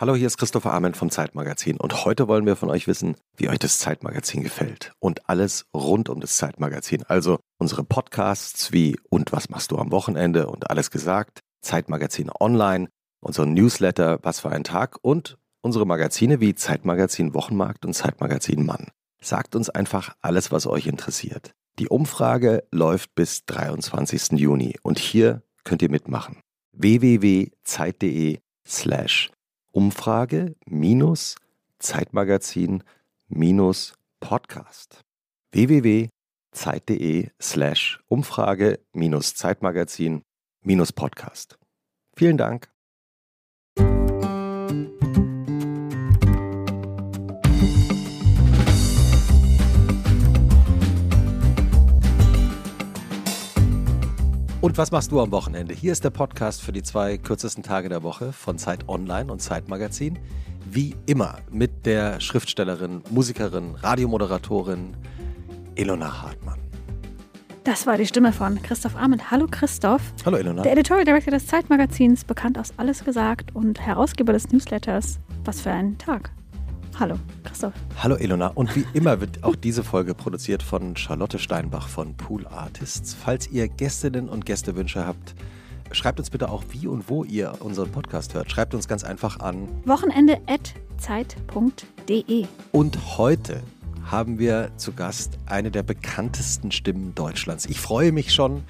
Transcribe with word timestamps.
Hallo, 0.00 0.14
hier 0.14 0.28
ist 0.28 0.38
Christopher 0.38 0.72
Arment 0.74 0.96
vom 0.96 1.10
Zeitmagazin 1.10 1.76
und 1.76 2.04
heute 2.04 2.28
wollen 2.28 2.46
wir 2.46 2.54
von 2.54 2.70
euch 2.70 2.86
wissen, 2.86 3.16
wie 3.36 3.48
euch 3.48 3.58
das 3.58 3.80
Zeitmagazin 3.80 4.44
gefällt 4.44 4.92
und 5.00 5.28
alles 5.28 5.66
rund 5.74 6.08
um 6.08 6.20
das 6.20 6.36
Zeitmagazin. 6.36 7.02
Also 7.08 7.40
unsere 7.58 7.82
Podcasts 7.82 8.70
wie 8.70 8.96
Und 9.10 9.32
was 9.32 9.48
machst 9.48 9.72
du 9.72 9.76
am 9.76 9.90
Wochenende 9.90 10.46
und 10.46 10.70
alles 10.70 10.92
gesagt, 10.92 11.40
Zeitmagazin 11.62 12.30
online, 12.38 12.90
unser 13.20 13.44
Newsletter 13.44 14.20
Was 14.22 14.38
für 14.38 14.50
ein 14.50 14.62
Tag 14.62 14.98
und 15.02 15.36
unsere 15.62 15.84
Magazine 15.84 16.38
wie 16.38 16.54
Zeitmagazin 16.54 17.34
Wochenmarkt 17.34 17.84
und 17.84 17.92
Zeitmagazin 17.92 18.64
Mann. 18.64 18.92
Sagt 19.20 19.56
uns 19.56 19.68
einfach 19.68 20.14
alles, 20.20 20.52
was 20.52 20.68
euch 20.68 20.86
interessiert. 20.86 21.54
Die 21.80 21.88
Umfrage 21.88 22.62
läuft 22.70 23.16
bis 23.16 23.46
23. 23.46 24.38
Juni 24.38 24.76
und 24.84 25.00
hier 25.00 25.42
könnt 25.64 25.82
ihr 25.82 25.90
mitmachen. 25.90 26.36
www.zeit.de 26.70 28.38
slash 28.64 29.32
Umfrage 29.72 30.54
minus 30.66 31.36
Zeitmagazin 31.80 32.82
minus 33.28 33.94
Podcast. 34.20 35.04
www.zeit.de 35.54 37.30
slash 37.38 38.00
Umfrage 38.08 38.80
minus 38.92 39.34
Zeitmagazin 39.34 40.22
minus 40.62 40.92
Podcast. 40.92 41.58
Vielen 42.16 42.36
Dank. 42.36 42.68
Und 54.68 54.76
was 54.76 54.90
machst 54.90 55.10
du 55.10 55.18
am 55.22 55.32
Wochenende? 55.32 55.72
Hier 55.72 55.92
ist 55.92 56.04
der 56.04 56.10
Podcast 56.10 56.60
für 56.60 56.72
die 56.72 56.82
zwei 56.82 57.16
kürzesten 57.16 57.62
Tage 57.62 57.88
der 57.88 58.02
Woche 58.02 58.34
von 58.34 58.58
Zeit 58.58 58.86
Online 58.86 59.32
und 59.32 59.40
Zeit 59.40 59.66
Magazin. 59.70 60.18
Wie 60.70 60.94
immer 61.06 61.38
mit 61.50 61.86
der 61.86 62.20
Schriftstellerin, 62.20 63.02
Musikerin, 63.08 63.76
Radiomoderatorin 63.76 64.94
Elona 65.74 66.20
Hartmann. 66.20 66.58
Das 67.64 67.86
war 67.86 67.96
die 67.96 68.04
Stimme 68.04 68.30
von 68.30 68.60
Christoph 68.60 68.94
Arment. 68.94 69.30
Hallo 69.30 69.46
Christoph. 69.50 70.02
Hallo 70.26 70.36
Elona. 70.36 70.60
Der 70.60 70.72
Editorial 70.72 71.06
Director 71.06 71.30
des 71.30 71.46
Zeitmagazins, 71.46 72.24
bekannt 72.24 72.58
aus 72.58 72.74
Alles 72.76 73.02
gesagt 73.02 73.54
und 73.54 73.80
Herausgeber 73.80 74.34
des 74.34 74.52
Newsletters. 74.52 75.18
Was 75.46 75.62
für 75.62 75.70
ein 75.70 75.96
Tag. 75.96 76.30
Hallo, 76.98 77.16
Christoph. 77.44 77.74
Hallo 78.02 78.16
Elona. 78.16 78.48
Und 78.48 78.74
wie 78.74 78.84
immer 78.92 79.20
wird 79.20 79.44
auch 79.44 79.54
diese 79.54 79.84
Folge 79.84 80.14
produziert 80.14 80.64
von 80.64 80.96
Charlotte 80.96 81.38
Steinbach 81.38 81.86
von 81.86 82.16
Pool 82.16 82.44
Artists. 82.48 83.14
Falls 83.14 83.48
ihr 83.48 83.68
Gästinnen 83.68 84.28
und 84.28 84.44
Gästewünsche 84.44 85.06
habt, 85.06 85.36
schreibt 85.92 86.18
uns 86.18 86.30
bitte 86.30 86.48
auch, 86.48 86.64
wie 86.70 86.88
und 86.88 87.08
wo 87.08 87.22
ihr 87.22 87.54
unseren 87.60 87.92
Podcast 87.92 88.34
hört. 88.34 88.50
Schreibt 88.50 88.74
uns 88.74 88.88
ganz 88.88 89.04
einfach 89.04 89.38
an 89.38 89.68
wochenende.zeit.de. 89.84 92.46
Und 92.72 93.16
heute 93.16 93.62
haben 94.04 94.40
wir 94.40 94.72
zu 94.76 94.92
Gast 94.92 95.38
eine 95.46 95.70
der 95.70 95.84
bekanntesten 95.84 96.72
Stimmen 96.72 97.14
Deutschlands. 97.14 97.66
Ich 97.66 97.78
freue 97.78 98.10
mich 98.10 98.34
schon 98.34 98.64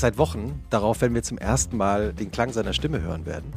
seit 0.00 0.18
Wochen 0.18 0.62
darauf, 0.70 1.00
wenn 1.00 1.14
wir 1.14 1.22
zum 1.22 1.38
ersten 1.38 1.76
Mal 1.76 2.12
den 2.12 2.30
Klang 2.30 2.52
seiner 2.52 2.72
Stimme 2.72 3.00
hören 3.00 3.26
werden. 3.26 3.52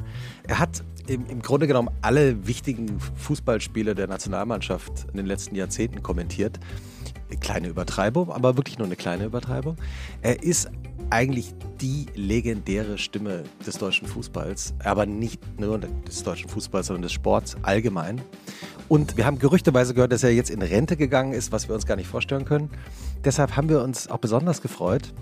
Er 0.47 0.59
hat 0.59 0.83
im, 1.07 1.25
im 1.27 1.41
Grunde 1.41 1.67
genommen 1.67 1.89
alle 2.01 2.47
wichtigen 2.47 2.99
Fußballspiele 2.99 3.95
der 3.95 4.07
Nationalmannschaft 4.07 5.07
in 5.11 5.17
den 5.17 5.25
letzten 5.25 5.55
Jahrzehnten 5.55 6.03
kommentiert. 6.03 6.59
Kleine 7.39 7.69
Übertreibung, 7.69 8.31
aber 8.31 8.57
wirklich 8.57 8.77
nur 8.77 8.87
eine 8.87 8.95
kleine 8.95 9.25
Übertreibung. 9.25 9.77
Er 10.21 10.43
ist 10.43 10.69
eigentlich 11.09 11.53
die 11.79 12.07
legendäre 12.15 12.97
Stimme 12.97 13.43
des 13.65 13.77
deutschen 13.77 14.07
Fußballs, 14.07 14.73
aber 14.83 15.05
nicht 15.05 15.41
nur 15.59 15.79
des 15.79 16.23
deutschen 16.23 16.49
Fußballs, 16.49 16.87
sondern 16.87 17.03
des 17.03 17.11
Sports 17.11 17.55
allgemein. 17.61 18.21
Und 18.87 19.17
wir 19.17 19.25
haben 19.25 19.39
gerüchteweise 19.39 19.93
gehört, 19.93 20.11
dass 20.11 20.23
er 20.23 20.31
jetzt 20.31 20.49
in 20.49 20.61
Rente 20.61 20.97
gegangen 20.97 21.33
ist, 21.33 21.51
was 21.51 21.67
wir 21.67 21.75
uns 21.75 21.85
gar 21.85 21.95
nicht 21.95 22.07
vorstellen 22.07 22.45
können. 22.45 22.69
Deshalb 23.23 23.55
haben 23.55 23.69
wir 23.69 23.81
uns 23.81 24.09
auch 24.09 24.17
besonders 24.17 24.61
gefreut, 24.61 25.13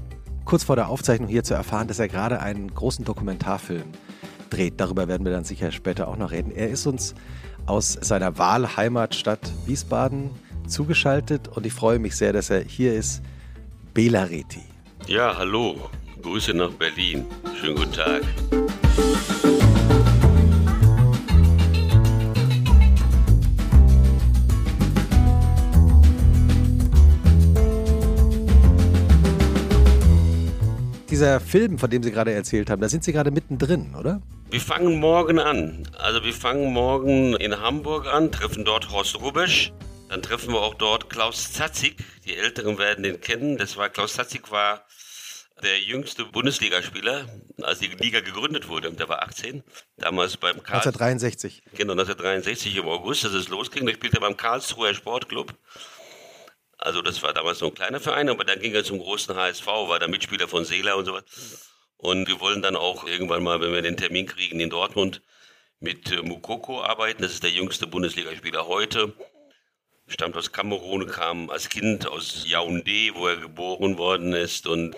kurz 0.50 0.64
vor 0.64 0.76
der 0.76 0.90
Aufzeichnung 0.90 1.30
hier 1.30 1.44
zu 1.44 1.54
erfahren, 1.54 1.88
dass 1.88 2.00
er 2.00 2.08
gerade 2.08 2.40
einen 2.40 2.74
großen 2.74 3.06
Dokumentarfilm 3.06 3.84
dreht. 4.50 4.80
Darüber 4.80 5.08
werden 5.08 5.24
wir 5.24 5.32
dann 5.32 5.44
sicher 5.44 5.72
später 5.72 6.08
auch 6.08 6.18
noch 6.18 6.32
reden. 6.32 6.50
Er 6.50 6.70
ist 6.70 6.88
uns 6.88 7.14
aus 7.68 7.94
seiner 8.02 8.40
Wahlheimatstadt 8.40 9.52
Wiesbaden 9.68 10.32
zugeschaltet 10.68 11.50
und 11.50 11.68
ich 11.68 11.74
freue 11.74 12.00
mich 12.00 12.16
sehr, 12.16 12.34
dass 12.34 12.50
er 12.50 12.64
hier 12.64 12.96
ist. 12.96 13.22
Bela 13.94 14.24
Reti. 14.24 14.64
Ja, 15.06 15.38
hallo. 15.38 15.76
Grüße 16.24 16.56
nach 16.56 16.72
Berlin. 16.72 17.26
Schönen 17.62 17.76
guten 17.76 17.94
Tag. 17.94 18.24
Dieser 31.20 31.42
Film, 31.42 31.78
von 31.78 31.90
dem 31.90 32.02
Sie 32.02 32.14
gerade 32.14 32.32
erzählt 32.32 32.70
haben, 32.70 32.82
da 32.82 32.88
sind 32.88 33.04
Sie 33.04 33.12
gerade 33.12 33.30
mittendrin, 33.30 33.94
oder? 33.94 34.22
Wir 34.52 34.62
fangen 34.62 35.02
morgen 35.02 35.38
an. 35.38 35.86
Also 35.98 36.24
wir 36.24 36.32
fangen 36.32 36.72
morgen 36.72 37.36
in 37.36 37.60
Hamburg 37.60 38.08
an, 38.08 38.32
treffen 38.32 38.64
dort 38.64 38.90
Horst 38.90 39.20
Rubesch. 39.20 39.74
Dann 40.08 40.22
treffen 40.22 40.54
wir 40.54 40.62
auch 40.62 40.76
dort 40.76 41.10
Klaus 41.10 41.52
Zatzig. 41.52 41.98
Die 42.26 42.38
Älteren 42.38 42.78
werden 42.78 43.04
den 43.04 43.20
kennen. 43.20 43.58
Das 43.58 43.76
war 43.76 43.90
Klaus 43.90 44.14
Zatzig 44.14 44.50
war 44.50 44.86
der 45.62 45.82
jüngste 45.82 46.24
Bundesligaspieler, 46.24 47.26
als 47.64 47.80
die 47.80 47.88
Liga 47.88 48.22
gegründet 48.22 48.70
wurde. 48.70 48.90
Der 48.94 49.10
war 49.10 49.22
18. 49.24 49.62
Damals 49.98 50.38
beim 50.38 50.64
Karl 50.64 50.78
1963. 50.78 51.64
Genau, 51.74 51.92
1963 51.92 52.78
im 52.78 52.86
August, 52.86 53.26
als 53.26 53.34
es 53.34 53.50
losging. 53.50 53.86
Da 53.86 53.92
spielte 53.92 54.20
er 54.20 54.22
beim 54.22 54.38
Karlsruher 54.38 54.94
Sportclub. 54.94 55.54
Also 56.80 57.02
das 57.02 57.22
war 57.22 57.34
damals 57.34 57.60
so 57.60 57.68
ein 57.68 57.74
kleiner 57.74 58.00
Verein, 58.00 58.30
aber 58.30 58.46
dann 58.46 58.60
ging 58.62 58.74
er 58.74 58.86
zum 58.86 59.00
großen 59.00 59.36
HSV, 59.36 59.68
war 59.68 60.00
der 60.00 60.08
Mitspieler 60.08 60.48
von 60.48 60.64
Seela 60.64 60.94
und 60.94 61.06
so 61.06 61.14
was. 61.14 61.24
Und 61.98 62.28
wir 62.30 62.40
wollen 62.40 62.62
dann 62.62 62.78
auch 62.78 63.06
irgendwann 63.06 63.44
mal, 63.44 63.60
wenn 63.60 63.74
wir 63.74 63.82
den 63.82 63.98
Termin 63.98 64.26
kriegen, 64.26 64.62
in 64.62 64.70
Dortmund 64.70 65.22
mit 65.82 66.10
äh, 66.12 66.22
Mukoko 66.22 66.82
arbeiten. 66.82 67.22
Das 67.22 67.34
ist 67.34 67.44
der 67.44 67.52
jüngste 67.52 67.86
Bundesligaspieler 67.86 68.68
heute. 68.68 69.14
Stammt 70.08 70.38
aus 70.38 70.54
Kamerun, 70.54 71.08
kam 71.08 71.50
als 71.50 71.68
Kind 71.68 72.08
aus 72.08 72.46
Yaoundé, 72.48 73.14
wo 73.14 73.28
er 73.28 73.36
geboren 73.36 73.98
worden 73.98 74.32
ist. 74.32 74.66
Und 74.66 74.96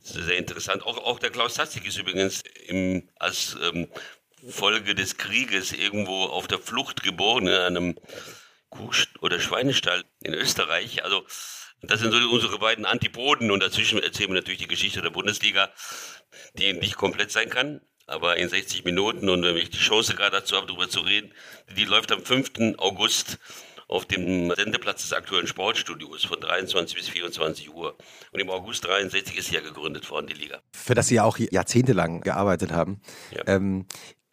sehr 0.00 0.38
interessant. 0.38 0.84
Auch, 0.86 0.96
auch 0.96 1.18
der 1.18 1.30
Klaus 1.30 1.54
Tatzig 1.54 1.86
ist 1.86 1.98
übrigens 1.98 2.42
im, 2.66 3.08
als 3.18 3.58
ähm, 3.62 3.88
Folge 4.48 4.94
des 4.94 5.18
Krieges 5.18 5.72
irgendwo 5.72 6.24
auf 6.24 6.48
der 6.48 6.58
Flucht 6.58 7.02
geboren, 7.02 7.46
in 7.46 7.54
einem 7.54 7.94
Kuh- 8.70 8.90
oder 9.20 9.38
Schweinestall 9.40 10.04
in 10.22 10.34
Österreich. 10.34 11.04
Also 11.04 11.24
das 11.82 12.00
sind 12.00 12.12
so 12.12 12.18
unsere 12.30 12.58
beiden 12.58 12.86
Antipoden 12.86 13.50
und 13.50 13.62
dazwischen 13.62 14.02
erzählen 14.02 14.30
wir 14.30 14.36
natürlich 14.36 14.60
die 14.60 14.68
Geschichte 14.68 15.02
der 15.02 15.10
Bundesliga 15.10 15.70
die 16.54 16.72
nicht 16.72 16.96
komplett 16.96 17.30
sein 17.30 17.50
kann, 17.50 17.80
aber 18.06 18.36
in 18.36 18.48
60 18.48 18.84
Minuten 18.84 19.28
und 19.28 19.42
wenn 19.42 19.56
ich 19.56 19.70
die 19.70 19.78
Chance 19.78 20.14
gerade 20.14 20.38
dazu 20.38 20.56
habe, 20.56 20.66
darüber 20.66 20.88
zu 20.88 21.00
reden, 21.00 21.32
die 21.76 21.84
läuft 21.84 22.12
am 22.12 22.24
5. 22.24 22.78
August 22.78 23.38
auf 23.88 24.06
dem 24.06 24.54
Sendeplatz 24.54 25.02
des 25.02 25.12
aktuellen 25.12 25.48
Sportstudios 25.48 26.24
von 26.24 26.40
23 26.40 26.96
bis 26.96 27.08
24 27.08 27.74
Uhr. 27.74 27.96
Und 28.30 28.38
im 28.38 28.48
August 28.48 28.84
63 28.84 29.36
ist 29.36 29.50
ja 29.50 29.60
gegründet 29.60 30.08
worden, 30.10 30.28
die 30.28 30.34
Liga. 30.34 30.60
Für 30.72 30.94
das 30.94 31.08
Sie 31.08 31.16
ja 31.16 31.24
auch 31.24 31.38
jahrzehntelang 31.38 32.20
gearbeitet 32.20 32.70
haben. 32.70 33.00
Ja. 33.32 33.42
Ähm, 33.48 33.86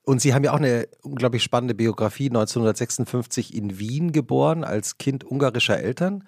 und 0.08 0.22
Sie 0.22 0.34
haben 0.34 0.44
ja 0.44 0.54
auch 0.54 0.58
eine 0.58 0.88
unglaublich 1.02 1.44
spannende 1.44 1.76
Biografie, 1.76 2.28
1956 2.28 3.54
in 3.54 3.78
Wien 3.78 4.12
geboren, 4.12 4.64
als 4.64 4.98
Kind 4.98 5.24
ungarischer 5.24 5.78
Eltern 5.78 6.24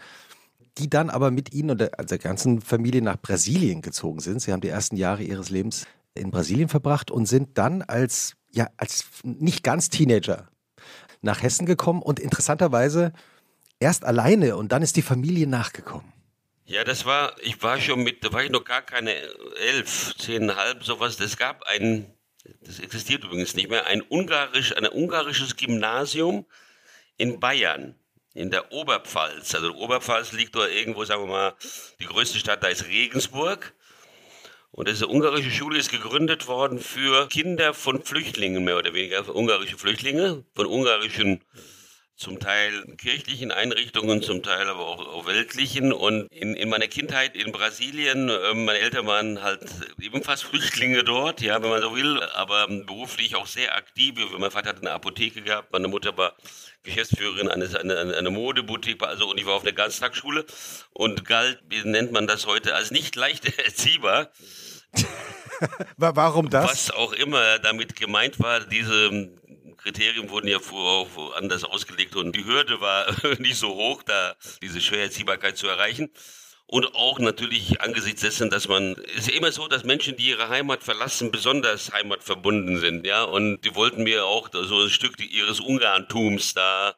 die 0.79 0.89
dann 0.89 1.09
aber 1.09 1.29
mit 1.29 1.53
ihnen 1.53 1.71
und 1.71 1.81
der, 1.81 1.99
also 1.99 2.09
der 2.09 2.19
ganzen 2.19 2.61
Familie 2.61 3.01
nach 3.01 3.17
Brasilien 3.17 3.81
gezogen 3.81 4.19
sind. 4.19 4.41
Sie 4.41 4.51
haben 4.51 4.61
die 4.61 4.69
ersten 4.69 4.95
Jahre 4.95 5.23
ihres 5.23 5.49
Lebens 5.49 5.85
in 6.15 6.31
Brasilien 6.31 6.69
verbracht 6.69 7.11
und 7.11 7.25
sind 7.25 7.57
dann 7.57 7.81
als, 7.81 8.35
ja, 8.51 8.67
als 8.77 9.05
nicht 9.23 9.63
ganz 9.63 9.89
Teenager 9.89 10.47
nach 11.21 11.43
Hessen 11.43 11.65
gekommen 11.65 12.01
und 12.01 12.19
interessanterweise 12.19 13.11
erst 13.79 14.05
alleine 14.05 14.55
und 14.55 14.71
dann 14.71 14.81
ist 14.81 14.95
die 14.95 15.01
Familie 15.01 15.47
nachgekommen. 15.47 16.13
Ja, 16.65 16.83
das 16.83 17.05
war, 17.05 17.35
ich 17.41 17.61
war 17.63 17.79
schon 17.79 18.03
mit, 18.03 18.23
da 18.23 18.31
war 18.31 18.43
ich 18.43 18.51
noch 18.51 18.63
gar 18.63 18.81
keine 18.81 19.15
elf, 19.57 20.13
zehnhalb, 20.17 20.83
sowas. 20.83 21.19
Es 21.19 21.35
gab 21.35 21.63
ein, 21.63 22.05
das 22.61 22.79
existiert 22.79 23.23
übrigens 23.23 23.55
nicht 23.55 23.69
mehr, 23.69 23.85
ein 23.85 24.01
ungarisch, 24.01 24.75
ein 24.75 24.87
ungarisches 24.87 25.55
Gymnasium 25.55 26.45
in 27.17 27.39
Bayern 27.39 27.95
in 28.33 28.51
der 28.51 28.71
Oberpfalz. 28.71 29.55
Also 29.55 29.73
Oberpfalz 29.73 30.31
liegt 30.31 30.55
da 30.55 30.67
irgendwo, 30.67 31.03
sagen 31.03 31.23
wir 31.23 31.27
mal, 31.27 31.55
die 31.99 32.05
größte 32.05 32.39
Stadt, 32.39 32.63
da 32.63 32.67
ist 32.67 32.87
Regensburg. 32.87 33.73
Und 34.71 34.87
diese 34.87 35.07
ungarische 35.07 35.49
Schule 35.49 35.79
ist 35.79 35.91
gegründet 35.91 36.47
worden 36.47 36.79
für 36.79 37.27
Kinder 37.27 37.73
von 37.73 38.03
Flüchtlingen, 38.03 38.63
mehr 38.63 38.77
oder 38.77 38.93
weniger, 38.93 39.35
ungarische 39.35 39.77
Flüchtlinge, 39.77 40.45
von 40.55 40.67
ungarischen 40.67 41.43
zum 42.19 42.39
Teil 42.41 42.83
kirchlichen 42.97 43.51
Einrichtungen, 43.51 44.21
zum 44.21 44.43
Teil 44.43 44.67
aber 44.67 44.85
auch, 44.85 44.99
auch 45.07 45.25
weltlichen. 45.25 45.93
Und 45.93 46.27
in, 46.33 46.53
in 46.53 46.67
meiner 46.67 46.89
Kindheit 46.89 47.37
in 47.37 47.53
Brasilien, 47.53 48.27
äh, 48.27 48.53
meine 48.53 48.79
Eltern 48.79 49.07
waren 49.07 49.41
halt 49.41 49.61
ebenfalls 50.01 50.41
Flüchtlinge 50.41 51.05
dort, 51.05 51.39
ja, 51.39 51.63
wenn 51.63 51.69
man 51.69 51.81
so 51.81 51.95
will, 51.95 52.21
aber 52.35 52.67
beruflich 52.67 53.37
auch 53.37 53.47
sehr 53.47 53.73
aktiv. 53.75 54.15
Mein 54.37 54.51
Vater 54.51 54.69
hat 54.69 54.79
eine 54.79 54.91
Apotheke 54.91 55.41
gehabt, 55.41 55.71
meine 55.71 55.87
Mutter 55.87 56.15
war 56.17 56.35
Geschäftsführerin 56.83 57.47
eines 57.47 57.73
eine, 57.73 57.97
eine 57.97 58.29
Modeboutique, 58.29 59.01
also 59.01 59.29
und 59.29 59.39
ich 59.39 59.45
war 59.45 59.53
auf 59.53 59.63
der 59.63 59.73
Ganztagsschule 59.73 60.45
und 60.91 61.23
galt, 61.23 61.61
wie 61.69 61.87
nennt 61.87 62.11
man 62.11 62.27
das 62.27 62.45
heute, 62.45 62.75
als 62.75 62.91
nicht 62.91 63.15
leicht 63.15 63.57
erziehbar. 63.65 64.29
Warum 65.97 66.49
das? 66.49 66.69
Was 66.69 66.91
auch 66.91 67.13
immer 67.13 67.59
damit 67.59 67.95
gemeint 67.95 68.39
war, 68.39 68.61
diese 68.61 69.29
Kriterien 69.83 70.29
wurden 70.29 70.47
ja 70.47 70.59
vorher 70.59 71.37
anders 71.37 71.63
ausgelegt 71.63 72.15
und 72.15 72.35
die 72.35 72.45
Hürde 72.45 72.81
war 72.81 73.07
nicht 73.39 73.57
so 73.57 73.69
hoch, 73.69 74.03
da 74.03 74.35
diese 74.61 74.81
Schwererziehbarkeit 74.81 75.57
zu 75.57 75.67
erreichen. 75.67 76.09
Und 76.71 76.93
auch 76.93 77.17
natürlich 77.17 77.81
angesichts 77.81 78.21
dessen, 78.21 78.51
dass 78.51 78.67
man, 78.67 78.93
ist 78.93 79.27
ja 79.27 79.33
immer 79.33 79.51
so, 79.51 79.67
dass 79.67 79.83
Menschen, 79.85 80.17
die 80.17 80.27
ihre 80.27 80.49
Heimat 80.49 80.83
verlassen, 80.83 81.31
besonders 81.31 81.91
heimatverbunden 81.91 82.77
sind, 82.77 83.07
ja. 83.07 83.23
Und 83.23 83.61
die 83.61 83.73
wollten 83.73 84.03
mir 84.03 84.25
auch 84.25 84.49
so 84.51 84.83
ein 84.83 84.89
Stück 84.91 85.19
ihres 85.19 85.59
Ungarntums 85.59 86.53
da 86.53 86.93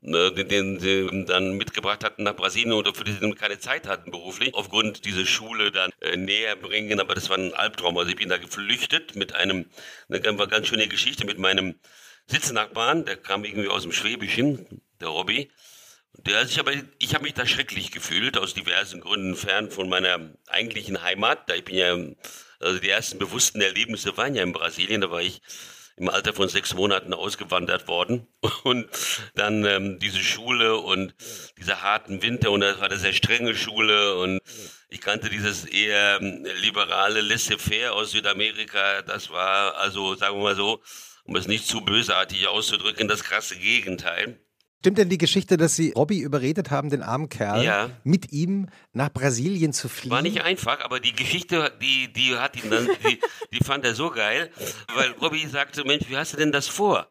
ne, 0.00 0.32
den, 0.32 0.48
den 0.48 0.80
sie 0.80 1.24
dann 1.26 1.56
mitgebracht 1.56 2.04
hatten 2.04 2.22
nach 2.22 2.36
Brasilien 2.36 2.72
oder 2.72 2.94
für 2.94 3.04
die 3.04 3.12
sie 3.12 3.32
keine 3.32 3.58
Zeit 3.58 3.86
hatten 3.86 4.10
beruflich, 4.10 4.54
aufgrund 4.54 5.04
dieser 5.04 5.26
Schule 5.26 5.72
dann 5.72 5.90
äh, 6.00 6.16
näher 6.16 6.56
bringen. 6.56 7.00
Aber 7.00 7.14
das 7.14 7.28
war 7.28 7.38
ein 7.38 7.54
Albtraum. 7.54 7.98
Also 7.98 8.10
ich 8.10 8.16
bin 8.16 8.28
da 8.28 8.38
geflüchtet 8.38 9.16
mit 9.16 9.34
einem, 9.34 9.66
eine 10.08 10.20
ganz 10.20 10.68
schöne 10.68 10.88
Geschichte 10.88 11.24
mit 11.24 11.38
meinem 11.38 11.74
Sitznachbarn, 12.26 13.04
der 13.04 13.16
kam 13.16 13.44
irgendwie 13.44 13.68
aus 13.68 13.82
dem 13.82 13.92
Schwäbischen, 13.92 14.82
der 15.00 15.08
Robby. 15.08 15.50
Der 16.18 16.46
sich 16.46 16.58
aber, 16.58 16.72
ich 16.98 17.14
habe 17.14 17.24
mich 17.24 17.34
da 17.34 17.46
schrecklich 17.46 17.90
gefühlt, 17.90 18.38
aus 18.38 18.54
diversen 18.54 19.00
Gründen 19.00 19.36
fern 19.36 19.70
von 19.70 19.88
meiner 19.88 20.34
eigentlichen 20.46 21.02
Heimat. 21.02 21.48
Da 21.48 21.54
ich 21.54 21.64
bin 21.64 21.76
ja, 21.76 21.94
also 22.58 22.78
die 22.78 22.88
ersten 22.88 23.18
bewussten 23.18 23.60
Erlebnisse 23.60 24.16
waren 24.16 24.34
ja 24.34 24.42
in 24.42 24.52
Brasilien, 24.52 25.02
da 25.02 25.10
war 25.10 25.20
ich 25.20 25.42
im 25.96 26.08
Alter 26.10 26.34
von 26.34 26.48
sechs 26.48 26.74
Monaten 26.74 27.14
ausgewandert 27.14 27.88
worden. 27.88 28.26
Und 28.64 28.88
dann 29.34 29.64
ähm, 29.64 29.98
diese 29.98 30.20
Schule 30.20 30.76
und 30.76 31.14
diese 31.58 31.82
harten 31.82 32.22
Winter 32.22 32.50
und 32.50 32.60
das 32.60 32.78
war 32.80 32.86
eine 32.86 32.98
sehr 32.98 33.14
strenge 33.14 33.54
Schule 33.54 34.16
und 34.16 34.40
ich 34.88 35.00
kannte 35.00 35.30
dieses 35.30 35.64
eher 35.64 36.18
ähm, 36.20 36.46
liberale 36.60 37.22
Laissez-faire 37.22 37.92
aus 37.92 38.10
Südamerika. 38.10 39.02
Das 39.02 39.30
war 39.30 39.76
also, 39.76 40.14
sagen 40.14 40.36
wir 40.36 40.42
mal 40.42 40.56
so, 40.56 40.82
um 41.26 41.36
es 41.36 41.46
nicht 41.46 41.66
zu 41.66 41.80
bösartig 41.80 42.48
auszudrücken, 42.48 43.08
das 43.08 43.24
krasse 43.24 43.56
Gegenteil. 43.56 44.40
Stimmt 44.80 44.98
denn 44.98 45.08
die 45.08 45.18
Geschichte, 45.18 45.56
dass 45.56 45.74
Sie 45.74 45.92
Robby 45.92 46.20
überredet 46.20 46.70
haben, 46.70 46.90
den 46.90 47.02
armen 47.02 47.28
Kerl, 47.28 47.64
ja. 47.64 47.90
mit 48.04 48.30
ihm 48.32 48.68
nach 48.92 49.12
Brasilien 49.12 49.72
zu 49.72 49.88
fliegen? 49.88 50.14
War 50.14 50.22
nicht 50.22 50.42
einfach, 50.42 50.80
aber 50.80 51.00
die 51.00 51.12
Geschichte, 51.12 51.72
die, 51.82 52.12
die 52.12 52.36
hat 52.36 52.62
ihn 52.62 52.70
dann, 52.70 52.88
die, 53.04 53.18
die 53.52 53.64
fand 53.64 53.84
er 53.84 53.94
so 53.94 54.10
geil, 54.10 54.50
weil 54.94 55.10
Robby 55.12 55.44
sagte, 55.48 55.84
Mensch, 55.84 56.04
wie 56.08 56.16
hast 56.16 56.34
du 56.34 56.36
denn 56.36 56.52
das 56.52 56.68
vor? 56.68 57.08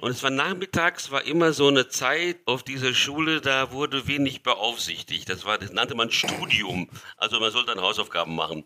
Und 0.00 0.12
es 0.12 0.22
war 0.22 0.30
nachmittags, 0.30 1.10
war 1.10 1.24
immer 1.24 1.52
so 1.52 1.68
eine 1.68 1.88
Zeit 1.88 2.38
auf 2.46 2.62
dieser 2.62 2.94
Schule, 2.94 3.42
da 3.42 3.72
wurde 3.72 4.06
wenig 4.06 4.42
beaufsichtigt. 4.42 5.28
Das 5.28 5.44
war, 5.44 5.58
das 5.58 5.72
nannte 5.72 5.94
man 5.94 6.10
Studium. 6.10 6.88
Also 7.18 7.38
man 7.38 7.52
sollte 7.52 7.74
dann 7.74 7.84
Hausaufgaben 7.84 8.34
machen. 8.34 8.64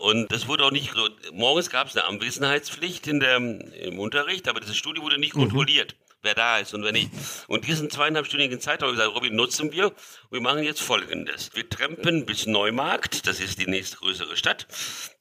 Und 0.00 0.32
das 0.32 0.48
wurde 0.48 0.64
auch 0.64 0.70
nicht 0.70 0.92
morgens 1.32 1.68
gab 1.68 1.88
es 1.88 1.96
eine 1.96 2.06
Anwesenheitspflicht 2.06 3.06
in 3.06 3.20
der, 3.20 3.36
im 3.36 3.98
Unterricht, 3.98 4.48
aber 4.48 4.60
dieses 4.60 4.76
Studium 4.76 5.04
wurde 5.04 5.18
nicht 5.18 5.36
mhm. 5.36 5.40
kontrolliert 5.40 5.94
wer 6.22 6.34
da 6.34 6.58
ist 6.58 6.74
und 6.74 6.82
wer 6.82 6.92
nicht. 6.92 7.10
Und 7.48 7.66
diesen 7.66 7.90
zweieinhalbstündigen 7.90 8.60
Zeitraum 8.60 8.88
habe 8.88 8.96
ich 8.96 9.00
gesagt, 9.00 9.16
Robin, 9.16 9.36
nutzen 9.36 9.72
wir. 9.72 9.92
Wir 10.30 10.40
machen 10.40 10.62
jetzt 10.62 10.80
Folgendes. 10.80 11.50
Wir 11.54 11.68
trampen 11.68 12.26
bis 12.26 12.46
Neumarkt, 12.46 13.26
das 13.26 13.40
ist 13.40 13.58
die 13.58 13.66
nächstgrößere 13.66 14.36
Stadt. 14.36 14.66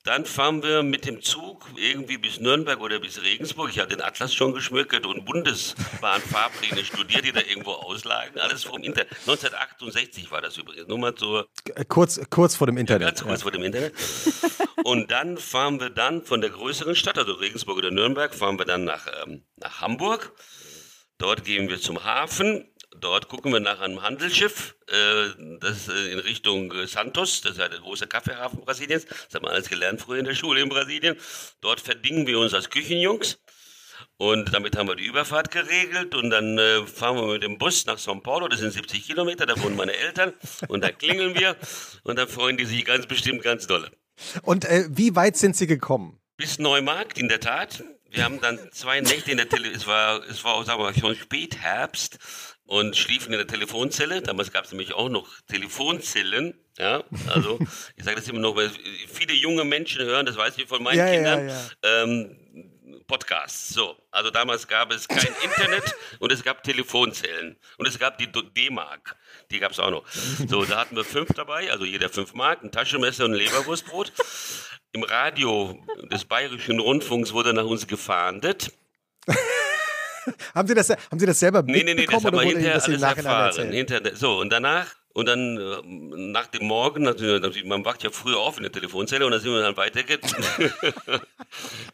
Dann 0.03 0.25
fahren 0.25 0.63
wir 0.63 0.81
mit 0.81 1.05
dem 1.05 1.21
Zug 1.21 1.65
irgendwie 1.75 2.17
bis 2.17 2.39
Nürnberg 2.39 2.79
oder 2.79 2.99
bis 2.99 3.21
Regensburg. 3.21 3.69
Ich 3.69 3.79
habe 3.79 3.89
den 3.89 4.01
Atlas 4.01 4.33
schon 4.33 4.53
geschmückt 4.53 5.05
und 5.05 5.25
Bundesbahnfahrpläne 5.25 6.85
studiert, 6.85 7.25
die 7.25 7.31
da 7.31 7.41
irgendwo 7.41 7.71
auslagen. 7.71 8.39
Alles 8.39 8.63
vom 8.63 8.81
Internet. 8.81 9.11
1968 9.27 10.31
war 10.31 10.41
das 10.41 10.57
übrigens. 10.57 10.87
Nur 10.87 10.99
mal 10.99 11.13
so. 11.17 11.43
Kurz, 11.89 12.19
kurz 12.29 12.55
vor 12.55 12.67
dem 12.67 12.77
Internet. 12.77 13.01
Ja, 13.01 13.11
ganz 13.11 13.23
kurz 13.23 13.39
ja. 13.39 13.43
vor 13.43 13.51
dem 13.51 13.63
Internet. 13.63 13.93
Und 14.83 15.11
dann 15.11 15.37
fahren 15.37 15.79
wir 15.79 15.89
dann 15.89 16.23
von 16.23 16.41
der 16.41 16.49
größeren 16.49 16.95
Stadt, 16.95 17.17
also 17.17 17.33
Regensburg 17.33 17.77
oder 17.77 17.91
Nürnberg, 17.91 18.33
fahren 18.33 18.57
wir 18.57 18.65
dann 18.65 18.85
nach, 18.85 19.05
ähm, 19.25 19.43
nach 19.57 19.81
Hamburg. 19.81 20.33
Dort 21.19 21.43
gehen 21.43 21.69
wir 21.69 21.79
zum 21.79 22.03
Hafen. 22.03 22.65
Dort 22.97 23.27
gucken 23.27 23.53
wir 23.53 23.59
nach 23.59 23.79
einem 23.81 24.01
Handelsschiff, 24.01 24.75
äh, 24.87 25.57
das 25.59 25.87
äh, 25.87 26.11
in 26.11 26.19
Richtung 26.19 26.73
Santos, 26.87 27.41
das 27.41 27.51
ist 27.53 27.57
ja 27.59 27.69
der 27.69 27.79
große 27.79 28.07
Kaffeehafen 28.07 28.61
Brasiliens. 28.61 29.05
Das 29.05 29.35
haben 29.35 29.45
wir 29.45 29.51
alles 29.51 29.69
gelernt 29.69 30.01
früher 30.01 30.19
in 30.19 30.25
der 30.25 30.33
Schule 30.33 30.61
in 30.61 30.69
Brasilien. 30.69 31.15
Dort 31.61 31.79
verdingen 31.81 32.25
wir 32.25 32.39
uns 32.39 32.53
als 32.53 32.69
Küchenjungs. 32.69 33.37
Und 34.17 34.53
damit 34.53 34.75
haben 34.75 34.87
wir 34.87 34.95
die 34.95 35.05
Überfahrt 35.05 35.51
geregelt 35.51 36.15
und 36.15 36.29
dann 36.29 36.57
äh, 36.57 36.85
fahren 36.87 37.17
wir 37.17 37.33
mit 37.33 37.43
dem 37.43 37.57
Bus 37.57 37.85
nach 37.85 37.97
São 37.97 38.21
Paulo, 38.21 38.47
das 38.47 38.59
sind 38.59 38.73
70 38.73 39.05
Kilometer, 39.05 39.45
da 39.45 39.61
wohnen 39.61 39.75
meine 39.75 39.93
Eltern 39.93 40.33
und 40.67 40.83
da 40.83 40.91
klingeln 40.91 41.35
wir 41.35 41.55
und 42.03 42.17
da 42.17 42.27
freuen 42.27 42.57
die 42.57 42.65
sich 42.65 42.83
ganz 42.85 43.07
bestimmt 43.07 43.43
ganz 43.43 43.67
dolle. 43.67 43.91
Und 44.43 44.65
äh, 44.65 44.85
wie 44.89 45.15
weit 45.15 45.37
sind 45.37 45.55
Sie 45.55 45.67
gekommen? 45.67 46.19
Bis 46.37 46.59
Neumarkt, 46.59 47.17
in 47.17 47.29
der 47.29 47.39
Tat. 47.39 47.83
Wir 48.11 48.23
haben 48.23 48.41
dann 48.41 48.59
zwei 48.71 49.01
Nächte 49.01 49.31
in 49.31 49.37
der 49.37 49.49
Tele 49.49 49.69
es 49.69 49.85
war, 49.85 50.23
es 50.29 50.43
war, 50.43 50.63
sagen 50.65 50.79
wir 50.79 50.85
mal, 50.85 50.95
schon 50.95 51.15
Spätherbst 51.15 52.17
und 52.65 52.95
schliefen 52.95 53.33
in 53.33 53.39
der 53.39 53.47
Telefonzelle. 53.47 54.21
Damals 54.21 54.51
gab 54.51 54.65
es 54.65 54.71
nämlich 54.71 54.93
auch 54.93 55.09
noch 55.09 55.27
Telefonzellen. 55.47 56.53
Ja, 56.77 57.03
also 57.27 57.59
ich 57.95 58.03
sage 58.03 58.17
das 58.17 58.27
immer 58.27 58.39
noch, 58.39 58.55
weil 58.55 58.71
viele 59.07 59.33
junge 59.33 59.63
Menschen 59.63 60.03
hören, 60.03 60.25
das 60.25 60.37
weiß 60.37 60.57
ich 60.57 60.67
von 60.67 60.81
meinen 60.81 60.97
ja, 60.97 61.11
Kindern. 61.11 61.49
Ja, 61.49 61.55
ja. 61.83 62.03
Ähm, 62.03 62.35
Podcasts. 63.09 63.69
So, 63.69 63.97
also 64.11 64.29
damals 64.29 64.67
gab 64.67 64.91
es 64.91 65.07
kein 65.07 65.33
Internet 65.43 65.95
und 66.19 66.31
es 66.31 66.43
gab 66.43 66.63
Telefonzellen 66.63 67.57
und 67.77 67.87
es 67.87 67.97
gab 67.97 68.19
die 68.19 68.31
D-Mark. 68.31 69.17
Die 69.51 69.59
gab 69.59 69.71
es 69.71 69.79
auch 69.79 69.89
noch. 69.89 70.07
So, 70.47 70.63
da 70.63 70.77
hatten 70.77 70.95
wir 70.95 71.03
fünf 71.03 71.29
dabei, 71.33 71.71
also 71.71 71.85
jeder 71.85 72.09
fünf 72.09 72.33
Mark, 72.35 72.63
ein 72.63 72.71
Taschenmesser 72.71 73.25
und 73.25 73.33
ein 73.33 73.39
Leberwurstbrot. 73.39 74.13
Im 74.91 75.03
Radio 75.03 75.77
des 76.11 76.25
Bayerischen 76.25 76.79
Rundfunks 76.79 77.31
wurde 77.33 77.53
nach 77.53 77.65
uns 77.65 77.85
gefahndet. 77.85 78.71
haben, 80.55 80.67
Sie 80.67 80.73
das, 80.73 80.89
haben 80.89 81.19
Sie 81.19 81.25
das 81.27 81.39
selber 81.39 81.61
mitbekommen? 81.61 81.85
Nee, 81.85 81.93
nee, 81.93 82.01
nee, 82.01 82.07
das 82.11 82.25
haben 82.25 82.35
wir 82.35 82.41
hinterher 82.41 82.73
das 82.73 82.85
alles 82.85 83.01
erfahren. 83.01 83.71
Hinter, 83.71 84.15
so, 84.15 84.39
und 84.39 84.51
danach, 84.51 84.87
und 85.13 85.27
dann 85.27 85.57
äh, 85.57 85.81
nach 86.31 86.47
dem 86.47 86.65
Morgen, 86.65 87.03
natürlich, 87.03 87.65
man 87.65 87.85
wacht 87.85 88.03
ja 88.03 88.09
früher 88.09 88.39
auf 88.39 88.57
in 88.57 88.63
der 88.63 88.71
Telefonzelle 88.71 89.25
und 89.25 89.31
dann 89.31 89.41
sind 89.41 89.51
wir 89.51 89.61
dann 89.61 89.77
weitergetrennt. 89.77 90.73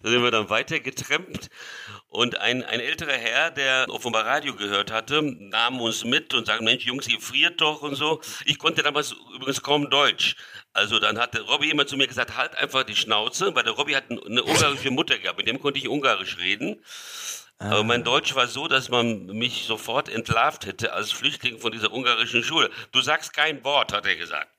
da 0.02 0.10
sind 0.10 0.24
wir 0.24 0.32
dann 0.32 0.50
weitergetrennt 0.50 1.50
und 2.08 2.40
ein, 2.40 2.64
ein 2.64 2.80
älterer 2.80 3.12
Herr, 3.12 3.52
der 3.52 3.88
offenbar 3.90 4.26
Radio 4.26 4.56
gehört 4.56 4.90
hatte, 4.92 5.22
nahm 5.22 5.82
uns 5.82 6.06
mit 6.06 6.34
und 6.34 6.46
sagte, 6.46 6.64
Mensch, 6.64 6.86
Jungs, 6.86 7.08
ihr 7.08 7.20
friert 7.20 7.60
doch 7.60 7.82
und 7.82 7.96
so. 7.96 8.22
Ich 8.46 8.58
konnte 8.58 8.84
damals 8.84 9.16
übrigens 9.34 9.62
kaum 9.62 9.90
Deutsch. 9.90 10.38
Also 10.76 11.00
dann 11.00 11.18
hatte 11.18 11.40
Robby 11.40 11.70
immer 11.70 11.88
zu 11.88 11.96
mir 11.96 12.06
gesagt, 12.06 12.36
halt 12.36 12.54
einfach 12.58 12.84
die 12.84 12.98
Schnauze, 12.98 13.56
weil 13.56 13.64
der 13.64 13.72
Robby 13.72 13.94
hat 13.94 14.12
eine 14.12 14.44
ungarische 14.44 14.92
Mutter 14.92 15.18
gehabt, 15.18 15.38
mit 15.38 15.48
dem 15.48 15.62
konnte 15.62 15.80
ich 15.80 15.88
ungarisch 15.88 16.38
reden. 16.38 16.84
Ah. 17.60 17.72
Aber 17.72 17.86
mein 17.86 18.04
Deutsch 18.04 18.36
war 18.36 18.48
so, 18.48 18.68
dass 18.68 18.90
man 18.90 19.28
mich 19.28 19.64
sofort 19.64 20.10
entlarvt 20.10 20.66
hätte 20.66 20.92
als 20.92 21.14
Flüchtling 21.14 21.60
von 21.60 21.72
dieser 21.72 21.94
ungarischen 21.94 22.44
Schule. 22.44 22.70
Du 22.92 23.00
sagst 23.00 23.32
kein 23.32 23.64
Wort, 23.64 23.94
hat 23.94 24.06
er 24.06 24.18
gesagt. 24.18 24.52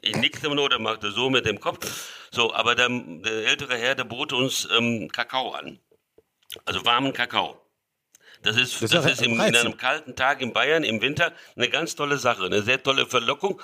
Ich 0.00 0.16
nickte 0.16 0.48
nur, 0.48 0.70
der 0.70 0.78
machte 0.78 1.12
so 1.12 1.28
mit 1.28 1.44
dem 1.44 1.60
Kopf. 1.60 1.86
So, 2.30 2.54
aber 2.54 2.74
der, 2.74 2.88
der 2.88 3.46
ältere 3.46 3.76
Herr, 3.76 3.94
der 3.94 4.04
bot 4.04 4.32
uns 4.32 4.66
ähm, 4.74 5.10
Kakao 5.12 5.50
an. 5.50 5.78
Also 6.64 6.82
warmen 6.86 7.12
Kakao. 7.12 7.60
Das 8.40 8.56
ist, 8.56 8.80
das, 8.80 8.90
das 8.90 9.04
ist 9.04 9.22
im, 9.22 9.32
in 9.32 9.54
einem 9.54 9.76
kalten 9.76 10.16
Tag 10.16 10.40
in 10.40 10.54
Bayern 10.54 10.82
im 10.82 11.02
Winter 11.02 11.32
eine 11.56 11.68
ganz 11.68 11.94
tolle 11.94 12.16
Sache, 12.16 12.46
eine 12.46 12.62
sehr 12.62 12.82
tolle 12.82 13.06
Verlockung. 13.06 13.60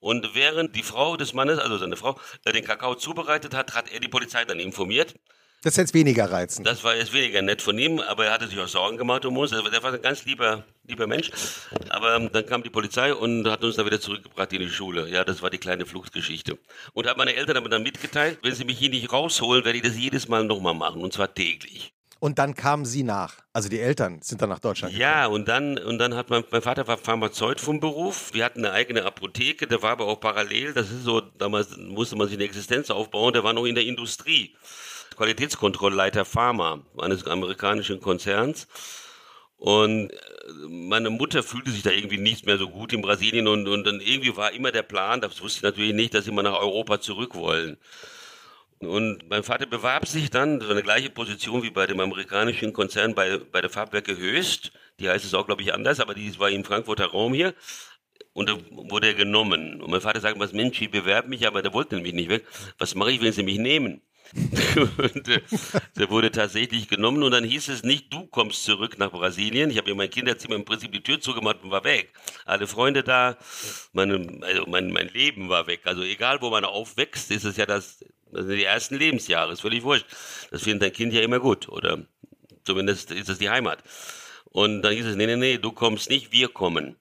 Und 0.00 0.34
während 0.34 0.74
die 0.74 0.82
Frau 0.82 1.16
des 1.16 1.34
Mannes, 1.34 1.58
also 1.58 1.78
seine 1.78 1.96
Frau, 1.96 2.18
äh, 2.44 2.52
den 2.52 2.64
Kakao 2.64 2.94
zubereitet 2.94 3.54
hat, 3.54 3.74
hat 3.74 3.92
er 3.92 4.00
die 4.00 4.08
Polizei 4.08 4.44
dann 4.44 4.58
informiert. 4.58 5.14
Das 5.62 5.74
ist 5.74 5.76
jetzt 5.76 5.94
weniger 5.94 6.30
reizend. 6.32 6.66
Das 6.66 6.82
war 6.84 6.96
jetzt 6.96 7.12
weniger 7.12 7.42
nett 7.42 7.60
von 7.60 7.78
ihm, 7.78 8.00
aber 8.00 8.24
er 8.24 8.32
hatte 8.32 8.48
sich 8.48 8.58
auch 8.58 8.66
Sorgen 8.66 8.96
gemacht 8.96 9.26
um 9.26 9.36
uns. 9.36 9.50
Der 9.50 9.82
war 9.82 9.92
ein 9.92 10.00
ganz 10.00 10.24
lieber, 10.24 10.64
lieber 10.86 11.06
Mensch. 11.06 11.30
Aber 11.90 12.16
ähm, 12.16 12.30
dann 12.32 12.46
kam 12.46 12.62
die 12.62 12.70
Polizei 12.70 13.14
und 13.14 13.46
hat 13.46 13.62
uns 13.62 13.76
dann 13.76 13.84
wieder 13.84 14.00
zurückgebracht 14.00 14.50
in 14.54 14.60
die 14.60 14.70
Schule. 14.70 15.10
Ja, 15.10 15.22
das 15.22 15.42
war 15.42 15.50
die 15.50 15.58
kleine 15.58 15.84
Fluchtgeschichte. 15.84 16.56
Und 16.94 17.06
hat 17.06 17.18
meine 17.18 17.34
Eltern 17.34 17.58
aber 17.58 17.68
dann 17.68 17.82
mitgeteilt, 17.82 18.38
wenn 18.42 18.54
sie 18.54 18.64
mich 18.64 18.78
hier 18.78 18.88
nicht 18.88 19.12
rausholen, 19.12 19.66
werde 19.66 19.76
ich 19.76 19.84
das 19.84 19.98
jedes 19.98 20.28
Mal 20.28 20.44
nochmal 20.44 20.72
machen. 20.72 21.02
Und 21.02 21.12
zwar 21.12 21.34
täglich. 21.34 21.92
Und 22.20 22.38
dann 22.38 22.54
kamen 22.54 22.84
sie 22.84 23.02
nach. 23.02 23.36
Also 23.54 23.70
die 23.70 23.80
Eltern 23.80 24.20
sind 24.22 24.42
dann 24.42 24.50
nach 24.50 24.58
Deutschland 24.58 24.92
gekommen. 24.92 25.10
Ja, 25.10 25.26
und 25.26 25.48
dann, 25.48 25.78
und 25.78 25.98
dann 25.98 26.14
hat 26.14 26.28
mein, 26.28 26.44
mein 26.50 26.60
Vater 26.60 26.86
war 26.86 26.98
Pharmazeut 26.98 27.60
vom 27.60 27.80
Beruf. 27.80 28.34
Wir 28.34 28.44
hatten 28.44 28.64
eine 28.64 28.74
eigene 28.74 29.04
Apotheke, 29.04 29.66
der 29.66 29.82
war 29.82 29.92
aber 29.92 30.06
auch 30.06 30.20
parallel. 30.20 30.74
Das 30.74 30.90
ist 30.90 31.04
so, 31.04 31.20
damals 31.20 31.78
musste 31.78 32.16
man 32.16 32.28
sich 32.28 32.36
eine 32.36 32.44
Existenz 32.44 32.90
aufbauen. 32.90 33.32
Der 33.32 33.42
war 33.42 33.54
noch 33.54 33.64
in 33.64 33.74
der 33.74 33.84
Industrie. 33.84 34.54
Qualitätskontrollleiter 35.16 36.26
Pharma 36.26 36.82
eines 36.98 37.26
amerikanischen 37.26 38.00
Konzerns. 38.00 38.68
Und 39.56 40.10
äh, 40.10 40.16
meine 40.68 41.10
Mutter 41.10 41.42
fühlte 41.42 41.70
sich 41.70 41.82
da 41.82 41.90
irgendwie 41.90 42.18
nicht 42.18 42.44
mehr 42.44 42.58
so 42.58 42.68
gut 42.68 42.92
in 42.92 43.02
Brasilien 43.02 43.46
und, 43.46 43.66
und 43.68 43.84
dann 43.84 44.00
irgendwie 44.00 44.36
war 44.36 44.52
immer 44.52 44.72
der 44.72 44.82
Plan, 44.82 45.20
das 45.20 45.42
wusste 45.42 45.58
ich 45.58 45.62
natürlich 45.62 45.94
nicht, 45.94 46.14
dass 46.14 46.24
sie 46.24 46.32
mal 46.32 46.42
nach 46.42 46.58
Europa 46.58 47.00
zurück 47.00 47.34
wollen. 47.34 47.76
Und 48.80 49.28
mein 49.28 49.42
Vater 49.42 49.66
bewarb 49.66 50.06
sich 50.08 50.30
dann, 50.30 50.60
so 50.60 50.70
eine 50.70 50.82
gleiche 50.82 51.10
Position 51.10 51.62
wie 51.62 51.70
bei 51.70 51.86
dem 51.86 52.00
amerikanischen 52.00 52.72
Konzern 52.72 53.14
bei, 53.14 53.36
bei 53.36 53.60
der 53.60 53.68
Farbwerke 53.68 54.16
Höchst. 54.16 54.72
Die 54.98 55.08
heißt 55.08 55.24
es 55.24 55.34
auch, 55.34 55.46
glaube 55.46 55.62
ich, 55.62 55.74
anders, 55.74 56.00
aber 56.00 56.14
die 56.14 56.38
war 56.38 56.50
im 56.50 56.64
Frankfurter 56.64 57.06
Raum 57.06 57.34
hier. 57.34 57.54
Und 58.32 58.48
da 58.48 58.56
wurde 58.70 59.08
er 59.08 59.14
genommen. 59.14 59.82
Und 59.82 59.90
mein 59.90 60.00
Vater 60.00 60.20
sagt, 60.20 60.38
was 60.38 60.52
Mensch, 60.52 60.80
ich 60.80 60.90
bewerbe 60.90 61.28
mich, 61.28 61.46
aber 61.46 61.60
der 61.60 61.74
wollte 61.74 61.96
nämlich 61.96 62.14
nicht 62.14 62.30
weg. 62.30 62.46
Was 62.78 62.94
mache 62.94 63.12
ich, 63.12 63.20
wenn 63.20 63.32
sie 63.32 63.42
mich 63.42 63.58
nehmen? 63.58 64.00
und 64.76 65.28
äh, 65.28 65.42
der 65.96 66.08
wurde 66.08 66.30
tatsächlich 66.30 66.88
genommen 66.88 67.22
und 67.24 67.32
dann 67.32 67.42
hieß 67.42 67.68
es 67.68 67.82
nicht, 67.82 68.12
du 68.12 68.26
kommst 68.28 68.64
zurück 68.64 68.96
nach 68.96 69.10
Brasilien. 69.10 69.70
Ich 69.70 69.78
habe 69.78 69.90
in 69.90 69.96
mein 69.96 70.08
Kinderzimmer 70.08 70.54
im 70.54 70.64
Prinzip 70.64 70.92
die 70.92 71.02
Tür 71.02 71.20
zugemacht 71.20 71.58
und 71.64 71.72
war 71.72 71.82
weg. 71.82 72.12
Alle 72.44 72.68
Freunde 72.68 73.02
da, 73.02 73.36
meine, 73.92 74.40
also 74.42 74.66
mein, 74.66 74.92
mein 74.92 75.08
Leben 75.08 75.48
war 75.48 75.66
weg. 75.66 75.80
Also 75.84 76.02
egal, 76.02 76.40
wo 76.40 76.50
man 76.50 76.64
aufwächst, 76.64 77.30
ist 77.32 77.44
es 77.44 77.56
ja 77.56 77.66
das, 77.66 78.04
das 78.32 78.46
sind 78.46 78.56
die 78.56 78.64
ersten 78.64 78.96
Lebensjahre, 78.96 79.52
ist 79.52 79.60
völlig 79.60 79.82
wurscht. 79.82 80.06
Das 80.50 80.62
findet 80.62 80.84
ein 80.84 80.92
Kind 80.92 81.12
ja 81.12 81.20
immer 81.20 81.40
gut, 81.40 81.68
oder 81.68 82.04
zumindest 82.64 83.10
ist 83.10 83.28
es 83.28 83.38
die 83.38 83.50
Heimat. 83.50 83.82
Und 84.44 84.82
dann 84.82 84.94
hieß 84.94 85.06
es, 85.06 85.16
nee, 85.16 85.26
nee, 85.26 85.36
nee, 85.36 85.58
du 85.58 85.72
kommst 85.72 86.10
nicht, 86.10 86.32
wir 86.32 86.48
kommen. 86.48 86.96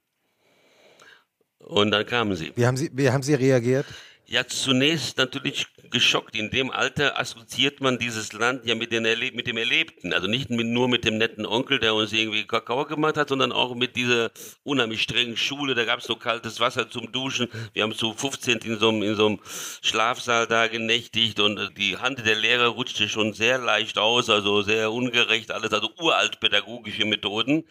Und 1.60 1.92
dann 1.92 2.06
kamen 2.06 2.36
sie. 2.36 2.54
Wie 2.56 2.66
haben 2.66 2.78
Sie, 2.78 2.90
wie 2.94 3.10
haben 3.12 3.24
Sie 3.24 3.34
reagiert? 3.34 3.86
Ja, 4.26 4.46
zunächst 4.48 5.18
natürlich 5.18 5.68
geschockt. 5.92 6.36
In 6.36 6.50
dem 6.50 6.72
Alter 6.72 7.20
assoziiert 7.20 7.82
man 7.82 7.98
dieses 7.98 8.34
Land 8.34 8.66
ja 8.66 8.76
mit, 8.76 8.92
Erleb 8.94 9.36
mit 9.36 9.48
dem 9.48 9.58
Erlebten. 9.58 10.14
Also 10.14 10.28
nicht 10.28 10.50
mit, 10.50 10.68
nur 10.68 10.88
mit 10.88 11.06
dem 11.06 11.18
netten 11.18 11.46
Onkel, 11.46 11.80
der 11.80 11.94
uns 11.94 12.14
irgendwie 12.14 12.46
Kakao 12.46 12.86
gemacht 12.86 13.18
hat, 13.18 13.30
sondern 13.30 13.52
auch 13.52 13.76
mit 13.76 13.96
dieser 13.96 14.32
unheimlich 14.64 15.02
strengen 15.02 15.38
Schule. 15.38 15.76
Da 15.76 15.86
gab 15.86 16.00
es 16.00 16.06
so 16.06 16.16
kaltes 16.16 16.60
Wasser 16.60 16.90
zum 16.90 17.12
Duschen. 17.12 17.48
Wir 17.74 17.84
haben 17.84 17.94
zu 17.94 18.14
15 18.14 18.60
in 18.60 18.80
so, 18.80 18.90
einem, 18.90 19.04
in 19.04 19.16
so 19.16 19.28
einem 19.28 19.40
Schlafsaal 19.82 20.48
da 20.48 20.68
genächtigt 20.68 21.40
und 21.40 21.72
die 21.78 21.98
Hand 21.98 22.26
der 22.26 22.36
Lehrer 22.36 22.68
rutschte 22.68 23.10
schon 23.10 23.34
sehr 23.34 23.58
leicht 23.58 23.98
aus, 23.98 24.30
also 24.30 24.62
sehr 24.62 24.92
ungerecht 24.92 25.52
alles, 25.52 25.74
also 25.74 25.90
uralt 26.00 26.40
pädagogische 26.40 27.06
Methoden. 27.06 27.66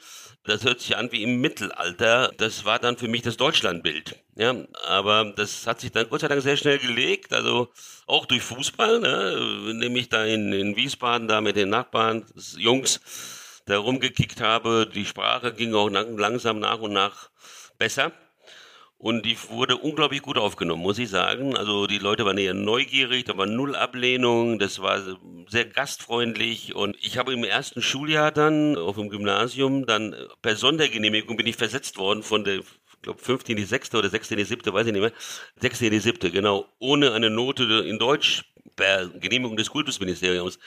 Das 0.44 0.64
hört 0.64 0.80
sich 0.80 0.96
an 0.96 1.12
wie 1.12 1.22
im 1.22 1.40
Mittelalter. 1.40 2.32
Das 2.38 2.64
war 2.64 2.78
dann 2.78 2.96
für 2.96 3.08
mich 3.08 3.22
das 3.22 3.36
Deutschlandbild. 3.36 4.16
Ja, 4.38 4.54
aber 4.86 5.32
das 5.34 5.66
hat 5.66 5.80
sich 5.80 5.90
dann 5.90 6.08
Gott 6.08 6.20
sei 6.20 6.28
Dank 6.28 6.42
sehr 6.42 6.56
schnell 6.56 6.78
gelegt, 6.78 7.32
also 7.32 7.70
auch 8.06 8.24
durch 8.24 8.42
Fußball, 8.42 9.00
ne, 9.00 9.74
nämlich 9.74 10.10
da 10.10 10.24
in, 10.24 10.52
in 10.52 10.76
Wiesbaden 10.76 11.26
da 11.26 11.40
mit 11.40 11.56
den 11.56 11.70
Nachbarn, 11.70 12.24
Jungs, 12.56 13.00
da 13.66 13.78
rumgekickt 13.78 14.40
habe. 14.40 14.88
Die 14.94 15.06
Sprache 15.06 15.52
ging 15.52 15.74
auch 15.74 15.90
langsam 15.90 16.60
nach 16.60 16.78
und 16.78 16.92
nach 16.92 17.30
besser. 17.78 18.12
Und 18.96 19.26
die 19.26 19.36
wurde 19.48 19.76
unglaublich 19.76 20.22
gut 20.22 20.38
aufgenommen, 20.38 20.82
muss 20.82 20.98
ich 20.98 21.08
sagen. 21.10 21.56
Also 21.56 21.88
die 21.88 21.98
Leute 21.98 22.24
waren 22.24 22.38
eher 22.38 22.54
neugierig, 22.54 23.24
da 23.24 23.36
war 23.36 23.46
null 23.46 23.74
Ablehnung, 23.74 24.60
das 24.60 24.80
war 24.80 25.00
sehr 25.48 25.64
gastfreundlich. 25.64 26.76
Und 26.76 26.96
ich 27.00 27.18
habe 27.18 27.32
im 27.32 27.42
ersten 27.42 27.82
Schuljahr 27.82 28.30
dann 28.30 28.76
auf 28.76 28.96
dem 28.96 29.08
Gymnasium 29.08 29.84
dann 29.84 30.14
per 30.42 30.54
Sondergenehmigung 30.54 31.36
bin 31.36 31.46
ich 31.46 31.56
versetzt 31.56 31.96
worden 31.98 32.22
von 32.22 32.44
der 32.44 32.60
glaube, 33.02 33.20
fünfte 33.20 33.52
in 33.52 33.58
die 33.58 33.64
sechste 33.64 33.98
oder 33.98 34.08
sechste 34.08 34.34
in 34.34 34.38
die 34.38 34.44
siebte, 34.44 34.72
weiß 34.72 34.86
ich 34.86 34.92
nicht 34.92 35.02
mehr. 35.02 35.12
Sechste 35.60 35.86
in 35.86 35.92
die 35.92 36.00
siebte, 36.00 36.30
genau. 36.30 36.68
Ohne 36.78 37.12
eine 37.12 37.30
Note 37.30 37.64
in 37.86 37.98
Deutsch 37.98 38.44
per 38.76 39.08
Genehmigung 39.08 39.56
des 39.56 39.70
Kultusministeriums 39.70 40.58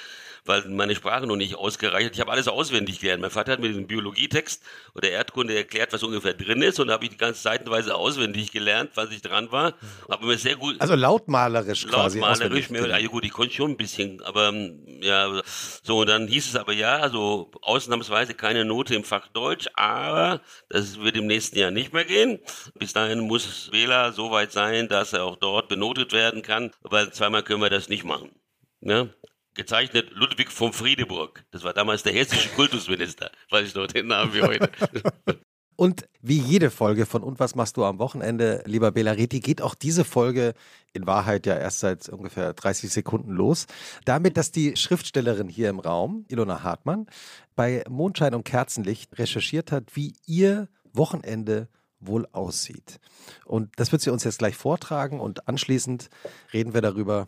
weil 0.45 0.67
meine 0.69 0.95
Sprache 0.95 1.27
noch 1.27 1.35
nicht 1.35 1.55
ausgereicht 1.55 2.07
hat. 2.07 2.13
Ich 2.13 2.21
habe 2.21 2.31
alles 2.31 2.47
auswendig 2.47 2.99
gelernt. 2.99 3.21
Mein 3.21 3.31
Vater 3.31 3.53
hat 3.53 3.59
mir 3.59 3.67
diesen 3.67 3.87
Biologietext 3.87 4.63
oder 4.95 5.09
Erdkunde 5.09 5.55
erklärt, 5.55 5.93
was 5.93 6.03
ungefähr 6.03 6.33
drin 6.33 6.61
ist 6.61 6.79
und 6.79 6.87
da 6.87 6.93
habe 6.93 7.05
ich 7.05 7.11
die 7.11 7.17
ganze 7.17 7.41
seitenweise 7.41 7.95
auswendig 7.95 8.51
gelernt, 8.51 8.91
was 8.95 9.11
ich 9.11 9.21
dran 9.21 9.51
war. 9.51 9.73
Habe 10.09 10.25
mir 10.25 10.37
sehr 10.37 10.55
gut 10.55 10.79
also 10.79 10.95
lautmalerisch 10.95 11.87
quasi 11.87 12.19
lautmalerisch 12.19 12.69
ja 12.71 13.07
gut, 13.07 13.25
ich 13.25 13.31
konnte 13.31 13.53
schon 13.53 13.71
ein 13.71 13.77
bisschen, 13.77 14.21
aber 14.23 14.49
ähm, 14.49 14.83
ja 15.01 15.41
so 15.83 15.99
und 15.99 16.07
dann 16.07 16.27
hieß 16.27 16.47
es 16.47 16.55
aber 16.55 16.73
ja, 16.73 16.97
also 16.97 17.51
ausnahmsweise 17.61 18.33
keine 18.33 18.65
Note 18.65 18.95
im 18.95 19.03
Fach 19.03 19.27
Deutsch, 19.27 19.67
aber 19.73 20.41
das 20.69 20.99
wird 20.99 21.17
im 21.17 21.27
nächsten 21.27 21.57
Jahr 21.57 21.71
nicht 21.71 21.93
mehr 21.93 22.05
gehen. 22.05 22.39
Bis 22.77 22.93
dahin 22.93 23.19
muss 23.21 23.71
Wähler 23.71 24.11
so 24.11 24.31
weit 24.31 24.51
sein, 24.51 24.87
dass 24.87 25.13
er 25.13 25.23
auch 25.23 25.35
dort 25.35 25.67
benotet 25.69 26.13
werden 26.13 26.41
kann, 26.41 26.71
weil 26.81 27.11
zweimal 27.11 27.43
können 27.43 27.61
wir 27.61 27.69
das 27.69 27.89
nicht 27.89 28.03
machen. 28.03 28.31
Ne? 28.79 29.13
Gezeichnet 29.53 30.11
Ludwig 30.11 30.51
von 30.51 30.73
Friedeburg. 30.73 31.43
Das 31.51 31.63
war 31.63 31.73
damals 31.73 32.03
der 32.03 32.13
hessische 32.13 32.49
Kultusminister. 32.49 33.31
Weiß 33.49 33.67
ich 33.67 33.75
noch 33.75 33.87
den 33.87 34.07
Namen 34.07 34.33
wie 34.33 34.41
heute. 34.41 34.71
Und 35.75 36.07
wie 36.21 36.37
jede 36.37 36.69
Folge 36.69 37.07
von 37.07 37.23
Und 37.23 37.39
was 37.39 37.55
machst 37.55 37.75
du 37.75 37.83
am 37.85 37.97
Wochenende, 37.97 38.61
lieber 38.67 38.91
Belareti, 38.91 39.39
geht 39.39 39.63
auch 39.63 39.73
diese 39.73 40.05
Folge 40.05 40.53
in 40.93 41.07
Wahrheit 41.07 41.47
ja 41.47 41.57
erst 41.57 41.79
seit 41.79 42.07
ungefähr 42.07 42.53
30 42.53 42.91
Sekunden 42.91 43.31
los. 43.31 43.65
Damit, 44.05 44.37
dass 44.37 44.51
die 44.51 44.75
Schriftstellerin 44.75 45.49
hier 45.49 45.69
im 45.69 45.79
Raum, 45.79 46.25
Ilona 46.27 46.61
Hartmann, 46.61 47.07
bei 47.55 47.83
Mondschein 47.89 48.35
und 48.35 48.43
Kerzenlicht 48.43 49.17
recherchiert 49.17 49.71
hat, 49.71 49.95
wie 49.95 50.13
ihr 50.27 50.67
Wochenende 50.93 51.67
wohl 51.99 52.27
aussieht. 52.31 52.99
Und 53.45 53.71
das 53.77 53.91
wird 53.91 54.03
sie 54.03 54.11
uns 54.11 54.23
jetzt 54.23 54.39
gleich 54.39 54.55
vortragen 54.55 55.19
und 55.19 55.47
anschließend 55.47 56.09
reden 56.53 56.75
wir 56.75 56.81
darüber, 56.81 57.27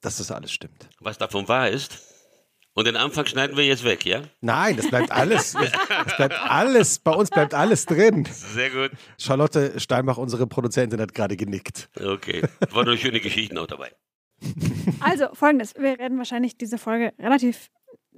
dass 0.00 0.18
das 0.18 0.30
alles 0.30 0.52
stimmt. 0.52 0.88
Was 1.00 1.18
davon 1.18 1.48
wahr 1.48 1.70
ist? 1.70 1.98
Und 2.76 2.86
den 2.86 2.96
Anfang 2.96 3.24
schneiden 3.24 3.56
wir 3.56 3.64
jetzt 3.64 3.84
weg, 3.84 4.04
ja? 4.04 4.22
Nein, 4.42 4.76
das 4.76 4.88
bleibt 4.90 5.10
alles. 5.10 5.56
Das 5.88 6.16
bleibt 6.16 6.34
alles. 6.34 6.98
Bei 6.98 7.12
uns 7.12 7.30
bleibt 7.30 7.54
alles 7.54 7.86
drin. 7.86 8.26
Sehr 8.30 8.70
gut. 8.70 8.90
Charlotte 9.18 9.80
Steinbach, 9.80 10.18
unsere 10.18 10.46
Produzentin, 10.46 11.00
hat 11.00 11.14
gerade 11.14 11.36
genickt. 11.36 11.88
Okay. 11.98 12.42
Waren 12.70 12.86
noch 12.86 12.96
schöne 12.96 13.20
Geschichten 13.20 13.56
auch 13.58 13.66
dabei. 13.66 13.92
Also 15.00 15.28
folgendes: 15.32 15.74
Wir 15.74 15.98
werden 15.98 16.18
wahrscheinlich 16.18 16.58
diese 16.58 16.76
Folge 16.76 17.12
relativ, 17.18 17.70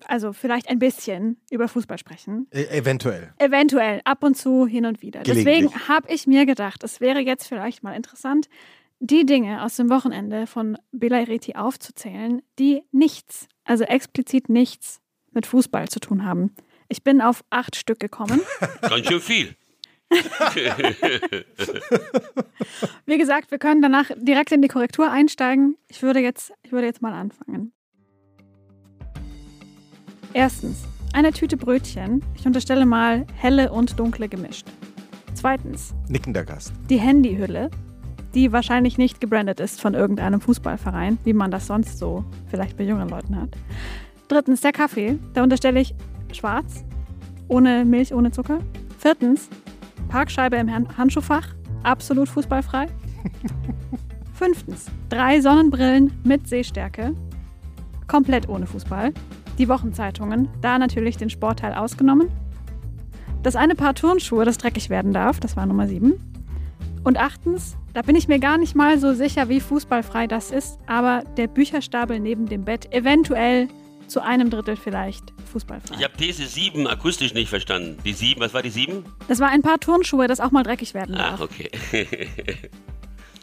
also 0.06 0.32
vielleicht 0.32 0.68
ein 0.68 0.80
bisschen 0.80 1.40
über 1.50 1.68
Fußball 1.68 1.98
sprechen. 1.98 2.48
E 2.52 2.64
eventuell. 2.64 3.32
Eventuell, 3.38 4.00
ab 4.04 4.24
und 4.24 4.36
zu, 4.36 4.66
hin 4.66 4.84
und 4.86 5.02
wieder. 5.02 5.22
Deswegen 5.22 5.72
habe 5.88 6.12
ich 6.12 6.26
mir 6.26 6.46
gedacht, 6.46 6.82
es 6.82 7.00
wäre 7.00 7.20
jetzt 7.20 7.46
vielleicht 7.46 7.82
mal 7.84 7.94
interessant, 7.94 8.48
die 9.00 9.24
Dinge 9.26 9.62
aus 9.62 9.76
dem 9.76 9.90
Wochenende 9.90 10.46
von 10.46 10.76
Belareti 10.92 11.54
aufzuzählen, 11.54 12.42
die 12.58 12.82
nichts, 12.90 13.48
also 13.64 13.84
explizit 13.84 14.48
nichts 14.48 15.00
mit 15.32 15.46
Fußball 15.46 15.88
zu 15.88 16.00
tun 16.00 16.24
haben. 16.24 16.54
Ich 16.88 17.04
bin 17.04 17.20
auf 17.20 17.44
acht 17.50 17.76
Stück 17.76 18.00
gekommen. 18.00 18.40
Ganz 18.80 19.06
schön 19.06 19.20
viel. 19.20 19.54
Wie 23.04 23.18
gesagt, 23.18 23.50
wir 23.50 23.58
können 23.58 23.82
danach 23.82 24.10
direkt 24.16 24.52
in 24.52 24.62
die 24.62 24.68
Korrektur 24.68 25.10
einsteigen. 25.10 25.76
Ich 25.88 26.00
würde 26.02 26.20
jetzt, 26.20 26.54
ich 26.62 26.72
würde 26.72 26.86
jetzt 26.86 27.02
mal 27.02 27.12
anfangen. 27.12 27.72
Erstens, 30.32 30.84
eine 31.12 31.32
Tüte 31.32 31.58
Brötchen. 31.58 32.24
Ich 32.36 32.46
unterstelle 32.46 32.86
mal 32.86 33.26
helle 33.36 33.70
und 33.70 33.98
dunkle 33.98 34.30
gemischt. 34.30 34.66
Zweitens, 35.34 35.94
nickender 36.08 36.44
Gast. 36.44 36.72
Die 36.88 36.98
Handyhülle 36.98 37.70
die 38.34 38.52
wahrscheinlich 38.52 38.98
nicht 38.98 39.20
gebrandet 39.20 39.60
ist 39.60 39.80
von 39.80 39.94
irgendeinem 39.94 40.40
Fußballverein, 40.40 41.18
wie 41.24 41.32
man 41.32 41.50
das 41.50 41.66
sonst 41.66 41.98
so 41.98 42.24
vielleicht 42.48 42.76
bei 42.76 42.84
jungen 42.84 43.08
Leuten 43.08 43.36
hat. 43.36 43.50
Drittens 44.28 44.60
der 44.60 44.72
Kaffee, 44.72 45.18
da 45.34 45.42
unterstelle 45.42 45.80
ich 45.80 45.94
schwarz, 46.32 46.84
ohne 47.48 47.84
Milch, 47.84 48.12
ohne 48.12 48.30
Zucker. 48.30 48.58
Viertens 48.98 49.48
Parkscheibe 50.08 50.56
im 50.56 50.70
Handschuhfach, 50.96 51.48
absolut 51.82 52.28
fußballfrei. 52.28 52.86
Fünftens 54.32 54.86
drei 55.08 55.40
Sonnenbrillen 55.40 56.12
mit 56.24 56.48
Sehstärke, 56.48 57.14
komplett 58.06 58.48
ohne 58.48 58.66
Fußball. 58.66 59.12
Die 59.58 59.68
Wochenzeitungen, 59.68 60.48
da 60.60 60.78
natürlich 60.78 61.16
den 61.16 61.30
Sportteil 61.30 61.74
ausgenommen. 61.74 62.28
Das 63.42 63.56
eine 63.56 63.74
Paar 63.74 63.94
Turnschuhe, 63.94 64.44
das 64.44 64.58
dreckig 64.58 64.88
werden 64.90 65.12
darf, 65.12 65.40
das 65.40 65.56
war 65.56 65.66
Nummer 65.66 65.86
sieben. 65.88 66.14
Und 67.04 67.18
achtens, 67.18 67.76
da 67.94 68.02
bin 68.02 68.16
ich 68.16 68.28
mir 68.28 68.38
gar 68.38 68.58
nicht 68.58 68.74
mal 68.74 68.98
so 68.98 69.12
sicher, 69.14 69.48
wie 69.48 69.60
fußballfrei 69.60 70.26
das 70.26 70.50
ist, 70.50 70.78
aber 70.86 71.22
der 71.36 71.46
Bücherstapel 71.46 72.20
neben 72.20 72.46
dem 72.46 72.64
Bett, 72.64 72.92
eventuell 72.92 73.68
zu 74.08 74.22
einem 74.22 74.50
Drittel 74.50 74.76
vielleicht 74.76 75.32
fußballfrei. 75.52 75.96
Ich 75.98 76.04
habe 76.04 76.16
These 76.16 76.46
7 76.46 76.86
akustisch 76.86 77.34
nicht 77.34 77.48
verstanden. 77.48 77.98
Die 78.04 78.12
7, 78.12 78.40
was 78.40 78.54
war 78.54 78.62
die 78.62 78.70
7? 78.70 79.04
Das 79.28 79.38
war 79.38 79.48
ein 79.48 79.62
paar 79.62 79.78
Turnschuhe, 79.78 80.26
das 80.26 80.40
auch 80.40 80.50
mal 80.50 80.62
dreckig 80.62 80.94
werden 80.94 81.14
darf. 81.14 81.34
Ach, 81.36 81.40
okay. 81.40 81.70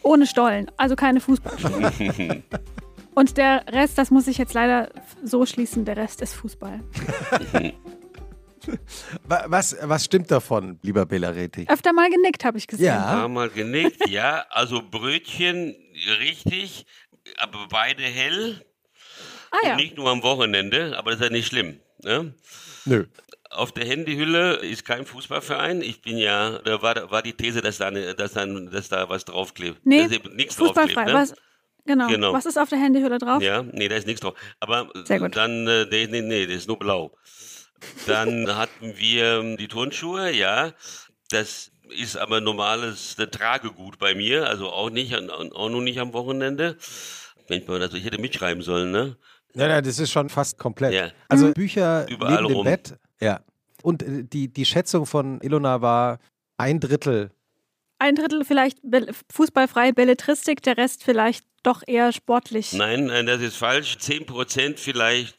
Ohne 0.04 0.28
Stollen, 0.28 0.70
also 0.78 0.96
keine 0.96 1.20
Fußballschuhe. 1.20 2.44
Und 3.16 3.38
der 3.38 3.66
Rest, 3.70 3.98
das 3.98 4.12
muss 4.12 4.28
ich 4.28 4.38
jetzt 4.38 4.54
leider 4.54 4.90
so 5.24 5.46
schließen, 5.46 5.86
der 5.86 5.96
Rest 5.96 6.22
ist 6.22 6.34
Fußball. 6.34 6.82
Was, 9.28 9.76
was 9.82 10.06
stimmt 10.06 10.30
davon, 10.32 10.80
lieber 10.82 11.06
Belareti? 11.06 11.66
Öfter 11.68 11.94
mal 11.94 12.10
genickt, 12.10 12.44
habe 12.46 12.58
ich 12.58 12.68
gesehen. 12.68 12.86
Ja. 12.86 13.14
Öfter 13.16 13.28
mal 13.28 13.50
genickt, 13.50 14.08
ja. 14.10 14.46
Also 14.50 14.82
Brötchen 14.82 15.76
richtig, 16.20 16.86
aber 17.38 17.68
beide 17.70 18.04
hell. 18.04 18.64
Ah, 19.52 19.58
ja. 19.64 19.72
Und 19.72 19.78
nicht 19.78 19.98
nur 19.98 20.10
am 20.10 20.22
Wochenende, 20.24 20.98
aber 20.98 21.12
das 21.12 21.20
ist 21.20 21.26
ja 21.28 21.32
nicht 21.32 21.48
schlimm. 21.48 21.80
Ne? 22.04 22.34
Nö. 22.86 23.06
auf 23.50 23.72
der 23.72 23.86
Handyhülle 23.86 24.56
ist 24.58 24.86
kein 24.86 25.06
Fußballverein. 25.06 25.82
Ich 25.82 26.02
bin 26.02 26.18
ja, 26.18 26.60
da 26.60 26.82
war, 26.82 27.10
war 27.10 27.22
die 27.22 27.34
These, 27.34 27.62
dass 27.62 27.78
da, 27.78 27.88
eine, 27.88 28.14
dass, 28.16 28.34
dann, 28.34 28.70
dass 28.72 28.90
da 28.90 29.10
was 29.10 29.26
draufklebt. 29.26 29.80
Nee, 29.86 30.08
nichts 30.34 30.56
fußballfrei. 30.56 31.06
draufklebt. 31.06 31.08
Ne? 31.08 31.14
Was, 31.14 31.34
genau. 31.86 32.08
Genau. 32.08 32.34
Was 32.34 32.46
ist 32.46 32.58
auf 32.58 32.70
der 32.70 32.80
Handyhülle 32.80 33.18
drauf? 33.18 33.42
Ja, 33.42 33.64
nee, 33.64 33.88
da 33.88 33.96
ist 33.96 34.08
nichts 34.08 34.22
drauf. 34.22 34.36
Aber 34.60 34.90
Sehr 35.06 35.20
gut. 35.20 35.36
dann, 35.36 35.68
äh, 35.68 35.86
nee, 35.90 36.08
nee, 36.12 36.22
nee, 36.22 36.46
das 36.46 36.58
ist 36.58 36.68
nur 36.68 36.78
blau. 36.78 37.16
Dann 38.08 38.56
hatten 38.56 38.98
wir 38.98 39.40
ähm, 39.40 39.58
die 39.58 39.68
Turnschuhe, 39.68 40.32
ja. 40.32 40.74
Das 41.30 41.72
ist 41.90 42.18
aber 42.18 42.42
normales 42.42 43.18
äh, 43.20 43.28
Tragegut 43.28 44.00
bei 44.00 44.16
mir, 44.16 44.48
also 44.48 44.70
auch 44.70 44.90
nicht, 44.90 45.14
auch 45.16 45.70
noch 45.70 45.82
nicht 45.82 46.00
am 46.00 46.14
Wochenende. 46.14 46.78
Also 47.50 47.98
ich 47.98 48.06
hätte 48.06 48.20
mitschreiben 48.20 48.64
sollen, 48.64 48.92
ne? 48.92 49.18
Ja, 49.54 49.68
ja, 49.68 49.82
das 49.82 50.00
ist 50.00 50.12
schon 50.12 50.30
fast 50.30 50.58
komplett. 50.58 50.94
Ja. 50.94 51.12
Also 51.30 51.54
Bücher 51.54 52.08
Überall 52.10 52.36
neben 52.36 52.48
dem 52.48 52.58
rum. 52.58 52.66
Bett. 52.66 52.98
Ja. 53.22 53.40
Und 53.84 54.04
äh, 54.04 54.24
die, 54.24 54.52
die 54.52 54.66
Schätzung 54.66 55.06
von 55.06 55.40
Ilona 55.42 55.82
war 55.82 56.20
ein 56.58 56.80
Drittel. 56.80 57.32
Ein 58.00 58.16
Drittel 58.16 58.44
vielleicht 58.44 58.80
fußballfreie 59.32 59.94
Belletristik, 59.94 60.62
der 60.64 60.78
Rest 60.78 61.04
vielleicht 61.04 61.46
doch 61.64 61.82
eher 61.86 62.12
sportlich. 62.12 62.74
Nein, 62.74 63.06
nein, 63.06 63.26
das 63.26 63.42
ist 63.42 63.56
falsch. 63.56 63.98
Zehn 63.98 64.26
Prozent 64.26 64.80
vielleicht 64.80 65.36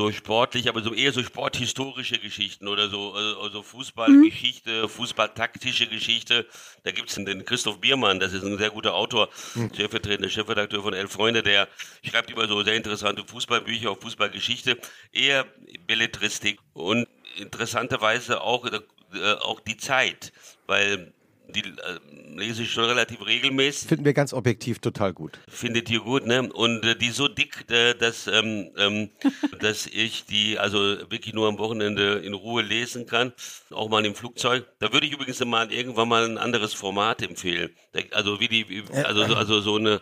so 0.00 0.12
sportlich, 0.12 0.68
aber 0.68 0.80
so 0.80 0.94
eher 0.94 1.12
so 1.12 1.22
sporthistorische 1.22 2.18
Geschichten 2.18 2.68
oder 2.68 2.88
so, 2.88 3.12
also 3.12 3.40
also 3.40 3.62
Fußballgeschichte, 3.62 4.88
fußballtaktische 4.88 5.88
Geschichte. 5.88 6.46
Da 6.84 6.90
gibt's 6.90 7.16
den 7.16 7.44
Christoph 7.44 7.80
Biermann, 7.80 8.18
das 8.18 8.32
ist 8.32 8.42
ein 8.42 8.56
sehr 8.56 8.70
guter 8.70 8.94
Autor, 8.94 9.28
stellvertretender 9.74 10.30
Chefredakteur 10.30 10.82
von 10.82 10.94
Elf 10.94 11.12
Freunde, 11.12 11.42
der 11.42 11.68
schreibt 12.02 12.30
immer 12.30 12.48
so 12.48 12.62
sehr 12.62 12.76
interessante 12.76 13.24
Fußballbücher 13.26 13.90
auf 13.90 14.00
Fußballgeschichte, 14.00 14.78
eher 15.12 15.44
Belletristik 15.86 16.58
und 16.72 17.06
interessanterweise 17.36 18.40
auch, 18.40 18.64
äh, 18.66 19.32
auch 19.40 19.60
die 19.60 19.76
Zeit, 19.76 20.32
weil 20.66 21.12
die 21.52 21.60
äh, 21.60 22.36
lese 22.36 22.62
ich 22.62 22.70
schon 22.72 22.84
relativ 22.84 23.24
regelmäßig. 23.26 23.88
Finden 23.88 24.04
wir 24.04 24.12
ganz 24.14 24.32
objektiv 24.32 24.78
total 24.78 25.12
gut. 25.12 25.38
Findet 25.48 25.90
ihr 25.90 26.00
gut, 26.00 26.26
ne? 26.26 26.50
Und 26.52 26.84
äh, 26.84 26.96
die 26.96 27.10
so 27.10 27.28
dick, 27.28 27.70
äh, 27.70 27.94
dass, 27.94 28.26
ähm, 28.26 28.70
ähm, 28.76 29.10
dass 29.60 29.86
ich 29.86 30.24
die 30.24 30.58
also 30.58 30.78
wirklich 31.10 31.34
nur 31.34 31.48
am 31.48 31.58
Wochenende 31.58 32.14
in 32.18 32.34
Ruhe 32.34 32.62
lesen 32.62 33.06
kann, 33.06 33.32
auch 33.70 33.88
mal 33.88 34.04
im 34.06 34.14
Flugzeug. 34.14 34.66
Da 34.78 34.92
würde 34.92 35.06
ich 35.06 35.12
übrigens 35.12 35.44
mal 35.44 35.72
irgendwann 35.72 36.08
mal 36.08 36.24
ein 36.24 36.38
anderes 36.38 36.74
Format 36.74 37.22
empfehlen. 37.22 37.70
Also 38.12 38.40
wie 38.40 38.48
die, 38.48 38.84
also 39.04 39.24
so- 39.26 39.34
also 39.34 39.60
so 39.60 39.76
eine, 39.76 40.00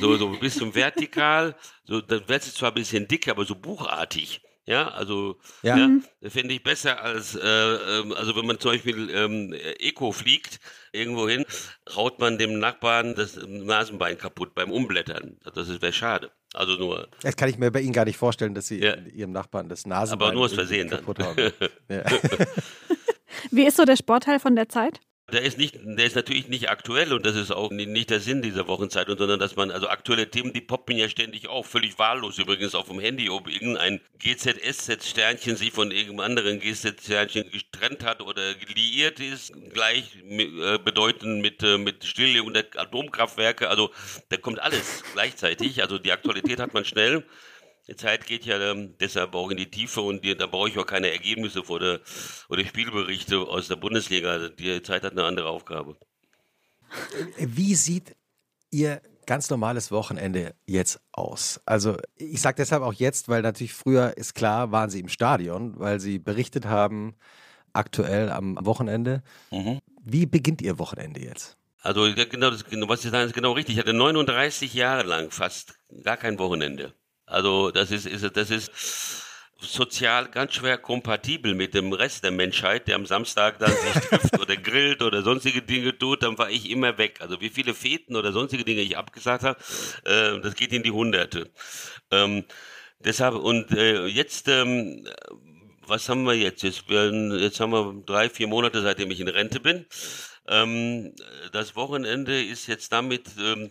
so 0.00 0.16
so 0.16 0.28
ein 0.28 0.40
bisschen 0.40 0.74
vertikal, 0.74 1.54
so 1.84 2.00
dann 2.00 2.28
wird 2.28 2.42
es 2.42 2.54
zwar 2.54 2.70
ein 2.70 2.74
bisschen 2.74 3.06
dick, 3.08 3.28
aber 3.28 3.44
so 3.44 3.54
buchartig. 3.54 4.40
Ja, 4.68 4.88
also 4.88 5.38
Ja. 5.62 5.78
ja, 5.78 5.88
finde 6.28 6.52
ich 6.54 6.62
besser 6.62 7.00
als, 7.02 7.34
äh, 7.34 7.40
ähm, 7.42 8.12
also 8.12 8.36
wenn 8.36 8.44
man 8.44 8.60
zum 8.60 8.72
Beispiel 8.72 9.08
ähm, 9.10 9.54
Eco 9.78 10.12
fliegt, 10.12 10.60
irgendwo 10.92 11.26
hin, 11.26 11.46
haut 11.96 12.18
man 12.18 12.36
dem 12.36 12.58
Nachbarn 12.58 13.14
das 13.14 13.38
Nasenbein 13.46 14.18
kaputt 14.18 14.54
beim 14.54 14.70
Umblättern. 14.70 15.38
Das 15.54 15.68
wäre 15.80 15.92
schade. 15.94 16.30
Also 16.52 16.74
nur, 16.74 17.08
Das 17.22 17.36
kann 17.36 17.48
ich 17.48 17.56
mir 17.56 17.70
bei 17.70 17.80
Ihnen 17.80 17.92
gar 17.94 18.04
nicht 18.04 18.18
vorstellen, 18.18 18.54
dass 18.54 18.66
Sie 18.68 18.80
Ja. 18.82 18.94
Ihrem 18.96 19.32
Nachbarn 19.32 19.70
das 19.70 19.86
Nasenbein 19.86 20.28
aber 20.28 20.34
nur 20.34 20.44
aus 20.44 20.52
Versehen 20.52 20.88
dann. 20.88 21.00
kaputt 21.00 21.18
hauen. 21.24 21.36
Ja. 21.88 22.02
Wie 23.50 23.64
ist 23.66 23.76
so 23.78 23.84
der 23.84 23.96
Sportteil 23.96 24.38
von 24.40 24.54
der 24.54 24.68
Zeit? 24.68 25.00
Der 25.30 25.42
ist 25.42 25.58
nicht, 25.58 25.74
der 25.82 26.06
ist 26.06 26.16
natürlich 26.16 26.48
nicht 26.48 26.70
aktuell 26.70 27.12
und 27.12 27.26
das 27.26 27.36
ist 27.36 27.50
auch 27.50 27.70
ni- 27.70 27.84
nicht 27.84 28.08
der 28.08 28.18
Sinn 28.20 28.40
dieser 28.40 28.66
Wochenzeitung, 28.66 29.18
sondern 29.18 29.38
dass 29.38 29.56
man, 29.56 29.70
also 29.70 29.86
aktuelle 29.88 30.30
Themen, 30.30 30.54
die 30.54 30.62
poppen 30.62 30.96
ja 30.96 31.06
ständig 31.06 31.48
auf, 31.48 31.66
völlig 31.66 31.98
wahllos 31.98 32.38
übrigens 32.38 32.74
auf 32.74 32.88
dem 32.88 32.98
Handy, 32.98 33.28
ob 33.28 33.46
irgendein 33.46 34.00
GZSZ-Sternchen 34.20 35.56
sich 35.56 35.72
von 35.72 35.90
irgendeinem 35.90 36.20
anderen 36.20 36.60
GZSZ-Sternchen 36.60 37.50
getrennt 37.50 38.04
hat 38.04 38.22
oder 38.22 38.54
liiert 38.74 39.20
ist, 39.20 39.52
gleich 39.74 40.16
äh, 40.30 40.78
bedeutend 40.78 41.42
mit, 41.42 41.62
äh, 41.62 41.76
mit 41.76 42.06
Stilllegung 42.06 42.54
der 42.54 42.64
Atomkraftwerke, 42.76 43.68
also 43.68 43.90
da 44.30 44.38
kommt 44.38 44.60
alles 44.60 45.04
gleichzeitig, 45.12 45.82
also 45.82 45.98
die 45.98 46.12
Aktualität 46.12 46.58
hat 46.58 46.72
man 46.72 46.86
schnell. 46.86 47.22
Die 47.88 47.96
Zeit 47.96 48.26
geht 48.26 48.44
ja 48.44 48.60
ähm, 48.60 48.94
deshalb 49.00 49.34
auch 49.34 49.50
in 49.50 49.56
die 49.56 49.70
Tiefe 49.70 50.02
und 50.02 50.22
die, 50.24 50.36
da 50.36 50.46
brauche 50.46 50.68
ich 50.68 50.78
auch 50.78 50.86
keine 50.86 51.10
Ergebnisse 51.10 51.62
oder, 51.68 52.00
oder 52.50 52.64
Spielberichte 52.64 53.38
aus 53.38 53.68
der 53.68 53.76
Bundesliga. 53.76 54.48
Die 54.50 54.82
Zeit 54.82 55.04
hat 55.04 55.12
eine 55.12 55.24
andere 55.24 55.48
Aufgabe. 55.48 55.96
Wie 57.38 57.74
sieht 57.74 58.14
Ihr 58.70 59.00
ganz 59.24 59.48
normales 59.48 59.90
Wochenende 59.90 60.54
jetzt 60.66 61.00
aus? 61.12 61.60
Also 61.64 61.96
ich 62.16 62.42
sage 62.42 62.56
deshalb 62.56 62.82
auch 62.82 62.92
jetzt, 62.92 63.28
weil 63.28 63.40
natürlich 63.40 63.72
früher 63.72 64.16
ist 64.18 64.34
klar, 64.34 64.70
waren 64.70 64.90
Sie 64.90 65.00
im 65.00 65.08
Stadion, 65.08 65.78
weil 65.78 65.98
Sie 65.98 66.18
berichtet 66.18 66.66
haben, 66.66 67.14
aktuell 67.72 68.30
am 68.30 68.58
Wochenende. 68.60 69.22
Mhm. 69.50 69.80
Wie 70.02 70.26
beginnt 70.26 70.60
Ihr 70.60 70.78
Wochenende 70.78 71.20
jetzt? 71.20 71.56
Also 71.80 72.02
genau, 72.02 72.50
das, 72.50 72.64
genau, 72.64 72.88
was 72.88 73.02
Sie 73.02 73.08
sagen, 73.08 73.26
ist 73.26 73.34
genau 73.34 73.52
richtig. 73.52 73.76
Ich 73.76 73.80
hatte 73.80 73.94
39 73.94 74.74
Jahre 74.74 75.04
lang 75.04 75.30
fast 75.30 75.78
gar 76.02 76.16
kein 76.16 76.38
Wochenende. 76.38 76.92
Also 77.28 77.70
das 77.70 77.90
ist, 77.90 78.06
ist 78.06 78.36
das 78.36 78.50
ist 78.50 78.70
sozial 79.60 80.28
ganz 80.28 80.54
schwer 80.54 80.78
kompatibel 80.78 81.54
mit 81.54 81.74
dem 81.74 81.92
Rest 81.92 82.22
der 82.22 82.30
Menschheit, 82.30 82.86
der 82.86 82.94
am 82.94 83.06
Samstag 83.06 83.58
dann 83.58 83.72
sich 83.72 84.02
trifft 84.08 84.38
oder 84.38 84.56
grillt 84.56 85.02
oder 85.02 85.22
sonstige 85.22 85.62
Dinge 85.62 85.96
tut, 85.98 86.22
dann 86.22 86.38
war 86.38 86.50
ich 86.50 86.70
immer 86.70 86.96
weg. 86.96 87.20
Also 87.20 87.40
wie 87.40 87.50
viele 87.50 87.74
Feten 87.74 88.14
oder 88.16 88.32
sonstige 88.32 88.64
Dinge 88.64 88.82
ich 88.82 88.96
abgesagt 88.96 89.42
habe, 89.42 89.58
äh, 90.04 90.40
das 90.40 90.54
geht 90.54 90.72
in 90.72 90.82
die 90.82 90.92
Hunderte. 90.92 91.50
Ähm, 92.10 92.44
deshalb 93.00 93.34
und 93.34 93.72
äh, 93.72 94.06
jetzt 94.06 94.48
ähm, 94.48 95.06
was 95.88 96.08
haben 96.08 96.24
wir 96.24 96.34
jetzt? 96.34 96.62
Jetzt, 96.62 96.84
jetzt 96.88 97.60
haben 97.60 97.72
wir 97.72 98.02
drei, 98.04 98.28
vier 98.28 98.46
Monate, 98.46 98.82
seitdem 98.82 99.10
ich 99.10 99.20
in 99.20 99.28
Rente 99.28 99.60
bin. 99.60 99.86
Ähm, 100.46 101.14
das 101.52 101.76
Wochenende 101.76 102.42
ist 102.42 102.66
jetzt 102.66 102.92
damit 102.92 103.30
ähm, 103.40 103.70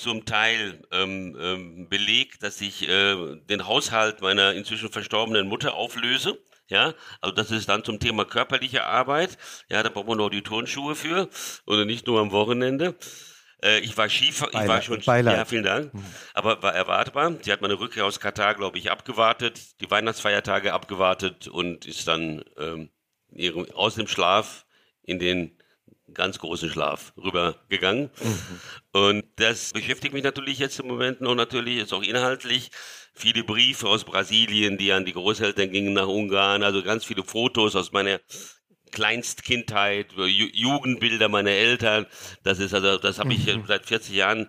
zum 0.00 0.24
Teil 0.24 0.82
ähm, 0.92 1.36
ähm, 1.40 1.88
belegt, 1.88 2.42
dass 2.42 2.60
ich 2.60 2.88
äh, 2.88 3.36
den 3.48 3.66
Haushalt 3.66 4.20
meiner 4.20 4.54
inzwischen 4.54 4.90
verstorbenen 4.90 5.48
Mutter 5.48 5.74
auflöse. 5.74 6.38
Ja, 6.68 6.94
also 7.20 7.34
das 7.34 7.50
ist 7.50 7.68
dann 7.68 7.82
zum 7.82 7.98
Thema 7.98 8.24
körperliche 8.24 8.84
Arbeit. 8.84 9.36
Ja, 9.68 9.82
da 9.82 9.88
braucht 9.88 10.06
man 10.06 10.18
noch 10.18 10.30
die 10.30 10.42
Turnschuhe 10.42 10.94
für 10.94 11.28
oder 11.66 11.84
nicht 11.84 12.06
nur 12.06 12.20
am 12.20 12.30
Wochenende. 12.30 12.94
Äh, 13.62 13.80
ich 13.80 13.96
war 13.96 14.08
Skifahr, 14.08 14.48
ich 14.50 14.68
war 14.68 14.80
schon, 14.80 15.00
Beileid. 15.04 15.36
ja, 15.36 15.44
vielen 15.44 15.64
Dank. 15.64 15.92
Aber 16.32 16.62
war 16.62 16.74
erwartbar. 16.74 17.34
Sie 17.42 17.52
hat 17.52 17.60
meine 17.60 17.78
Rückkehr 17.78 18.04
aus 18.04 18.20
Katar, 18.20 18.54
glaube 18.54 18.78
ich, 18.78 18.90
abgewartet, 18.90 19.80
die 19.80 19.90
Weihnachtsfeiertage 19.90 20.72
abgewartet 20.72 21.48
und 21.48 21.86
ist 21.86 22.06
dann 22.08 22.44
ähm, 22.56 22.90
ihrem, 23.32 23.70
aus 23.72 23.96
dem 23.96 24.06
Schlaf 24.06 24.64
in 25.02 25.18
den 25.18 25.59
ganz 26.14 26.38
großen 26.38 26.70
Schlaf 26.70 27.12
rübergegangen. 27.16 28.10
Und 28.92 29.24
das 29.36 29.72
beschäftigt 29.72 30.14
mich 30.14 30.24
natürlich 30.24 30.58
jetzt 30.58 30.78
im 30.80 30.88
Moment 30.88 31.20
noch 31.20 31.34
natürlich, 31.34 31.78
ist 31.78 31.92
auch 31.92 32.02
inhaltlich. 32.02 32.70
Viele 33.14 33.44
Briefe 33.44 33.88
aus 33.88 34.04
Brasilien, 34.04 34.78
die 34.78 34.92
an 34.92 35.04
die 35.04 35.12
Großeltern 35.12 35.70
gingen 35.70 35.92
nach 35.92 36.06
Ungarn, 36.06 36.62
also 36.62 36.82
ganz 36.82 37.04
viele 37.04 37.24
Fotos 37.24 37.76
aus 37.76 37.92
meiner 37.92 38.20
Kleinstkindheit, 38.92 40.12
Ju 40.12 40.48
Jugendbilder 40.52 41.28
meiner 41.28 41.50
Eltern. 41.50 42.06
Das 42.42 42.58
ist 42.58 42.74
also, 42.74 42.98
das 42.98 43.18
habe 43.18 43.32
ich 43.32 43.48
seit 43.66 43.86
40 43.86 44.14
Jahren 44.14 44.48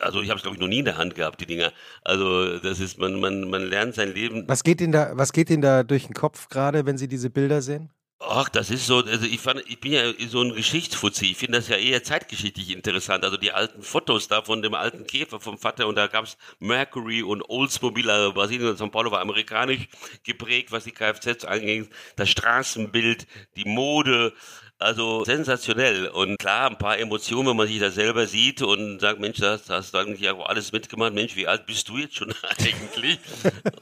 also 0.00 0.22
ich 0.22 0.30
habe 0.30 0.38
es 0.38 0.42
glaube 0.42 0.56
ich 0.56 0.60
noch 0.60 0.68
nie 0.68 0.78
in 0.78 0.84
der 0.84 0.96
Hand 0.96 1.14
gehabt, 1.14 1.40
die 1.40 1.46
Dinger. 1.46 1.72
Also 2.02 2.58
das 2.58 2.80
ist, 2.80 2.98
man, 2.98 3.20
man, 3.20 3.48
man 3.50 3.62
lernt 3.62 3.94
sein 3.94 4.14
Leben. 4.14 4.44
Was 4.48 4.62
geht 4.62 4.80
Ihnen 4.80 4.92
da, 4.92 5.12
was 5.14 5.32
geht 5.32 5.50
Ihnen 5.50 5.62
da 5.62 5.82
durch 5.82 6.06
den 6.06 6.14
Kopf 6.14 6.48
gerade, 6.48 6.86
wenn 6.86 6.98
Sie 6.98 7.08
diese 7.08 7.30
Bilder 7.30 7.62
sehen? 7.62 7.90
Ach, 8.26 8.48
das 8.48 8.70
ist 8.70 8.86
so, 8.86 8.98
also 8.98 9.26
ich 9.26 9.40
fand, 9.40 9.62
ich 9.68 9.80
bin 9.80 9.92
ja 9.92 10.12
so 10.28 10.40
ein 10.40 10.54
Geschichtsfuzzi. 10.54 11.26
Ich 11.26 11.36
finde 11.36 11.58
das 11.58 11.68
ja 11.68 11.76
eher 11.76 12.02
zeitgeschichtlich 12.02 12.70
interessant. 12.70 13.24
Also 13.24 13.36
die 13.36 13.52
alten 13.52 13.82
Fotos 13.82 14.28
da 14.28 14.42
von 14.42 14.62
dem 14.62 14.74
alten 14.74 15.06
Käfer 15.06 15.40
vom 15.40 15.58
Vater 15.58 15.86
und 15.86 15.96
da 15.96 16.06
gab's 16.06 16.36
Mercury 16.58 17.22
und 17.22 17.42
Oldsmobile, 17.42 18.12
also 18.12 18.32
Brasilien 18.32 18.70
und 18.70 18.80
São 18.80 18.90
Paulo 18.90 19.10
war 19.10 19.20
amerikanisch 19.20 19.88
geprägt, 20.22 20.72
was 20.72 20.84
die 20.84 20.92
Kfz 20.92 21.44
anging. 21.44 21.88
Das 22.16 22.30
Straßenbild, 22.30 23.26
die 23.56 23.66
Mode, 23.66 24.32
also 24.78 25.24
sensationell. 25.24 26.08
Und 26.08 26.38
klar, 26.38 26.70
ein 26.70 26.78
paar 26.78 26.98
Emotionen, 26.98 27.48
wenn 27.48 27.56
man 27.56 27.68
sich 27.68 27.78
da 27.80 27.90
selber 27.90 28.26
sieht 28.26 28.62
und 28.62 29.00
sagt, 29.00 29.20
Mensch, 29.20 29.38
das 29.38 29.68
hast 29.68 29.94
du 29.94 29.98
eigentlich 29.98 30.28
auch 30.30 30.46
alles 30.46 30.72
mitgemacht. 30.72 31.12
Mensch, 31.14 31.36
wie 31.36 31.46
alt 31.46 31.66
bist 31.66 31.88
du 31.88 31.98
jetzt 31.98 32.16
schon 32.16 32.34
eigentlich? 32.58 33.18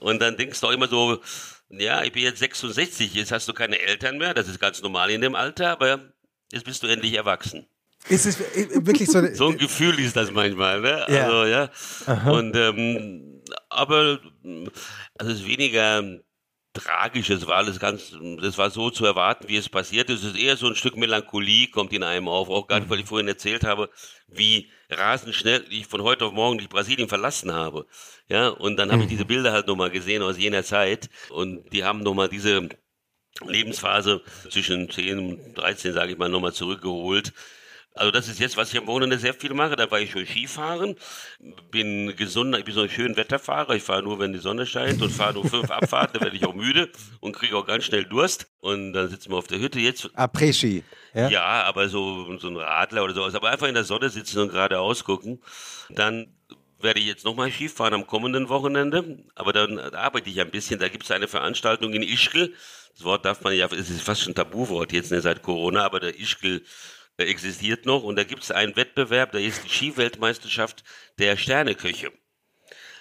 und 0.01 0.21
dann 0.21 0.37
denkst 0.37 0.61
du 0.61 0.67
auch 0.67 0.73
immer 0.73 0.89
so, 0.89 1.21
ja, 1.73 2.03
ich 2.03 2.13
bin 2.13 2.23
jetzt 2.23 2.39
66, 2.39 3.15
jetzt 3.15 3.33
hast 3.33 3.49
du 3.49 3.53
keine 3.53 3.79
Eltern 3.81 4.19
mehr, 4.19 4.35
das 4.35 4.49
ist 4.49 4.61
ganz 4.61 4.83
normal 4.83 5.11
in 5.11 5.21
dem 5.21 5.35
Alter, 5.35 5.71
aber 5.71 6.01
jetzt 6.53 6.65
bist 6.65 6.83
du 6.83 6.87
endlich 6.87 7.15
erwachsen. 7.15 7.67
Ist 8.09 8.27
es 8.27 8.41
äh, 8.41 8.69
wirklich 8.87 9.11
so? 9.11 9.25
So 9.35 9.49
ein 9.49 9.59
Gefühl 9.59 9.99
ist 10.01 10.17
das 10.17 10.33
manchmal, 10.33 10.81
ne? 10.81 11.07
Ja. 11.09 11.25
Also, 11.25 11.45
ja. 11.45 11.71
Und, 12.31 12.57
ähm, 12.57 13.43
aber, 13.69 14.21
also 15.19 15.33
es 15.33 15.41
ist 15.41 15.47
weniger 15.47 16.03
tragisch, 16.73 17.31
es 17.31 17.47
war 17.47 17.57
alles 17.57 17.79
ganz, 17.79 18.15
das 18.41 18.59
war 18.59 18.71
so 18.71 18.91
zu 18.91 19.05
erwarten, 19.05 19.49
wie 19.49 19.57
es 19.57 19.69
passiert 19.69 20.09
ist. 20.11 20.23
Es 20.23 20.35
ist 20.35 20.39
eher 20.39 20.57
so 20.57 20.67
ein 20.67 20.75
Stück 20.75 20.97
Melancholie 20.97 21.69
kommt 21.69 21.93
in 21.93 22.03
einem 22.03 22.29
auf, 22.29 22.49
auch 22.49 22.67
gerade, 22.67 22.89
weil 22.89 23.01
ich 23.01 23.07
vorhin 23.07 23.29
erzählt 23.29 23.65
habe, 23.65 23.91
wie 24.27 24.71
rasend 24.89 25.35
schnell 25.35 25.65
ich 25.71 25.87
von 25.87 26.03
heute 26.03 26.25
auf 26.25 26.33
morgen 26.33 26.59
die 26.59 26.69
Brasilien 26.69 27.09
verlassen 27.09 27.53
habe. 27.53 27.87
Ja, 28.29 28.49
und 28.49 28.77
dann 28.77 28.91
habe 28.91 29.03
ich 29.03 29.09
diese 29.09 29.25
Bilder 29.25 29.53
halt 29.53 29.67
nochmal 29.67 29.91
gesehen 29.91 30.23
aus 30.23 30.39
jener 30.39 30.65
Zeit 30.65 31.11
und 31.31 31.73
die 31.73 31.85
haben 31.85 32.03
nochmal 32.03 32.29
diese 32.29 32.69
Lebensphase 33.45 34.23
zwischen 34.51 34.91
10 34.91 35.19
und 35.19 35.55
13, 35.55 35.93
sage 35.93 36.13
ich 36.13 36.19
mal, 36.19 36.29
nochmal 36.29 36.53
zurückgeholt. 36.53 37.33
Also 37.95 38.11
das 38.11 38.29
ist 38.29 38.41
jetzt, 38.41 38.57
was 38.57 38.73
ich 38.73 38.79
am 38.79 38.87
Wochenende 38.87 39.19
sehr 39.19 39.35
viel 39.35 39.53
mache. 39.53 39.77
Da 39.77 39.91
war 39.91 40.01
ich 40.01 40.13
schon 40.13 40.25
Skifahren, 40.25 40.97
bin 41.71 42.17
gesund, 42.17 42.57
ich 42.57 42.65
bin 42.65 42.75
so 42.75 42.83
ein 42.83 42.89
schöner 42.89 43.17
Wetterfahrer. 43.17 43.75
Ich 43.75 43.83
fahre 43.83 44.03
nur, 44.03 44.19
wenn 44.19 44.33
die 44.33 44.39
Sonne 44.39 44.65
scheint 44.65 45.03
und 45.03 45.11
fahre 45.11 45.35
nur 45.35 45.47
fünf 45.47 45.71
Abfahrten, 45.71 46.15
dann 46.15 46.23
werde 46.23 46.37
ich 46.37 46.47
auch 46.47 46.55
müde 46.55 46.89
und 47.21 47.37
kriege 47.37 47.57
auch 47.57 47.67
ganz 47.67 47.85
schnell 47.85 48.05
Durst. 48.05 48.47
Und 48.61 48.95
dann 48.95 49.09
sitzen 49.09 49.31
wir 49.31 49.37
auf 49.37 49.47
der 49.47 49.59
Hütte 49.59 49.79
jetzt. 49.79 50.11
Après-Ski. 50.15 50.85
Ja? 51.15 51.29
ja, 51.29 51.63
aber 51.65 51.89
so, 51.89 52.39
so 52.39 52.49
ein 52.49 52.57
Radler 52.57 53.05
oder 53.05 53.13
sowas. 53.13 53.35
Aber 53.35 53.51
einfach 53.51 53.69
in 53.69 53.75
der 53.75 53.85
Sonne 53.85 54.09
sitzen 54.09 54.39
und 54.41 54.49
gerade 54.49 54.81
ausgucken. 54.81 55.43
Dann 55.91 56.35
werde 56.81 56.99
ich 56.99 57.07
jetzt 57.07 57.25
nochmal 57.27 57.51
Skifahren 57.51 57.93
am 57.93 58.07
kommenden 58.07 58.49
Wochenende. 58.49 59.19
Aber 59.35 59.53
dann 59.53 59.79
arbeite 59.79 60.31
ich 60.31 60.41
ein 60.41 60.51
bisschen. 60.51 60.81
Da 60.81 60.89
gibt 60.89 61.05
es 61.05 61.11
eine 61.11 61.29
Veranstaltung 61.29 61.93
in 61.93 62.03
Ischgl. 62.03 62.55
Das 62.95 63.05
Wort 63.05 63.25
darf 63.25 63.43
man 63.43 63.55
ja, 63.55 63.67
es 63.67 63.91
ist 63.91 64.03
fast 64.03 64.23
schon 64.23 64.33
ein 64.33 64.35
Tabuwort 64.35 64.93
jetzt 64.93 65.11
ne, 65.11 65.21
seit 65.21 65.43
Corona, 65.43 65.85
aber 65.85 66.01
der 66.01 66.19
Ischgl 66.19 66.63
existiert 67.19 67.87
noch 67.87 68.03
und 68.03 68.17
da 68.17 68.25
gibt 68.25 68.43
es 68.43 68.51
einen 68.51 68.75
Wettbewerb, 68.77 69.33
da 69.33 69.39
ist 69.39 69.65
die 69.65 69.69
Skiweltmeisterschaft 69.69 70.83
der 71.19 71.37
Sterneköche. 71.37 72.11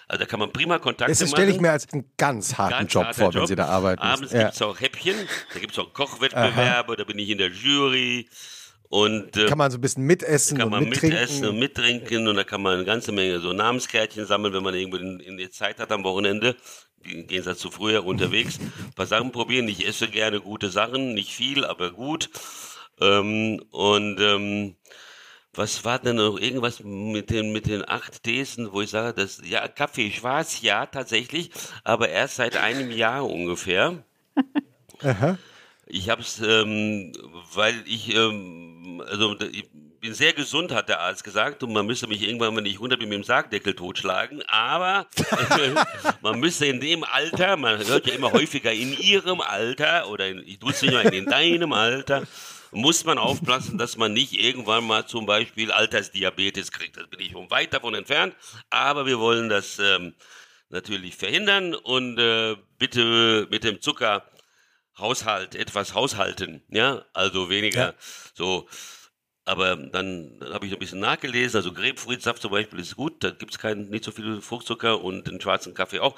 Also 0.07 0.25
da 0.25 0.25
kann 0.25 0.39
man 0.39 0.51
prima 0.51 0.77
Kontakte 0.77 1.13
machen. 1.13 1.21
Das 1.21 1.29
stelle 1.29 1.51
ich 1.51 1.61
mir 1.61 1.71
als 1.71 1.87
einen 1.93 2.11
ganz 2.17 2.57
harten 2.57 2.79
ganz 2.79 2.93
Job 2.93 3.15
vor, 3.15 3.31
Job. 3.31 3.35
wenn 3.35 3.47
Sie 3.47 3.55
da 3.55 3.67
arbeiten. 3.67 4.01
Abends 4.01 4.33
ja. 4.33 4.43
gibt 4.43 4.55
es 4.55 4.61
auch 4.61 4.79
Häppchen, 4.79 5.15
da 5.53 5.59
gibt 5.59 5.71
es 5.71 5.79
auch 5.79 5.93
Kochwettbewerbe, 5.93 6.91
Aha. 6.91 6.95
da 6.97 7.03
bin 7.05 7.17
ich 7.17 7.29
in 7.29 7.37
der 7.37 7.49
Jury. 7.49 8.27
Und, 8.89 9.37
äh, 9.37 9.45
kann 9.45 9.57
man 9.57 9.71
so 9.71 9.77
ein 9.77 9.81
bisschen 9.81 10.03
mitessen 10.03 10.57
kann 10.57 10.69
man 10.69 10.83
und 10.83 10.89
mittrinken. 10.89 11.17
mitessen 11.17 11.47
und 11.47 11.59
mittrinken 11.59 12.27
und 12.27 12.35
da 12.35 12.43
kann 12.43 12.61
man 12.61 12.73
eine 12.73 12.83
ganze 12.83 13.13
Menge 13.13 13.39
so 13.39 13.53
Namenskärtchen 13.53 14.25
sammeln, 14.25 14.53
wenn 14.53 14.63
man 14.63 14.75
irgendwo 14.75 14.97
in, 14.97 15.21
in 15.21 15.37
die 15.37 15.49
Zeit 15.49 15.79
hat 15.79 15.93
am 15.93 16.03
Wochenende. 16.03 16.57
Im 17.05 17.25
Gegensatz 17.25 17.59
zu 17.59 17.71
früher 17.71 18.05
unterwegs. 18.05 18.59
Ein 18.59 18.93
paar 18.93 19.05
Sachen 19.05 19.31
probieren. 19.31 19.69
Ich 19.69 19.87
esse 19.87 20.09
gerne 20.09 20.41
gute 20.41 20.69
Sachen, 20.69 21.13
nicht 21.13 21.31
viel, 21.31 21.63
aber 21.63 21.91
gut. 21.91 22.29
Ähm, 23.01 23.61
und 23.71 24.19
ähm, 24.19 24.75
was 25.53 25.83
war 25.83 25.99
denn 25.99 26.15
noch 26.15 26.39
irgendwas 26.39 26.81
mit 26.83 27.29
den, 27.29 27.51
mit 27.51 27.65
den 27.65 27.87
acht 27.87 28.23
Thesen, 28.23 28.71
wo 28.71 28.81
ich 28.81 28.89
sage, 28.89 29.13
dass, 29.13 29.41
ja, 29.43 29.67
Kaffee 29.67 30.11
schwarz, 30.11 30.61
ja, 30.61 30.85
tatsächlich, 30.85 31.51
aber 31.83 32.09
erst 32.09 32.37
seit 32.37 32.55
einem 32.55 32.91
Jahr 32.91 33.25
ungefähr. 33.29 34.03
Aha. 35.03 35.37
Ich 35.87 36.09
habe 36.09 36.21
es, 36.21 36.39
ähm, 36.39 37.11
weil 37.53 37.83
ich, 37.85 38.15
ähm, 38.15 39.03
also 39.09 39.35
ich 39.41 39.69
bin 39.99 40.13
sehr 40.13 40.31
gesund, 40.31 40.71
hat 40.71 40.87
der 40.87 41.01
Arzt 41.01 41.23
gesagt, 41.23 41.63
und 41.63 41.73
man 41.73 41.85
müsste 41.85 42.07
mich 42.07 42.21
irgendwann, 42.23 42.55
wenn 42.55 42.65
ich 42.65 42.79
runter 42.79 42.95
bin, 42.95 43.09
mit 43.09 43.17
dem 43.17 43.23
Sargdeckel 43.23 43.75
totschlagen. 43.75 44.41
Aber 44.47 45.05
man 46.21 46.39
müsste 46.39 46.65
in 46.65 46.79
dem 46.79 47.03
Alter, 47.03 47.57
man 47.57 47.85
hört 47.85 48.07
ja 48.07 48.13
immer 48.13 48.31
häufiger 48.31 48.71
in 48.71 48.97
ihrem 48.97 49.41
Alter 49.41 50.09
oder 50.09 50.29
in, 50.29 50.39
ich 50.45 50.59
tue 50.59 50.71
es 50.71 50.81
nicht 50.81 50.93
mal 50.93 51.13
in 51.13 51.25
deinem 51.25 51.73
Alter, 51.73 52.23
muss 52.71 53.03
man 53.03 53.17
aufpassen, 53.17 53.77
dass 53.77 53.97
man 53.97 54.13
nicht 54.13 54.33
irgendwann 54.33 54.85
mal 54.85 55.05
zum 55.05 55.25
Beispiel 55.25 55.71
Altersdiabetes 55.71 56.71
kriegt. 56.71 56.97
Das 56.97 57.07
bin 57.07 57.19
ich 57.19 57.33
weit 57.35 57.73
davon 57.73 57.93
entfernt, 57.93 58.35
aber 58.69 59.05
wir 59.05 59.19
wollen 59.19 59.49
das 59.49 59.79
ähm, 59.79 60.15
natürlich 60.69 61.15
verhindern 61.15 61.75
und 61.75 62.17
äh, 62.17 62.55
bitte 62.77 63.47
mit 63.51 63.63
dem 63.63 63.81
Zuckerhaushalt 63.81 65.55
etwas 65.55 65.93
haushalten, 65.93 66.63
ja, 66.69 67.05
also 67.13 67.49
weniger 67.49 67.87
ja. 67.87 67.93
so. 68.33 68.67
Aber 69.43 69.75
dann 69.75 70.39
habe 70.53 70.67
ich 70.67 70.73
ein 70.73 70.79
bisschen 70.79 70.99
nachgelesen, 70.99 71.57
also 71.57 71.73
Grapefruitsaft 71.73 72.41
zum 72.41 72.51
Beispiel 72.51 72.79
ist 72.79 72.95
gut, 72.95 73.23
da 73.23 73.31
gibt 73.31 73.55
es 73.55 73.75
nicht 73.75 74.03
so 74.03 74.11
viel 74.11 74.39
Fruchtzucker 74.39 75.01
und 75.03 75.27
den 75.27 75.41
schwarzen 75.41 75.73
Kaffee 75.73 75.99
auch. 75.99 76.15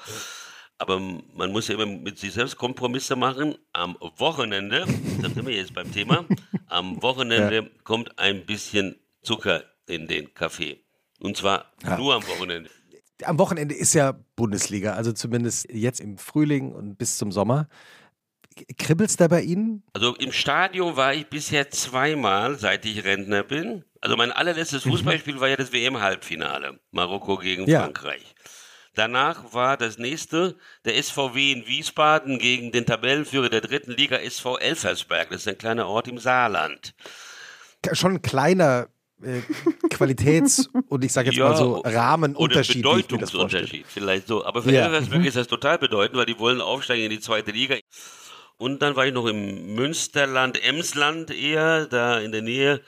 Aber 0.78 0.98
man 0.98 1.52
muss 1.52 1.68
ja 1.68 1.74
immer 1.74 1.86
mit 1.86 2.18
sich 2.18 2.32
selbst 2.32 2.56
Kompromisse 2.56 3.16
machen. 3.16 3.56
Am 3.72 3.96
Wochenende, 4.18 4.86
da 5.22 5.28
sind 5.30 5.46
wir 5.46 5.54
jetzt 5.54 5.74
beim 5.74 5.92
Thema, 5.92 6.24
am 6.66 7.02
Wochenende 7.02 7.56
ja. 7.56 7.68
kommt 7.84 8.18
ein 8.18 8.44
bisschen 8.44 8.96
Zucker 9.22 9.64
in 9.86 10.06
den 10.06 10.34
Kaffee. 10.34 10.80
Und 11.20 11.36
zwar 11.36 11.72
ja. 11.82 11.96
nur 11.96 12.14
am 12.14 12.26
Wochenende. 12.26 12.70
Am 13.22 13.38
Wochenende 13.38 13.74
ist 13.74 13.94
ja 13.94 14.12
Bundesliga, 14.36 14.94
also 14.94 15.12
zumindest 15.12 15.70
jetzt 15.70 16.00
im 16.00 16.18
Frühling 16.18 16.72
und 16.72 16.96
bis 16.98 17.16
zum 17.16 17.30
Sommer. 17.30 17.68
Kribbelt's 18.76 19.16
da 19.16 19.28
bei 19.28 19.42
Ihnen? 19.42 19.82
Also 19.92 20.14
im 20.16 20.32
Stadion 20.32 20.96
war 20.96 21.14
ich 21.14 21.26
bisher 21.26 21.70
zweimal, 21.70 22.58
seit 22.58 22.84
ich 22.84 23.04
Rentner 23.04 23.42
bin. 23.42 23.84
Also 24.00 24.16
mein 24.16 24.32
allerletztes 24.32 24.84
mhm. 24.84 24.90
Fußballspiel 24.90 25.40
war 25.40 25.48
ja 25.48 25.56
das 25.56 25.72
WM-Halbfinale. 25.72 26.78
Marokko 26.90 27.36
gegen 27.38 27.66
ja. 27.68 27.82
Frankreich. 27.82 28.34
Danach 28.94 29.52
war 29.52 29.76
das 29.76 29.98
nächste 29.98 30.56
der 30.84 31.02
SVW 31.02 31.52
in 31.52 31.66
Wiesbaden 31.66 32.38
gegen 32.38 32.70
den 32.72 32.86
Tabellenführer 32.86 33.48
der 33.48 33.60
dritten 33.60 33.92
Liga 33.92 34.16
SV 34.16 34.58
Elfersberg. 34.58 35.30
Das 35.30 35.42
ist 35.42 35.48
ein 35.48 35.58
kleiner 35.58 35.88
Ort 35.88 36.08
im 36.08 36.18
Saarland. 36.18 36.94
Schon 37.92 38.14
ein 38.14 38.22
kleiner 38.22 38.88
äh, 39.22 39.40
Qualitäts- 39.90 40.68
und 40.88 41.04
ich 41.04 41.12
sage 41.12 41.30
jetzt 41.30 41.38
ja, 41.38 41.48
mal 41.48 41.56
so 41.56 41.82
Rahmenunterschied. 41.84 42.86
Oder 42.86 42.96
Bedeutungsunterschied, 42.96 43.84
vielleicht 43.86 44.28
so. 44.28 44.44
Aber 44.44 44.62
für 44.62 44.72
ja. 44.72 44.84
Elversberg 44.84 45.20
mhm. 45.20 45.26
ist 45.26 45.36
das 45.36 45.48
total 45.48 45.78
bedeutend, 45.78 46.18
weil 46.18 46.26
die 46.26 46.38
wollen 46.38 46.60
aufsteigen 46.60 47.04
in 47.04 47.10
die 47.10 47.20
zweite 47.20 47.50
Liga. 47.50 47.76
Und 48.56 48.82
dann 48.82 48.94
war 48.94 49.06
ich 49.06 49.12
noch 49.12 49.26
im 49.26 49.74
Münsterland, 49.74 50.62
Emsland 50.62 51.30
eher, 51.32 51.86
da 51.86 52.20
in 52.20 52.30
der 52.30 52.42
Nähe 52.42 52.80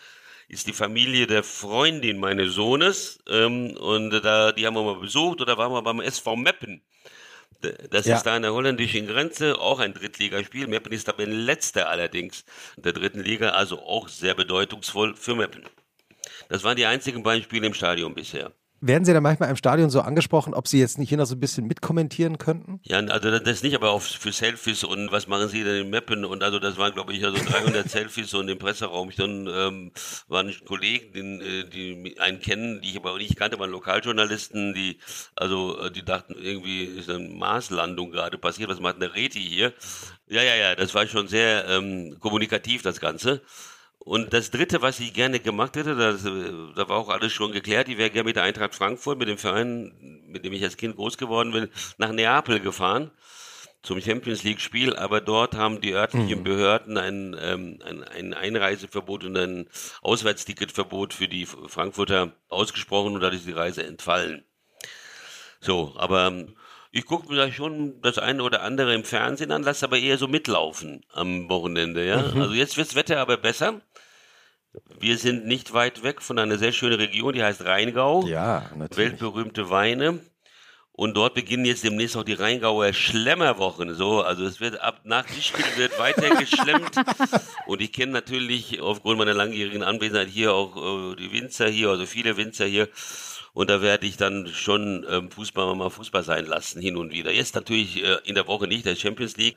ist 0.49 0.67
die 0.67 0.73
Familie 0.73 1.27
der 1.27 1.43
Freundin 1.43 2.19
meines 2.19 2.55
Sohnes. 2.55 3.19
Ähm, 3.29 3.77
und 3.77 4.11
da, 4.11 4.53
die 4.53 4.67
haben 4.67 4.75
wir 4.75 4.83
mal 4.83 5.01
besucht 5.01 5.41
und 5.41 5.49
da 5.49 5.59
waren 5.59 5.73
wir 5.73 5.83
beim 5.83 6.01
SV 6.01 6.37
Meppen. 6.37 6.83
Das 7.91 8.07
ja. 8.07 8.17
ist 8.17 8.25
da 8.25 8.37
an 8.37 8.43
der 8.43 8.53
holländischen 8.53 9.07
Grenze, 9.07 9.59
auch 9.59 9.81
ein 9.81 9.95
Drittligaspiel. 9.95 10.67
Meppen 10.67 10.93
ist 10.93 11.05
Tabellenletzter 11.05 11.89
allerdings 11.89 12.45
der 12.77 12.93
dritten 12.93 13.21
Liga, 13.21 13.51
also 13.51 13.81
auch 13.81 14.09
sehr 14.09 14.35
bedeutungsvoll 14.35 15.17
für 15.17 15.35
Meppen. 15.35 15.65
Das 16.49 16.65
waren 16.65 16.77
die 16.77 16.87
einzigen 16.87 17.23
beiden 17.23 17.43
Spiele 17.43 17.67
im 17.67 17.75
Stadion 17.75 18.15
bisher. 18.15 18.53
Werden 18.81 19.05
Sie 19.05 19.13
da 19.15 19.21
manchmal 19.21 19.49
im 19.49 19.57
Stadion 19.57 19.89
so 19.89 20.03
angesprochen, 20.03 20.53
ob 20.53 20.69
Sie 20.69 20.79
jetzt 20.79 20.99
nicht 20.99 21.09
hier 21.09 21.17
noch 21.17 21.27
so 21.27 21.35
ein 21.35 21.41
bisschen 21.41 21.67
mitkommentieren 21.67 22.37
könnten? 22.37 22.79
Ja, 22.83 22.99
also 22.99 23.39
das 23.39 23.63
nicht, 23.63 23.75
aber 23.75 23.91
auch 23.91 24.03
für 24.03 24.33
Selfies 24.33 24.85
und 24.85 25.11
was 25.11 25.29
machen 25.29 25.49
Sie 25.49 25.65
denn 25.65 25.87
in 25.87 25.91
Mappen 25.91 26.25
und 26.25 26.43
also 26.43 26.59
das 26.59 26.77
waren 26.77 26.93
glaube 26.93 27.15
ich 27.15 27.25
also 27.25 27.39
300 27.43 27.89
Selfies 27.91 28.35
und 28.35 28.49
im 28.49 28.59
Presseraum. 28.59 29.11
Dann 29.17 29.47
ähm, 29.47 29.93
waren 30.29 30.53
Kollegen, 30.67 31.41
die, 31.41 31.71
die 31.71 32.21
einen 32.21 32.41
kennen, 32.41 32.83
die 32.83 32.91
ich 32.91 32.97
aber 32.97 33.13
auch 33.13 33.19
nicht 33.19 33.37
kannte, 33.37 33.59
waren 33.59 33.71
Lokaljournalisten, 33.71 34.75
die 34.75 34.99
also 35.35 35.81
äh, 35.81 35.91
die 35.91 36.05
dachten 36.05 36.35
irgendwie 36.35 36.85
ist 36.85 37.09
eine 37.09 37.29
Marslandung 37.29 38.11
gerade 38.11 38.37
passiert. 38.37 38.69
Was 38.69 38.81
macht 38.81 38.97
eine 38.97 39.15
Reti 39.15 39.41
hier? 39.41 39.73
Ja, 40.29 40.43
ja, 40.43 40.55
ja, 40.55 40.75
das 40.75 40.95
war 40.95 41.07
schon 41.07 41.29
sehr 41.29 41.67
ähm, 41.69 42.17
kommunikativ 42.21 42.83
das 42.83 43.01
Ganze. 43.01 43.41
Und 44.07 44.33
das 44.33 44.53
Dritte, 44.53 44.83
was 44.83 45.01
ich 45.01 45.13
gerne 45.13 45.41
gemacht 45.41 45.75
hätte, 45.75 45.97
das, 45.97 46.25
äh, 46.25 46.53
da 46.77 46.89
war 46.89 46.97
auch 46.97 47.09
alles 47.09 47.33
schon 47.33 47.51
geklärt, 47.51 47.89
ich 47.89 47.99
wäre 47.99 48.09
gerne 48.09 48.29
mit 48.29 48.37
der 48.37 48.45
Eintracht 48.45 48.73
Frankfurt, 48.73 49.19
mit 49.19 49.27
dem 49.27 49.37
Verein, 49.37 50.23
mit 50.29 50.45
dem 50.45 50.53
ich 50.53 50.63
als 50.63 50.77
Kind 50.77 50.95
groß 50.95 51.19
geworden 51.19 51.51
bin, 51.51 51.69
nach 51.99 52.13
Neapel 52.13 52.61
gefahren 52.61 53.11
zum 53.83 54.01
Champions 54.01 54.45
League 54.45 54.61
Spiel, 54.61 54.95
aber 54.95 55.21
dort 55.21 55.57
haben 55.57 55.81
die 55.81 55.93
örtlichen 55.93 56.39
mhm. 56.41 56.45
Behörden 56.45 56.99
ein, 56.99 57.37
ähm, 57.41 57.81
ein, 57.85 58.05
ein 58.05 58.33
Einreiseverbot 58.33 59.25
und 59.25 59.37
ein 59.37 59.69
Auswärtsticketverbot 60.03 61.13
für 61.13 61.27
die 61.27 61.47
Frankfurter 61.47 62.33
ausgesprochen 62.49 63.15
und 63.15 63.21
dadurch 63.23 63.41
ist 63.41 63.49
die 63.49 63.53
Reise 63.53 63.85
entfallen. 63.85 64.45
So, 65.61 65.95
aber 65.97 66.29
ähm, 66.29 66.57
ich 66.97 67.05
gucke 67.05 67.29
mir 67.29 67.37
da 67.37 67.53
schon 67.53 68.01
das 68.01 68.17
eine 68.17 68.43
oder 68.43 68.63
andere 68.63 68.95
im 68.95 69.05
Fernsehen 69.05 69.53
an, 69.53 69.63
lasse 69.63 69.85
aber 69.85 69.99
eher 69.99 70.17
so 70.17 70.29
mitlaufen 70.29 71.05
am 71.13 71.49
Wochenende, 71.51 72.07
ja. 72.07 72.23
Mhm. 72.23 72.41
Also 72.41 72.55
jetzt 72.55 72.79
wird 72.79 72.89
das 72.89 72.95
Wetter 72.95 73.19
aber 73.21 73.37
besser. 73.37 73.83
Wir 74.99 75.19
sind 75.19 75.47
nicht 75.47 75.75
weit 75.75 76.03
weg 76.03 76.23
von 76.23 76.39
einer 76.39 76.57
sehr 76.57 76.73
schönen 76.73 76.99
Region, 76.99 77.35
die 77.35 77.43
heißt 77.43 77.65
Rheingau. 77.65 78.27
Ja, 78.27 78.71
natürlich. 78.75 79.13
Weltberühmte 79.13 79.69
Weine. 79.69 80.21
Und 80.93 81.15
dort 81.15 81.35
beginnen 81.35 81.67
jetzt 81.67 81.85
demnächst 81.85 82.17
auch 82.17 82.25
die 82.25 82.33
Rheingauer 82.33 82.95
Schlemmerwochen. 82.95 83.95
So, 83.95 84.23
also 84.23 84.47
es 84.47 84.61
wird 84.61 84.81
ab 84.81 85.01
nach 85.05 85.27
Tischkill 85.27 85.65
wird 85.77 85.99
weiter 85.99 86.35
geschlemmt. 86.41 86.97
und 87.67 87.83
ich 87.83 87.93
kenne 87.93 88.13
natürlich 88.13 88.81
aufgrund 88.81 89.19
meiner 89.19 89.35
langjährigen 89.35 89.83
Anwesenheit 89.83 90.29
hier 90.29 90.55
auch 90.55 91.13
äh, 91.13 91.17
die 91.17 91.31
Winzer 91.31 91.69
hier, 91.69 91.91
also 91.91 92.07
viele 92.07 92.39
Winzer 92.39 92.65
hier. 92.65 92.89
Und 93.57 93.71
da 93.71 93.81
werde 93.81 94.07
ich 94.07 94.19
dann 94.19 94.47
schon 94.49 95.07
ähm, 95.09 95.31
Fußball 95.31 95.75
mal 95.75 95.89
Fußball 95.89 96.23
sein 96.23 96.45
lassen, 96.45 96.81
hin 96.81 96.97
und 96.97 97.11
wieder. 97.11 97.33
Jetzt 97.33 97.55
natürlich 97.55 98.05
äh, 98.05 98.19
in 98.25 98.35
der 98.35 98.47
Woche 98.47 98.67
nicht, 98.67 98.85
der 98.85 98.97
Champions 98.97 99.37
League 99.39 99.57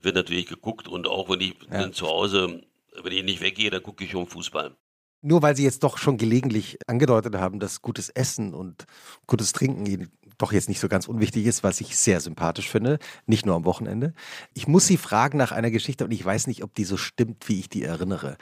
wird 0.00 0.14
natürlich 0.14 0.46
geguckt 0.46 0.88
und 0.88 1.06
auch 1.06 1.28
wenn 1.28 1.40
ich 1.40 1.54
ja. 1.70 1.92
zu 1.92 2.06
Hause 2.06 2.62
wenn 3.02 3.12
ich 3.12 3.24
nicht 3.24 3.40
weggehe, 3.40 3.70
dann 3.70 3.82
gucke 3.82 4.04
ich 4.04 4.10
schon 4.10 4.26
Fußball. 4.26 4.74
Nur 5.22 5.42
weil 5.42 5.56
Sie 5.56 5.64
jetzt 5.64 5.82
doch 5.82 5.98
schon 5.98 6.18
gelegentlich 6.18 6.78
angedeutet 6.86 7.34
haben, 7.34 7.58
dass 7.58 7.82
gutes 7.82 8.10
Essen 8.10 8.54
und 8.54 8.84
gutes 9.26 9.52
Trinken 9.52 10.10
doch 10.38 10.52
jetzt 10.52 10.68
nicht 10.68 10.80
so 10.80 10.88
ganz 10.88 11.08
unwichtig 11.08 11.46
ist, 11.46 11.64
was 11.64 11.80
ich 11.80 11.96
sehr 11.96 12.20
sympathisch 12.20 12.68
finde, 12.68 12.98
nicht 13.26 13.46
nur 13.46 13.54
am 13.54 13.64
Wochenende. 13.64 14.12
Ich 14.54 14.68
muss 14.68 14.86
Sie 14.86 14.98
fragen 14.98 15.38
nach 15.38 15.52
einer 15.52 15.70
Geschichte 15.70 16.04
und 16.04 16.10
ich 16.10 16.24
weiß 16.24 16.46
nicht, 16.46 16.62
ob 16.62 16.74
die 16.74 16.84
so 16.84 16.96
stimmt, 16.96 17.48
wie 17.48 17.60
ich 17.60 17.68
die 17.68 17.82
erinnere. 17.82 18.36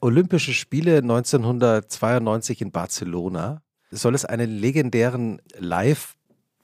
Olympische 0.00 0.54
Spiele 0.54 0.98
1992 0.98 2.62
in 2.62 2.70
Barcelona. 2.70 3.62
Soll 3.90 4.14
es 4.14 4.24
einen 4.24 4.50
legendären 4.50 5.42
Live, 5.58 6.14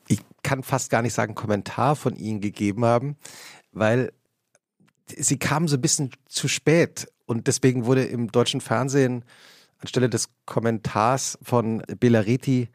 ich 0.08 0.20
kann 0.42 0.62
fast 0.62 0.90
gar 0.90 1.02
nicht 1.02 1.14
sagen 1.14 1.34
Kommentar 1.34 1.96
von 1.96 2.14
Ihnen 2.16 2.40
gegeben 2.40 2.84
haben, 2.84 3.16
weil 3.72 4.12
sie 5.14 5.38
kamen 5.38 5.68
so 5.68 5.76
ein 5.76 5.80
bisschen 5.80 6.10
zu 6.28 6.48
spät 6.48 7.08
und 7.26 7.46
deswegen 7.46 7.86
wurde 7.86 8.04
im 8.04 8.30
deutschen 8.30 8.60
Fernsehen 8.60 9.24
anstelle 9.78 10.08
des 10.08 10.28
Kommentars 10.46 11.38
von 11.42 11.82
Belariti 12.00 12.68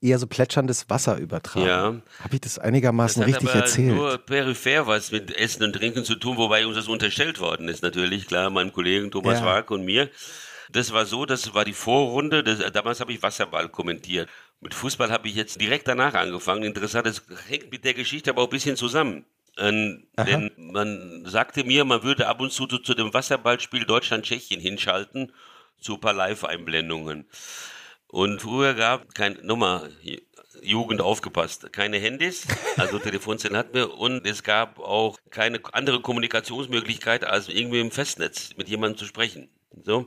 eher 0.00 0.18
so 0.18 0.26
plätscherndes 0.26 0.88
Wasser 0.90 1.16
übertragen. 1.16 1.66
Ja. 1.66 2.22
Habe 2.22 2.34
ich 2.34 2.40
das 2.40 2.58
einigermaßen 2.58 3.22
das 3.22 3.28
richtig 3.28 3.54
erzählt? 3.54 3.94
Nur 3.94 4.18
peripher 4.18 4.86
was 4.86 5.10
mit 5.10 5.34
Essen 5.34 5.64
und 5.64 5.72
Trinken 5.72 6.04
zu 6.04 6.16
tun, 6.16 6.36
wobei 6.36 6.66
uns 6.66 6.76
das 6.76 6.88
unterstellt 6.88 7.40
worden 7.40 7.68
ist 7.68 7.82
natürlich, 7.82 8.26
klar, 8.26 8.50
meinem 8.50 8.72
Kollegen 8.72 9.10
Thomas 9.10 9.40
ja. 9.40 9.46
Wag 9.46 9.70
und 9.70 9.84
mir. 9.84 10.10
Das 10.72 10.92
war 10.92 11.06
so, 11.06 11.26
das 11.26 11.54
war 11.54 11.64
die 11.64 11.72
Vorrunde, 11.72 12.42
das, 12.42 12.72
damals 12.72 13.00
habe 13.00 13.12
ich 13.12 13.22
Wasserball 13.22 13.68
kommentiert. 13.68 14.28
Mit 14.60 14.74
Fußball 14.74 15.10
habe 15.10 15.28
ich 15.28 15.34
jetzt 15.34 15.60
direkt 15.60 15.86
danach 15.86 16.14
angefangen. 16.14 16.64
Interessant, 16.64 17.06
das 17.06 17.22
hängt 17.48 17.70
mit 17.70 17.84
der 17.84 17.94
Geschichte 17.94 18.30
aber 18.30 18.42
auch 18.42 18.46
ein 18.46 18.50
bisschen 18.50 18.76
zusammen. 18.76 19.24
Ähm, 19.58 20.06
denn 20.18 20.50
man 20.56 21.24
sagte 21.24 21.64
mir, 21.64 21.84
man 21.84 22.02
würde 22.02 22.26
ab 22.26 22.40
und 22.40 22.52
zu 22.52 22.66
zu, 22.66 22.78
zu 22.78 22.94
dem 22.94 23.14
Wasserballspiel 23.14 23.84
Deutschland-Tschechien 23.84 24.60
hinschalten, 24.60 25.32
zu 25.80 25.94
ein 25.94 26.00
paar 26.00 26.12
Live-Einblendungen. 26.12 27.26
Und 28.08 28.40
früher 28.40 28.74
gab 28.74 29.14
kein 29.14 29.38
Nummer, 29.42 29.88
Jugend 30.62 31.00
aufgepasst, 31.00 31.72
keine 31.72 31.98
Handys, 31.98 32.46
also 32.76 32.98
Telefonzellen 32.98 33.56
hatten 33.56 33.74
wir 33.74 33.94
und 33.94 34.26
es 34.26 34.42
gab 34.42 34.78
auch 34.78 35.18
keine 35.30 35.60
andere 35.72 36.00
Kommunikationsmöglichkeit 36.00 37.24
als 37.24 37.48
irgendwie 37.48 37.80
im 37.80 37.90
Festnetz 37.90 38.50
mit 38.56 38.68
jemandem 38.68 38.98
zu 38.98 39.04
sprechen. 39.04 39.48
So. 39.84 40.06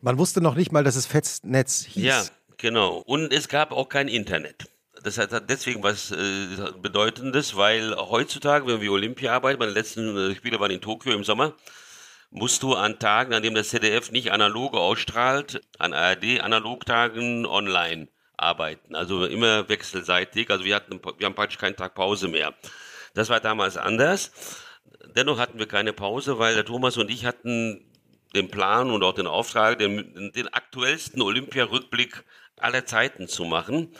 Man 0.00 0.18
wusste 0.18 0.40
noch 0.40 0.54
nicht 0.54 0.72
mal, 0.72 0.84
dass 0.84 0.96
es 0.96 1.06
Festnetz 1.06 1.84
hieß. 1.84 2.04
Ja, 2.04 2.24
genau. 2.58 2.98
Und 3.06 3.32
es 3.32 3.48
gab 3.48 3.72
auch 3.72 3.88
kein 3.88 4.08
Internet. 4.08 4.68
Das 5.02 5.18
hat 5.18 5.48
deswegen 5.48 5.82
was 5.82 6.10
äh, 6.10 6.16
Bedeutendes, 6.80 7.56
weil 7.56 7.94
heutzutage, 7.94 8.66
wenn 8.66 8.80
wir 8.80 8.92
Olympia 8.92 9.32
arbeiten, 9.32 9.58
meine 9.58 9.72
letzten 9.72 10.16
äh, 10.16 10.34
Spiele 10.34 10.58
waren 10.58 10.70
in 10.70 10.80
Tokio 10.80 11.12
im 11.12 11.22
Sommer, 11.22 11.54
musst 12.30 12.62
du 12.62 12.74
an 12.74 12.98
Tagen, 12.98 13.32
an 13.34 13.42
denen 13.42 13.54
das 13.54 13.68
ZDF 13.68 14.10
nicht 14.10 14.32
analog 14.32 14.74
ausstrahlt, 14.74 15.60
an 15.78 15.92
ARD-Analogtagen 15.92 17.46
online 17.46 18.08
arbeiten. 18.36 18.94
Also 18.94 19.24
immer 19.24 19.68
wechselseitig. 19.68 20.50
Also 20.50 20.64
wir 20.64 20.74
hatten, 20.74 21.00
wir 21.18 21.26
haben 21.26 21.34
praktisch 21.34 21.58
keinen 21.58 21.76
Tag 21.76 21.94
Pause 21.94 22.28
mehr. 22.28 22.54
Das 23.14 23.28
war 23.28 23.40
damals 23.40 23.76
anders. 23.76 24.32
Dennoch 25.14 25.38
hatten 25.38 25.58
wir 25.58 25.66
keine 25.66 25.92
Pause, 25.92 26.38
weil 26.38 26.54
der 26.54 26.64
Thomas 26.64 26.96
und 26.96 27.10
ich 27.10 27.24
hatten 27.24 27.84
den 28.34 28.48
Plan 28.48 28.90
und 28.90 29.02
auch 29.02 29.14
den 29.14 29.26
Auftrag, 29.26 29.78
den, 29.78 30.32
den 30.34 30.48
aktuellsten 30.48 31.22
Olympia-Rückblick 31.22 32.24
aller 32.56 32.86
Zeiten 32.86 33.28
zu 33.28 33.44
machen. 33.44 33.94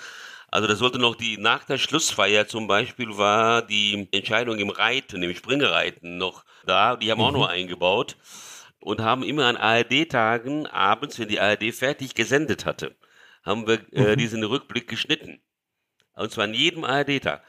Also 0.48 0.68
das 0.68 0.78
sollte 0.78 0.98
noch 0.98 1.16
die, 1.16 1.38
nach 1.38 1.64
der 1.64 1.78
Schlussfeier 1.78 2.46
zum 2.46 2.66
Beispiel 2.66 3.16
war 3.18 3.62
die 3.62 4.08
Entscheidung 4.12 4.58
im 4.58 4.70
Reiten, 4.70 5.22
im 5.22 5.34
Springereiten 5.34 6.18
noch 6.18 6.44
da, 6.64 6.96
die 6.96 7.10
haben 7.10 7.18
mhm. 7.18 7.24
auch 7.24 7.32
noch 7.32 7.48
eingebaut 7.48 8.16
und 8.80 9.00
haben 9.00 9.22
immer 9.22 9.46
an 9.46 9.56
ARD-Tagen 9.56 10.66
abends, 10.66 11.18
wenn 11.18 11.28
die 11.28 11.40
ARD 11.40 11.74
fertig 11.74 12.14
gesendet 12.14 12.64
hatte, 12.64 12.96
haben 13.42 13.66
wir 13.66 13.80
äh, 13.92 14.12
mhm. 14.12 14.16
diesen 14.18 14.44
Rückblick 14.44 14.88
geschnitten. 14.88 15.40
Und 16.14 16.30
zwar 16.30 16.44
an 16.44 16.54
jedem 16.54 16.84
ARD-Tag. 16.84 17.42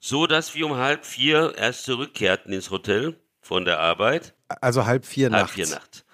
So 0.00 0.26
dass 0.26 0.54
wir 0.54 0.66
um 0.66 0.76
halb 0.76 1.04
vier 1.04 1.54
erst 1.56 1.84
zurückkehrten 1.84 2.52
ins 2.52 2.70
Hotel 2.70 3.20
von 3.40 3.64
der 3.64 3.78
Arbeit. 3.78 4.34
Also 4.48 4.86
halb 4.86 5.04
vier 5.04 5.30
halb 5.30 5.42
nachts. 5.42 5.56
Halb 5.56 5.66
vier 5.66 5.76
nachts. 5.76 6.04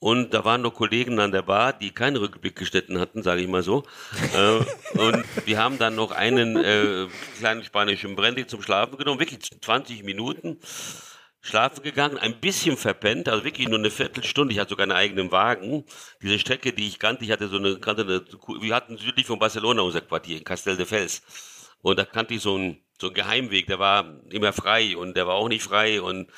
Und 0.00 0.32
da 0.32 0.44
waren 0.44 0.62
noch 0.62 0.74
Kollegen 0.74 1.18
an 1.18 1.32
der 1.32 1.42
Bar, 1.42 1.72
die 1.72 1.90
keinen 1.90 2.16
Rückblick 2.16 2.54
geschnitten 2.54 3.00
hatten, 3.00 3.22
sage 3.22 3.40
ich 3.40 3.48
mal 3.48 3.62
so. 3.62 3.82
äh, 4.34 4.98
und 4.98 5.24
wir 5.44 5.58
haben 5.58 5.78
dann 5.78 5.96
noch 5.96 6.12
einen 6.12 6.56
äh, 6.56 7.08
kleinen 7.38 7.64
spanischen 7.64 8.14
Brandy 8.14 8.46
zum 8.46 8.62
Schlafen 8.62 8.96
genommen, 8.96 9.18
wirklich 9.18 9.40
20 9.60 10.04
Minuten 10.04 10.60
schlafen 11.40 11.82
gegangen, 11.82 12.18
ein 12.18 12.40
bisschen 12.40 12.76
verpennt, 12.76 13.28
also 13.28 13.44
wirklich 13.44 13.68
nur 13.68 13.78
eine 13.78 13.90
Viertelstunde. 13.90 14.52
Ich 14.52 14.60
hatte 14.60 14.70
sogar 14.70 14.84
einen 14.84 14.92
eigenen 14.92 15.30
Wagen. 15.32 15.84
Diese 16.22 16.38
Strecke, 16.38 16.72
die 16.72 16.86
ich 16.86 16.98
kannte, 16.98 17.24
ich 17.24 17.30
hatte 17.30 17.48
so 17.48 17.56
eine, 17.56 17.78
kannte 17.78 18.02
eine, 18.02 18.24
wir 18.60 18.74
hatten 18.74 18.98
südlich 18.98 19.26
von 19.26 19.38
Barcelona 19.38 19.82
unser 19.82 20.00
Quartier 20.00 20.38
in 20.38 20.44
Castel 20.44 20.76
de 20.76 20.86
Fels. 20.86 21.22
Und 21.80 21.98
da 21.98 22.04
kannte 22.04 22.34
ich 22.34 22.42
so 22.42 22.54
einen, 22.54 22.82
so 23.00 23.08
einen 23.08 23.14
Geheimweg, 23.14 23.66
der 23.66 23.78
war 23.78 24.20
immer 24.30 24.52
frei 24.52 24.96
und 24.96 25.16
der 25.16 25.26
war 25.26 25.34
auch 25.34 25.48
nicht 25.48 25.62
frei 25.62 26.02
und 26.02 26.28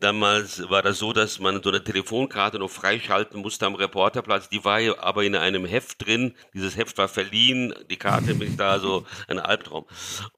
Damals 0.00 0.68
war 0.70 0.82
das 0.82 0.98
so, 0.98 1.12
dass 1.12 1.40
man 1.40 1.60
so 1.60 1.70
eine 1.70 1.82
Telefonkarte 1.82 2.58
noch 2.58 2.70
freischalten 2.70 3.40
musste 3.40 3.66
am 3.66 3.74
Reporterplatz. 3.74 4.48
Die 4.48 4.64
war 4.64 4.78
aber 4.98 5.24
in 5.24 5.34
einem 5.34 5.64
Heft 5.64 6.06
drin. 6.06 6.34
Dieses 6.54 6.76
Heft 6.76 6.96
war 6.98 7.08
verliehen. 7.08 7.74
Die 7.90 7.96
Karte 7.96 8.32
ist 8.32 8.60
da 8.60 8.78
so 8.78 9.04
ein 9.26 9.40
Albtraum. 9.40 9.86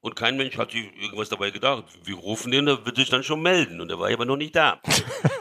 Und 0.01 0.15
kein 0.15 0.37
Mensch 0.37 0.57
hat 0.57 0.71
sich 0.71 0.85
irgendwas 0.99 1.29
dabei 1.29 1.51
gedacht. 1.51 1.83
Wir 2.03 2.15
rufen 2.15 2.51
den, 2.51 2.65
der 2.65 2.85
wird 2.85 2.95
sich 2.95 3.09
dann 3.09 3.23
schon 3.23 3.41
melden. 3.41 3.81
Und 3.81 3.91
er 3.91 3.99
war 3.99 4.09
aber 4.11 4.25
noch 4.25 4.37
nicht 4.37 4.55
da. 4.55 4.81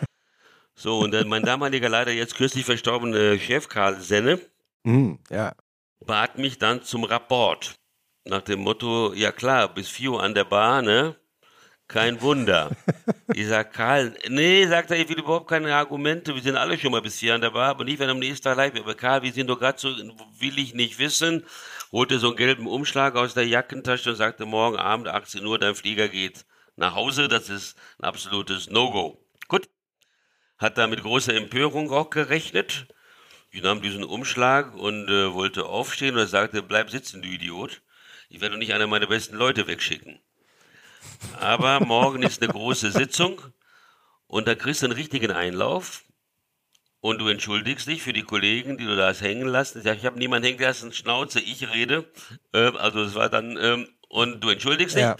so, 0.74 0.98
und 0.98 1.12
dann 1.12 1.28
mein 1.28 1.44
damaliger, 1.44 1.88
leider 1.88 2.12
jetzt 2.12 2.36
kürzlich 2.36 2.66
verstorbene 2.66 3.38
Chef 3.38 3.68
Karl 3.68 4.00
Senne, 4.00 4.38
mm, 4.82 5.14
ja. 5.30 5.54
bat 6.04 6.36
mich 6.36 6.58
dann 6.58 6.82
zum 6.82 7.04
Rapport. 7.04 7.76
Nach 8.24 8.42
dem 8.42 8.60
Motto, 8.60 9.14
ja 9.14 9.32
klar, 9.32 9.72
bis 9.72 9.88
4 9.88 10.12
Uhr 10.12 10.22
an 10.22 10.34
der 10.34 10.44
Bar, 10.44 10.82
ne? 10.82 11.16
Kein 11.90 12.20
Wunder. 12.22 12.70
Ich 13.34 13.48
sag, 13.48 13.72
Karl, 13.72 14.14
nee, 14.28 14.64
sagt 14.64 14.92
er, 14.92 14.98
ich 15.00 15.08
will 15.08 15.18
überhaupt 15.18 15.48
keine 15.48 15.74
Argumente. 15.74 16.32
Wir 16.32 16.40
sind 16.40 16.54
alle 16.54 16.78
schon 16.78 16.92
mal 16.92 17.02
bis 17.02 17.18
hier 17.18 17.34
an 17.34 17.40
der 17.40 17.50
Bar, 17.50 17.70
aber 17.70 17.82
nicht, 17.82 17.98
wenn 17.98 18.08
am 18.08 18.20
nächsten 18.20 18.44
Tag 18.44 18.56
live. 18.58 18.76
Aber 18.76 18.94
Karl, 18.94 19.24
wir 19.24 19.32
sind 19.32 19.48
doch 19.48 19.58
gerade 19.58 19.76
so, 19.76 19.88
will 20.38 20.56
ich 20.60 20.72
nicht 20.72 21.00
wissen. 21.00 21.44
Holte 21.90 22.20
so 22.20 22.28
einen 22.28 22.36
gelben 22.36 22.68
Umschlag 22.68 23.16
aus 23.16 23.34
der 23.34 23.44
Jackentasche 23.44 24.10
und 24.10 24.16
sagte, 24.16 24.46
morgen 24.46 24.76
Abend 24.76 25.08
18 25.08 25.44
Uhr, 25.44 25.58
dein 25.58 25.74
Flieger 25.74 26.08
geht 26.08 26.46
nach 26.76 26.94
Hause. 26.94 27.26
Das 27.26 27.48
ist 27.48 27.76
ein 27.98 28.04
absolutes 28.04 28.70
No-Go. 28.70 29.18
Gut. 29.48 29.68
Hat 30.58 30.78
da 30.78 30.86
mit 30.86 31.02
großer 31.02 31.34
Empörung 31.34 31.90
auch 31.90 32.10
gerechnet. 32.10 32.86
Ich 33.50 33.62
nahm 33.62 33.82
diesen 33.82 34.04
Umschlag 34.04 34.76
und 34.76 35.08
äh, 35.08 35.34
wollte 35.34 35.64
aufstehen 35.64 36.14
und 36.14 36.20
er 36.20 36.28
sagte, 36.28 36.62
bleib 36.62 36.90
sitzen, 36.90 37.20
du 37.20 37.26
Idiot. 37.26 37.82
Ich 38.28 38.40
werde 38.40 38.52
doch 38.52 38.60
nicht 38.60 38.74
einer 38.74 38.86
meiner 38.86 39.08
besten 39.08 39.34
Leute 39.34 39.66
wegschicken. 39.66 40.20
Aber 41.40 41.80
morgen 41.80 42.22
ist 42.22 42.42
eine 42.42 42.52
große 42.52 42.92
Sitzung 42.92 43.40
und 44.26 44.46
da 44.46 44.54
kriegst 44.54 44.82
du 44.82 44.86
einen 44.86 44.94
richtigen 44.94 45.30
Einlauf 45.30 46.04
und 47.00 47.18
du 47.18 47.28
entschuldigst 47.28 47.86
dich 47.86 48.02
für 48.02 48.12
die 48.12 48.22
Kollegen, 48.22 48.76
die 48.76 48.84
du 48.84 48.94
da 48.94 49.08
hast 49.08 49.22
hängen 49.22 49.48
lassen. 49.48 49.82
Ich 49.86 50.04
habe 50.04 50.18
niemanden 50.18 50.46
hängen 50.46 50.60
lassen, 50.60 50.92
Schnauze, 50.92 51.40
ich 51.40 51.68
rede. 51.72 52.10
Ähm, 52.52 52.76
also 52.76 53.02
es 53.02 53.14
war 53.14 53.28
dann, 53.28 53.56
ähm, 53.56 53.88
und 54.08 54.40
du 54.42 54.50
entschuldigst 54.50 54.96
dich. 54.96 55.02
Ja. 55.02 55.16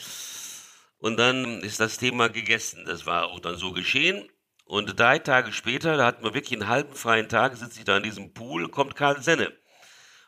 Und 0.98 1.16
dann 1.16 1.60
ist 1.62 1.80
das 1.80 1.96
Thema 1.96 2.28
gegessen. 2.28 2.84
Das 2.84 3.06
war 3.06 3.28
auch 3.28 3.40
dann 3.40 3.56
so 3.56 3.72
geschehen. 3.72 4.28
Und 4.64 5.00
drei 5.00 5.18
Tage 5.18 5.52
später, 5.52 5.96
da 5.96 6.06
hatten 6.06 6.22
wir 6.22 6.34
wirklich 6.34 6.60
einen 6.60 6.68
halben 6.68 6.94
freien 6.94 7.28
Tag, 7.28 7.56
sitze 7.56 7.80
ich 7.80 7.84
da 7.84 7.96
in 7.96 8.02
diesem 8.02 8.34
Pool, 8.34 8.68
kommt 8.68 8.94
Karl 8.94 9.20
Senne 9.22 9.52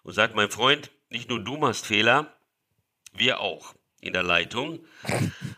und 0.02 0.14
sagt, 0.14 0.34
mein 0.34 0.50
Freund, 0.50 0.90
nicht 1.10 1.28
nur 1.28 1.44
du 1.44 1.58
machst 1.58 1.86
Fehler, 1.86 2.34
wir 3.12 3.40
auch 3.40 3.74
in 4.02 4.12
der 4.12 4.24
Leitung, 4.24 4.84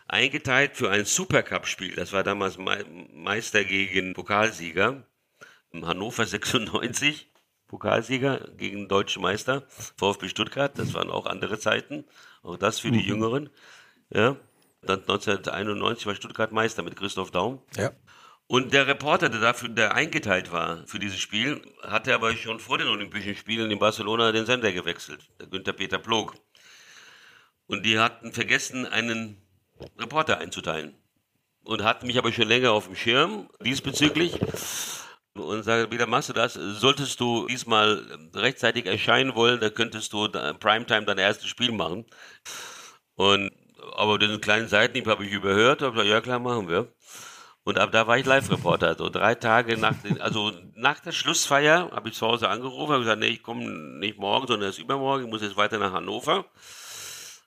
eingeteilt 0.07 0.77
für 0.77 0.89
ein 0.89 1.03
Supercup-Spiel. 1.03 1.95
Das 1.95 2.13
war 2.13 2.23
damals 2.23 2.57
Meister 2.57 3.65
gegen 3.65 4.13
Pokalsieger. 4.13 5.03
Hannover 5.73 6.25
96, 6.25 7.29
Pokalsieger 7.67 8.47
gegen 8.55 8.87
Deutsche 8.87 9.19
Meister, 9.19 9.63
VfB 9.97 10.29
Stuttgart. 10.29 10.77
Das 10.77 10.93
waren 10.93 11.09
auch 11.09 11.25
andere 11.25 11.59
Zeiten. 11.59 12.05
Auch 12.43 12.55
das 12.55 12.79
für 12.79 12.91
die 12.91 13.01
mhm. 13.01 13.07
Jüngeren. 13.07 13.49
Ja. 14.09 14.37
Dann 14.83 15.01
1991 15.01 16.05
war 16.05 16.15
Stuttgart 16.15 16.51
Meister 16.51 16.83
mit 16.83 16.95
Christoph 16.95 17.31
Daum. 17.31 17.61
Ja. 17.75 17.91
Und 18.47 18.73
der 18.73 18.85
Reporter, 18.85 19.29
der 19.29 19.41
dafür, 19.41 19.69
der 19.69 19.95
eingeteilt 19.95 20.51
war 20.51 20.85
für 20.85 20.99
dieses 20.99 21.19
Spiel, 21.19 21.61
hatte 21.81 22.13
aber 22.13 22.33
schon 22.33 22.59
vor 22.59 22.77
den 22.77 22.87
Olympischen 22.87 23.35
Spielen 23.35 23.71
in 23.71 23.79
Barcelona 23.79 24.31
den 24.31 24.45
Sender 24.45 24.71
gewechselt. 24.71 25.27
Der 25.39 25.47
Günther 25.47 25.73
Peter 25.73 25.97
Plog. 25.97 26.35
Und 27.67 27.85
die 27.85 27.99
hatten 27.99 28.31
vergessen, 28.31 28.85
einen 28.85 29.41
Reporter 29.97 30.37
einzuteilen. 30.37 30.95
Und 31.63 31.83
hatten 31.83 32.07
mich 32.07 32.17
aber 32.17 32.31
schon 32.31 32.47
länger 32.47 32.71
auf 32.71 32.85
dem 32.85 32.95
Schirm 32.95 33.49
diesbezüglich. 33.59 34.39
Und 35.33 35.63
sagte, 35.63 35.91
wieder 35.91 36.05
machst 36.05 36.29
du 36.29 36.33
das? 36.33 36.53
Solltest 36.53 37.19
du 37.19 37.47
diesmal 37.47 38.05
rechtzeitig 38.33 38.85
erscheinen 38.85 39.35
wollen, 39.35 39.59
da 39.59 39.69
könntest 39.69 40.13
du 40.13 40.29
Primetime 40.29 41.05
dein 41.05 41.17
erstes 41.17 41.47
Spiel 41.47 41.71
machen. 41.71 42.05
Und, 43.15 43.51
aber 43.95 44.17
diesen 44.17 44.39
kleinen 44.39 44.67
Seitenhieb 44.67 45.07
habe 45.07 45.25
ich 45.25 45.31
überhört, 45.31 45.81
habe 45.81 45.91
gesagt, 45.93 46.09
ja 46.09 46.21
klar, 46.21 46.39
machen 46.39 46.69
wir. 46.69 46.87
Und 47.63 47.79
ab 47.79 47.91
da 47.91 48.05
war 48.05 48.17
ich 48.17 48.25
Live-Reporter. 48.25 48.89
Also 48.89 49.09
drei 49.09 49.33
Tage 49.33 49.75
nach, 49.75 49.95
den, 50.03 50.21
also 50.21 50.53
nach 50.75 50.99
der 50.99 51.11
Schlussfeier 51.11 51.89
habe 51.91 52.09
ich 52.09 52.15
zu 52.15 52.27
Hause 52.27 52.47
angerufen, 52.47 52.93
habe 52.93 53.01
gesagt, 53.03 53.19
nee, 53.19 53.27
ich 53.27 53.41
komme 53.41 53.67
nicht 53.99 54.19
morgen, 54.19 54.45
sondern 54.45 54.69
erst 54.69 54.79
übermorgen, 54.79 55.25
ich 55.25 55.29
muss 55.29 55.41
jetzt 55.41 55.57
weiter 55.57 55.79
nach 55.79 55.91
Hannover 55.91 56.45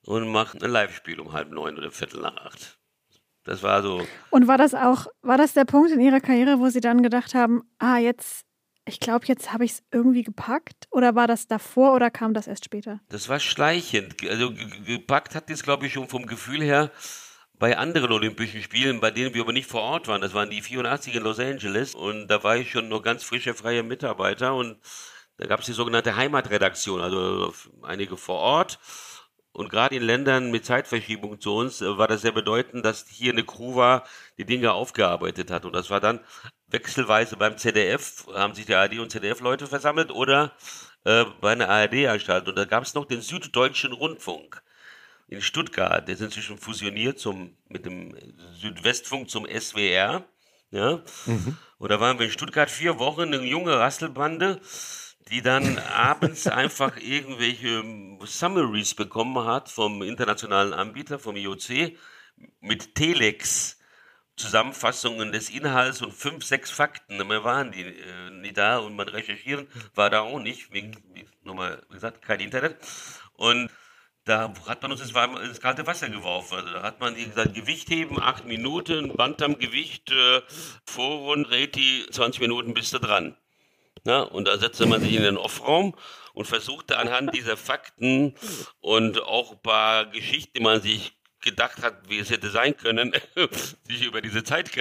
und 0.09 0.27
macht 0.29 0.65
ein 0.65 0.71
Live-Spiel 0.71 1.21
um 1.21 1.35
halb 1.35 1.51
neun 1.51 1.77
oder 1.77 1.91
viertel 1.91 2.23
nach 2.23 2.37
acht. 2.39 2.79
Das 3.45 3.63
war 3.63 3.83
so. 3.83 4.07
Und 4.31 4.47
war 4.49 4.57
das 4.57 4.73
auch, 4.75 5.07
war 5.21 5.37
das 5.37 5.53
der 5.53 5.67
Punkt 5.67 5.91
in 5.91 6.01
Ihrer 6.01 6.21
Karriere, 6.21 6.61
wo 6.61 6.71
Sie 6.71 6.81
dann 6.81 7.03
gedacht 7.03 7.35
haben, 7.35 7.63
ah, 7.79 7.99
jetzt, 7.99 8.47
ich 8.87 9.01
glaube, 9.01 9.27
jetzt 9.27 9.53
habe 9.53 9.67
ich 9.67 9.73
es 9.73 9.83
irgendwie 9.93 10.23
gepackt? 10.23 10.87
Oder 10.91 11.15
war 11.15 11.27
das 11.27 11.47
davor 11.47 11.95
oder 11.95 12.11
kam 12.11 12.33
das 12.33 12.47
erst 12.47 12.65
später? 12.65 13.01
Das 13.11 13.29
war 13.29 13.39
schleichend. 13.39 14.15
Also 14.27 14.55
gepackt 14.87 15.35
hat 15.35 15.51
das, 15.51 15.63
glaube 15.63 15.87
ich, 15.87 15.93
schon 15.93 16.09
vom 16.09 16.25
Gefühl 16.25 16.63
her, 16.63 16.91
bei 17.59 17.77
anderen 17.77 18.11
Olympischen 18.11 18.63
Spielen, 18.63 19.01
bei 19.01 19.11
denen 19.11 19.35
wir 19.35 19.43
aber 19.43 19.53
nicht 19.53 19.69
vor 19.69 19.83
Ort 19.83 20.09
waren. 20.09 20.23
Das 20.23 20.33
waren 20.33 20.49
die 20.49 20.63
84 20.63 21.17
in 21.17 21.23
Los 21.23 21.39
Angeles 21.39 21.95
und 21.95 22.29
da 22.29 22.43
war 22.43 22.57
ich 22.57 22.71
schon 22.71 22.89
noch 22.89 23.03
ganz 23.03 23.25
frischer 23.25 23.53
freier 23.53 23.83
Mitarbeiter 23.83 24.55
und 24.55 24.79
da 25.37 25.47
gab 25.47 25.61
es 25.61 25.67
die 25.67 25.73
sogenannte 25.73 26.17
Heimatredaktion, 26.17 27.03
also 27.03 27.53
einige 27.83 28.17
vor 28.17 28.37
Ort. 28.37 28.79
Und 29.59 29.71
gerade 29.71 29.97
in 29.97 30.05
Ländern 30.05 30.53
mit 30.53 30.65
Zeitverschiebung 30.65 31.41
zu 31.41 31.53
uns 31.53 31.83
äh, 31.83 31.99
war 31.99 32.07
das 32.07 32.21
sehr 32.23 32.31
bedeutend, 32.31 32.85
dass 32.85 33.09
hier 33.09 33.33
eine 33.33 33.43
Crew 33.43 33.75
war, 33.75 34.05
die 34.39 34.45
Dinge 34.45 34.73
aufgearbeitet 34.73 35.51
hat. 35.51 35.65
Und 35.65 35.73
das 35.73 35.91
war 35.91 35.99
dann 35.99 36.21
wechselweise 36.69 37.37
beim 37.37 37.59
ZDF, 37.59 38.29
haben 38.35 38.55
sich 38.55 38.67
die 38.67 38.75
ARD 38.77 39.01
und 39.01 39.11
ZDF-Leute 39.11 39.67
versammelt 39.67 40.13
oder 40.13 40.53
äh, 41.03 41.25
bei 41.41 41.51
einer 41.51 41.69
ARD-Anstalt. 41.69 42.47
Und 42.47 42.57
da 42.57 42.67
gab 42.67 42.85
es 42.85 42.95
noch 42.95 43.05
den 43.05 43.21
Süddeutschen 43.21 43.93
Rundfunk 43.93 44.63
in 45.27 45.43
Stuttgart. 45.43 46.07
Der 46.07 46.15
ist 46.15 46.21
inzwischen 46.21 46.57
fusioniert 46.57 47.19
zum, 47.19 47.57
mit 47.67 47.85
dem 47.85 48.17
Südwestfunk 48.61 49.29
zum 49.29 49.45
SWR. 49.45 50.25
Ja. 50.71 51.03
Mhm. 51.27 51.59
Und 51.79 51.91
da 51.91 51.99
waren 51.99 52.21
wir 52.21 52.27
in 52.27 52.33
Stuttgart 52.33 52.71
vier 52.71 53.01
Wochen, 53.01 53.23
eine 53.23 53.43
junge 53.43 53.77
Rasselbande, 53.77 54.61
die 55.31 55.43
dann 55.43 55.79
abends 55.79 56.47
einfach 56.47 56.97
irgendwelche 56.97 57.85
Summaries 58.25 58.95
bekommen 58.95 59.45
hat 59.47 59.69
vom 59.69 60.03
internationalen 60.03 60.73
Anbieter, 60.73 61.19
vom 61.19 61.37
IOC, 61.37 61.97
mit 62.61 62.95
Telex. 62.95 63.79
Zusammenfassungen 64.39 65.33
des 65.33 65.51
Inhalts 65.51 66.01
und 66.01 66.13
fünf, 66.13 66.45
sechs 66.45 66.71
Fakten. 66.71 67.17
Mehr 67.27 67.45
waren 67.45 67.73
die 67.73 67.83
äh, 67.83 68.31
nie 68.31 68.53
da 68.53 68.79
und 68.79 68.95
man 68.95 69.09
recherchieren 69.09 69.67
war 69.95 70.11
da 70.11 70.21
auch 70.21 70.39
nicht, 70.39 70.73
wegen, 70.73 70.97
wie 71.13 71.27
nochmal 71.43 71.83
gesagt, 71.91 72.23
kein 72.23 72.41
Internet. 72.41 72.77
Und 73.35 73.69
da 74.25 74.53
hat 74.67 74.83
man 74.83 74.93
uns 74.93 75.01
ins, 75.01 75.13
ins 75.13 75.61
kalte 75.61 75.87
Wasser 75.87 76.09
geworfen. 76.09 76.59
Also 76.59 76.73
da 76.73 76.83
hat 76.83 77.01
man 77.01 77.15
gesagt, 77.15 77.55
Gewicht 77.55 77.91
heben, 77.91 78.21
acht 78.21 78.45
Minuten, 78.45 79.17
Bantamgewicht, 79.17 80.13
äh, 80.13 80.43
Vorrund, 80.87 81.51
Reti, 81.51 82.07
20 82.11 82.41
Minuten 82.41 82.75
bist 82.75 82.93
du 82.93 82.99
dran. 82.99 83.37
Na, 84.09 84.23
und 84.23 84.49
da 84.49 84.57
setzte 84.57 84.87
man 84.87 85.03
sich 85.03 85.13
in 85.13 85.23
den 85.23 85.37
Offraum 85.37 85.95
und 86.33 86.47
versuchte 86.47 86.97
anhand 86.97 87.35
dieser 87.35 87.59
Fakten 87.59 88.35
und 88.81 89.21
auch 89.21 89.53
ein 89.53 89.61
paar 89.61 90.07
Geschichten, 90.07 90.53
die 90.57 90.63
man 90.63 90.81
sich 90.81 91.18
gedacht 91.41 91.83
hat, 91.83 92.09
wie 92.09 92.19
es 92.19 92.31
hätte 92.31 92.51
sein 92.51 92.77
können, 92.77 93.13
sich 93.89 94.05
über 94.05 94.21
diese 94.21 94.43
Zeit 94.45 94.69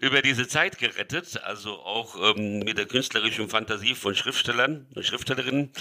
über 0.00 0.22
diese 0.22 0.46
Zeit 0.46 0.78
gerettet, 0.78 1.40
also 1.42 1.78
auch 1.80 2.36
ähm, 2.36 2.60
mit 2.60 2.78
der 2.78 2.86
künstlerischen 2.86 3.48
Fantasie 3.48 3.94
von 3.94 4.14
Schriftstellern 4.14 4.86
und 4.94 5.04
Schriftstellerinnen 5.04 5.72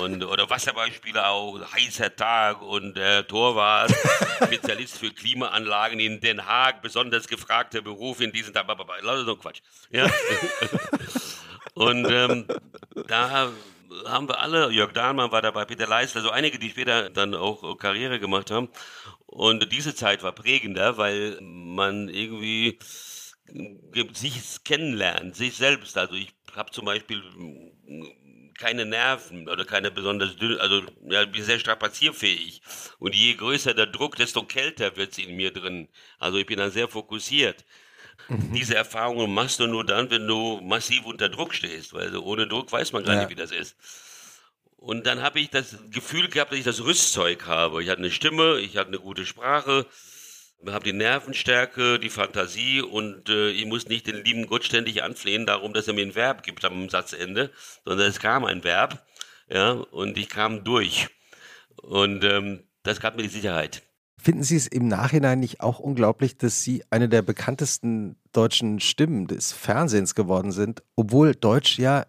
und 0.00 0.24
oder 0.24 0.48
Wasserballspieler 0.48 1.28
auch 1.28 1.60
heißer 1.72 2.14
Tag 2.14 2.62
und 2.62 2.96
der 2.96 3.26
Torwart 3.26 3.92
Spezialist 4.44 4.98
für 4.98 5.10
Klimaanlagen 5.10 6.00
in 6.00 6.20
Den 6.20 6.46
Haag, 6.46 6.80
besonders 6.82 7.26
gefragter 7.28 7.82
Beruf 7.82 8.20
in 8.20 8.32
diesen 8.32 8.54
Tag, 8.54 8.66
lauter 8.68 9.24
so 9.24 9.36
Quatsch. 9.36 9.60
Ja. 9.90 10.10
und 11.74 12.10
ähm, 12.10 12.46
da 13.08 13.52
haben 14.06 14.28
wir 14.28 14.40
alle, 14.40 14.70
Jörg 14.70 14.92
Dahlmann 14.92 15.32
war 15.32 15.42
dabei, 15.42 15.64
Peter 15.64 15.86
Leisler, 15.86 16.22
so 16.22 16.30
einige, 16.30 16.58
die 16.58 16.70
später 16.70 17.10
dann 17.10 17.34
auch 17.34 17.76
Karriere 17.78 18.20
gemacht 18.20 18.50
haben. 18.50 18.68
Und 19.26 19.72
diese 19.72 19.94
Zeit 19.94 20.22
war 20.22 20.32
prägender, 20.32 20.96
weil 20.96 21.38
man 21.40 22.08
irgendwie 22.08 22.78
sich 24.12 24.64
kennenlernt, 24.64 25.36
sich 25.36 25.56
selbst. 25.56 25.98
Also 25.98 26.14
ich 26.14 26.34
habe 26.54 26.70
zum 26.70 26.84
Beispiel 26.86 27.22
keine 28.58 28.84
Nerven 28.86 29.48
oder 29.48 29.64
keine 29.64 29.90
besonders 29.90 30.36
dünne, 30.36 30.60
also 30.60 30.82
ja, 31.08 31.24
bin 31.24 31.42
sehr 31.42 31.58
strapazierfähig. 31.58 32.62
Und 32.98 33.14
je 33.14 33.34
größer 33.34 33.74
der 33.74 33.86
Druck, 33.86 34.16
desto 34.16 34.44
kälter 34.44 34.96
wird 34.96 35.12
es 35.12 35.18
in 35.18 35.36
mir 35.36 35.52
drin. 35.52 35.88
Also 36.18 36.38
ich 36.38 36.46
bin 36.46 36.58
dann 36.58 36.70
sehr 36.70 36.88
fokussiert. 36.88 37.64
Diese 38.28 38.74
Erfahrungen 38.74 39.32
machst 39.32 39.60
du 39.60 39.66
nur 39.66 39.84
dann, 39.84 40.10
wenn 40.10 40.26
du 40.26 40.60
massiv 40.62 41.04
unter 41.04 41.28
Druck 41.28 41.54
stehst, 41.54 41.92
weil 41.92 42.16
ohne 42.16 42.46
Druck 42.46 42.70
weiß 42.72 42.92
man 42.92 43.04
gar 43.04 43.14
ja. 43.14 43.20
nicht, 43.20 43.30
wie 43.30 43.34
das 43.34 43.52
ist. 43.52 43.76
Und 44.76 45.06
dann 45.06 45.22
habe 45.22 45.40
ich 45.40 45.50
das 45.50 45.78
Gefühl 45.90 46.28
gehabt, 46.28 46.52
dass 46.52 46.58
ich 46.58 46.64
das 46.64 46.84
Rüstzeug 46.84 47.46
habe. 47.46 47.82
Ich 47.82 47.88
hatte 47.88 48.00
eine 48.00 48.10
Stimme, 48.10 48.58
ich 48.60 48.76
hatte 48.76 48.88
eine 48.88 48.98
gute 48.98 49.24
Sprache, 49.24 49.86
habe 50.66 50.84
die 50.84 50.92
Nervenstärke, 50.92 51.98
die 51.98 52.10
Fantasie 52.10 52.80
und 52.80 53.28
äh, 53.28 53.50
ich 53.50 53.66
muss 53.66 53.88
nicht 53.88 54.06
den 54.06 54.24
lieben 54.24 54.46
Gott 54.46 54.64
ständig 54.64 55.02
anflehen 55.02 55.46
darum, 55.46 55.72
dass 55.72 55.88
er 55.88 55.94
mir 55.94 56.04
ein 56.04 56.14
Verb 56.14 56.42
gibt 56.42 56.64
am 56.64 56.88
Satzende, 56.88 57.50
sondern 57.84 58.08
es 58.08 58.20
kam 58.20 58.44
ein 58.44 58.64
Verb, 58.64 59.06
ja, 59.48 59.72
und 59.72 60.16
ich 60.16 60.28
kam 60.28 60.64
durch. 60.64 61.08
Und 61.76 62.24
ähm, 62.24 62.64
das 62.82 63.00
gab 63.00 63.16
mir 63.16 63.22
die 63.22 63.28
Sicherheit. 63.28 63.82
Finden 64.24 64.42
Sie 64.42 64.56
es 64.56 64.66
im 64.66 64.88
Nachhinein 64.88 65.38
nicht 65.38 65.60
auch 65.60 65.80
unglaublich, 65.80 66.38
dass 66.38 66.62
Sie 66.62 66.82
eine 66.88 67.10
der 67.10 67.20
bekanntesten 67.20 68.16
deutschen 68.32 68.80
Stimmen 68.80 69.26
des 69.26 69.52
Fernsehens 69.52 70.14
geworden 70.14 70.50
sind, 70.50 70.82
obwohl 70.96 71.34
Deutsch 71.34 71.78
ja 71.78 72.06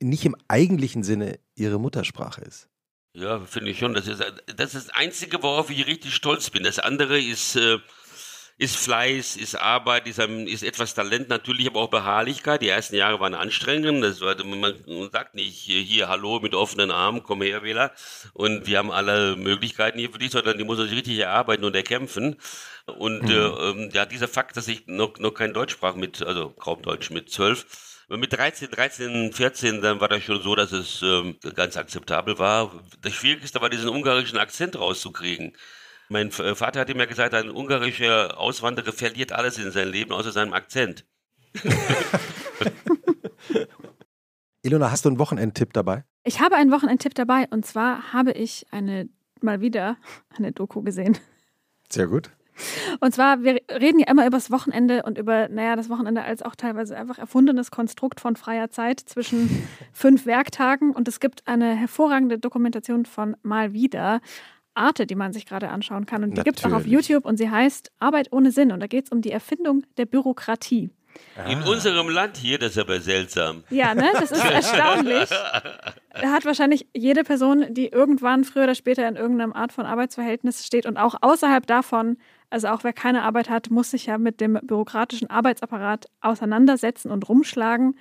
nicht 0.00 0.26
im 0.26 0.36
eigentlichen 0.48 1.02
Sinne 1.02 1.38
Ihre 1.54 1.80
Muttersprache 1.80 2.42
ist? 2.42 2.68
Ja, 3.14 3.40
finde 3.40 3.70
ich 3.70 3.78
schon. 3.78 3.94
Das 3.94 4.06
ist, 4.06 4.20
das 4.54 4.74
ist 4.74 4.88
das 4.88 4.94
Einzige, 4.94 5.42
worauf 5.42 5.70
ich 5.70 5.86
richtig 5.86 6.14
stolz 6.14 6.50
bin. 6.50 6.62
Das 6.62 6.78
andere 6.78 7.18
ist, 7.18 7.56
äh, 7.56 7.78
ist 8.56 8.76
Fleiß, 8.76 9.36
ist 9.36 9.56
Arbeit, 9.56 10.06
ist, 10.06 10.18
ist 10.20 10.62
etwas 10.62 10.94
Talent, 10.94 11.28
natürlich 11.28 11.66
aber 11.66 11.80
auch 11.80 11.90
Beharrlichkeit. 11.90 12.62
Die 12.62 12.68
ersten 12.68 12.94
Jahre 12.94 13.18
waren 13.18 13.34
anstrengend. 13.34 14.04
Das 14.04 14.20
war, 14.20 14.36
man 14.44 14.74
sagt 15.10 15.34
nicht 15.34 15.56
hier 15.56 16.08
Hallo 16.08 16.38
mit 16.40 16.54
offenen 16.54 16.92
Armen, 16.92 17.24
komm 17.24 17.42
her, 17.42 17.64
Wähler. 17.64 17.92
Und 18.32 18.66
wir 18.66 18.78
haben 18.78 18.92
alle 18.92 19.34
Möglichkeiten 19.36 19.98
hier 19.98 20.10
für 20.10 20.18
dich, 20.18 20.30
sondern 20.30 20.56
die 20.56 20.64
muss 20.64 20.78
man 20.78 20.86
sich 20.86 20.96
richtig 20.96 21.18
erarbeiten 21.18 21.64
und 21.64 21.74
erkämpfen. 21.74 22.36
Und 22.86 23.24
mhm. 23.24 23.30
äh, 23.30 23.34
ähm, 23.34 23.90
ja, 23.92 24.06
dieser 24.06 24.28
Fakt, 24.28 24.56
dass 24.56 24.68
ich 24.68 24.86
noch, 24.86 25.18
noch 25.18 25.32
kein 25.32 25.52
Deutsch 25.52 25.72
sprach 25.72 25.96
mit, 25.96 26.22
also 26.22 26.50
kaum 26.50 26.80
Deutsch 26.82 27.10
mit 27.10 27.30
zwölf, 27.30 27.66
mit 28.08 28.32
13, 28.32 28.70
13, 28.70 29.32
14, 29.32 29.80
dann 29.80 30.00
war 30.00 30.08
das 30.08 30.22
schon 30.22 30.42
so, 30.42 30.54
dass 30.54 30.70
es 30.72 31.02
ähm, 31.02 31.38
ganz 31.54 31.76
akzeptabel 31.76 32.38
war. 32.38 32.70
Das 33.00 33.14
Schwierigste 33.14 33.60
war, 33.60 33.70
diesen 33.70 33.88
ungarischen 33.88 34.38
Akzent 34.38 34.78
rauszukriegen. 34.78 35.56
Mein 36.08 36.28
äh, 36.28 36.54
Vater 36.54 36.80
hat 36.80 36.90
immer 36.90 37.06
gesagt, 37.06 37.34
ein 37.34 37.50
ungarischer 37.50 38.38
Auswanderer 38.38 38.92
verliert 38.92 39.32
alles 39.32 39.58
in 39.58 39.70
seinem 39.70 39.92
Leben, 39.92 40.12
außer 40.12 40.32
seinem 40.32 40.52
Akzent. 40.52 41.04
Ilona, 44.62 44.90
hast 44.90 45.04
du 45.04 45.10
einen 45.10 45.18
Wochenendtipp 45.18 45.72
dabei? 45.72 46.04
Ich 46.24 46.40
habe 46.40 46.56
einen 46.56 46.70
Wochenendtipp 46.70 47.14
dabei 47.14 47.46
und 47.50 47.66
zwar 47.66 48.12
habe 48.12 48.32
ich 48.32 48.66
eine 48.70 49.08
mal 49.40 49.60
wieder 49.60 49.96
eine 50.36 50.52
Doku 50.52 50.82
gesehen. 50.82 51.18
Sehr 51.90 52.06
gut. 52.06 52.30
Und 53.00 53.12
zwar, 53.12 53.42
wir 53.42 53.60
reden 53.68 53.98
ja 53.98 54.06
immer 54.08 54.26
über 54.26 54.36
das 54.36 54.50
Wochenende 54.50 55.02
und 55.02 55.18
über, 55.18 55.48
naja, 55.48 55.74
das 55.74 55.90
Wochenende 55.90 56.22
als 56.22 56.42
auch 56.42 56.54
teilweise 56.54 56.96
einfach 56.96 57.18
erfundenes 57.18 57.70
Konstrukt 57.70 58.20
von 58.20 58.36
freier 58.36 58.70
Zeit 58.70 59.00
zwischen 59.00 59.66
fünf 59.92 60.24
Werktagen. 60.24 60.92
Und 60.92 61.08
es 61.08 61.18
gibt 61.18 61.46
eine 61.46 61.74
hervorragende 61.74 62.38
Dokumentation 62.38 63.06
von 63.06 63.36
Mal 63.42 63.72
wieder 63.72 64.20
Arte, 64.74 65.06
die 65.06 65.14
man 65.14 65.32
sich 65.32 65.46
gerade 65.46 65.68
anschauen 65.68 66.06
kann. 66.06 66.24
Und 66.24 66.36
die 66.36 66.42
gibt 66.42 66.58
es 66.58 66.64
auch 66.64 66.72
auf 66.72 66.86
YouTube 66.86 67.24
und 67.24 67.36
sie 67.36 67.50
heißt 67.50 67.92
Arbeit 67.98 68.32
ohne 68.32 68.50
Sinn. 68.50 68.72
Und 68.72 68.80
da 68.80 68.86
geht 68.86 69.06
es 69.06 69.12
um 69.12 69.22
die 69.22 69.30
Erfindung 69.30 69.84
der 69.96 70.06
Bürokratie. 70.06 70.90
In 71.48 71.62
ah. 71.62 71.68
unserem 71.68 72.08
Land 72.08 72.36
hier, 72.36 72.58
das 72.58 72.72
ist 72.72 72.78
aber 72.78 73.00
seltsam. 73.00 73.64
Ja, 73.70 73.94
ne? 73.94 74.10
Das 74.14 74.30
ist 74.30 74.44
erstaunlich. 74.50 75.28
Da 75.28 76.32
hat 76.32 76.44
wahrscheinlich 76.44 76.86
jede 76.94 77.24
Person, 77.24 77.66
die 77.74 77.88
irgendwann 77.88 78.44
früher 78.44 78.64
oder 78.64 78.74
später 78.74 79.06
in 79.08 79.16
irgendeiner 79.16 79.54
Art 79.54 79.72
von 79.72 79.86
Arbeitsverhältnis 79.86 80.64
steht 80.64 80.86
und 80.86 80.96
auch 80.96 81.16
außerhalb 81.20 81.66
davon, 81.66 82.18
also 82.50 82.68
auch 82.68 82.84
wer 82.84 82.92
keine 82.92 83.22
Arbeit 83.22 83.50
hat, 83.50 83.70
muss 83.70 83.90
sich 83.90 84.06
ja 84.06 84.18
mit 84.18 84.40
dem 84.40 84.58
bürokratischen 84.62 85.28
Arbeitsapparat 85.28 86.06
auseinandersetzen 86.20 87.10
und 87.10 87.28
rumschlagen. 87.28 87.98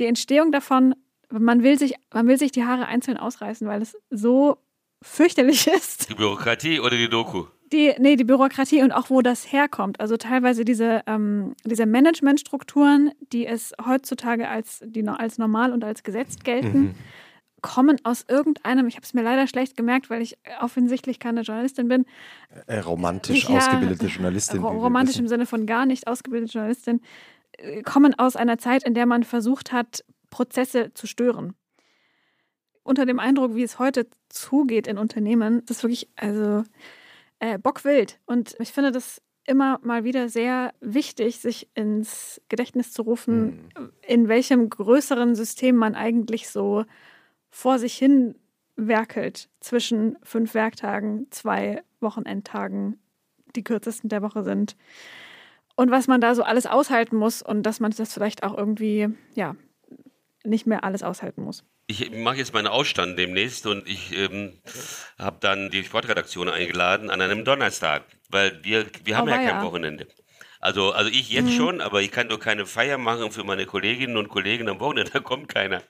Die 0.00 0.06
Entstehung 0.06 0.50
davon, 0.50 0.94
man 1.30 1.62
will 1.62 1.78
sich, 1.78 1.94
man 2.12 2.26
will 2.26 2.38
sich 2.38 2.52
die 2.52 2.64
Haare 2.64 2.86
einzeln 2.86 3.16
ausreißen, 3.16 3.66
weil 3.68 3.80
es 3.82 3.96
so 4.10 4.58
fürchterlich 5.02 5.66
ist. 5.76 6.08
Die 6.10 6.14
Bürokratie 6.14 6.80
oder 6.80 6.96
die 6.96 7.08
Doku? 7.08 7.46
Die, 7.72 7.94
nee, 7.98 8.16
die 8.16 8.24
Bürokratie 8.24 8.82
und 8.82 8.92
auch 8.92 9.08
wo 9.08 9.22
das 9.22 9.50
herkommt. 9.50 9.98
Also 10.00 10.16
teilweise 10.16 10.64
diese, 10.64 11.02
ähm, 11.06 11.54
diese 11.64 11.86
Managementstrukturen, 11.86 13.12
die 13.32 13.46
es 13.46 13.72
heutzutage 13.84 14.48
als, 14.48 14.80
die 14.84 15.06
als 15.08 15.38
normal 15.38 15.72
und 15.72 15.82
als 15.82 16.02
gesetzt 16.02 16.44
gelten, 16.44 16.80
mhm. 16.80 16.94
kommen 17.62 17.96
aus 18.04 18.26
irgendeinem, 18.28 18.88
ich 18.88 18.96
habe 18.96 19.04
es 19.04 19.14
mir 19.14 19.22
leider 19.22 19.46
schlecht 19.46 19.74
gemerkt, 19.76 20.10
weil 20.10 20.20
ich 20.20 20.36
offensichtlich 20.60 21.18
keine 21.18 21.40
Journalistin 21.40 21.88
bin. 21.88 22.04
Äh, 22.66 22.80
romantisch 22.80 23.48
ja, 23.48 23.56
ausgebildete 23.56 24.06
Journalistin. 24.06 24.60
Romantisch 24.62 25.18
im 25.18 25.28
Sinne 25.28 25.46
von 25.46 25.64
gar 25.64 25.86
nicht 25.86 26.08
ausgebildete 26.08 26.52
Journalistin, 26.52 27.00
äh, 27.52 27.80
kommen 27.82 28.14
aus 28.18 28.36
einer 28.36 28.58
Zeit, 28.58 28.82
in 28.82 28.92
der 28.92 29.06
man 29.06 29.22
versucht 29.22 29.72
hat, 29.72 30.04
Prozesse 30.28 30.92
zu 30.92 31.06
stören 31.06 31.54
unter 32.82 33.06
dem 33.06 33.18
Eindruck, 33.18 33.54
wie 33.54 33.62
es 33.62 33.78
heute 33.78 34.06
zugeht 34.28 34.86
in 34.86 34.98
Unternehmen, 34.98 35.64
das 35.66 35.78
ist 35.78 35.82
wirklich, 35.82 36.08
also 36.16 36.64
äh, 37.38 37.58
bockwild. 37.58 38.18
Und 38.26 38.56
ich 38.58 38.72
finde 38.72 38.92
das 38.92 39.22
immer 39.44 39.80
mal 39.82 40.04
wieder 40.04 40.28
sehr 40.28 40.72
wichtig, 40.80 41.38
sich 41.38 41.68
ins 41.74 42.40
Gedächtnis 42.48 42.92
zu 42.92 43.02
rufen, 43.02 43.70
mhm. 43.76 43.92
in 44.06 44.28
welchem 44.28 44.68
größeren 44.70 45.34
System 45.34 45.76
man 45.76 45.94
eigentlich 45.94 46.48
so 46.48 46.84
vor 47.50 47.78
sich 47.78 47.94
hin 47.94 48.36
werkelt 48.76 49.48
zwischen 49.60 50.16
fünf 50.22 50.54
Werktagen, 50.54 51.26
zwei 51.30 51.82
Wochenendtagen, 52.00 52.98
die 53.54 53.64
kürzesten 53.64 54.08
der 54.08 54.22
Woche 54.22 54.42
sind. 54.42 54.76
Und 55.74 55.90
was 55.90 56.06
man 56.06 56.20
da 56.20 56.34
so 56.34 56.42
alles 56.42 56.66
aushalten 56.66 57.16
muss 57.16 57.42
und 57.42 57.64
dass 57.64 57.80
man 57.80 57.92
das 57.92 58.12
vielleicht 58.12 58.42
auch 58.44 58.56
irgendwie, 58.56 59.08
ja, 59.34 59.56
nicht 60.44 60.66
mehr 60.66 60.84
alles 60.84 61.02
aushalten 61.02 61.42
muss. 61.42 61.64
Ich 61.86 62.10
mache 62.10 62.36
jetzt 62.36 62.54
meinen 62.54 62.66
Ausstand 62.66 63.18
demnächst 63.18 63.66
und 63.66 63.88
ich 63.88 64.16
ähm, 64.16 64.60
habe 65.18 65.38
dann 65.40 65.70
die 65.70 65.84
Sportredaktion 65.84 66.48
eingeladen 66.48 67.10
an 67.10 67.20
einem 67.20 67.44
Donnerstag, 67.44 68.04
weil 68.28 68.58
wir, 68.62 68.86
wir 69.04 69.16
haben 69.16 69.28
oh, 69.28 69.30
ja 69.30 69.36
kein 69.36 69.46
ja. 69.46 69.64
Wochenende. 69.64 70.06
Also, 70.62 70.92
also 70.92 71.10
ich 71.10 71.28
jetzt 71.30 71.46
mhm. 71.46 71.56
schon, 71.56 71.80
aber 71.80 72.02
ich 72.02 72.12
kann 72.12 72.28
doch 72.28 72.38
keine 72.38 72.66
Feier 72.66 72.96
machen 72.96 73.32
für 73.32 73.42
meine 73.42 73.66
Kolleginnen 73.66 74.16
und 74.16 74.28
Kollegen 74.28 74.68
am 74.68 74.78
Wochenende. 74.78 75.10
Da 75.12 75.18
kommt 75.18 75.48
keiner. 75.48 75.82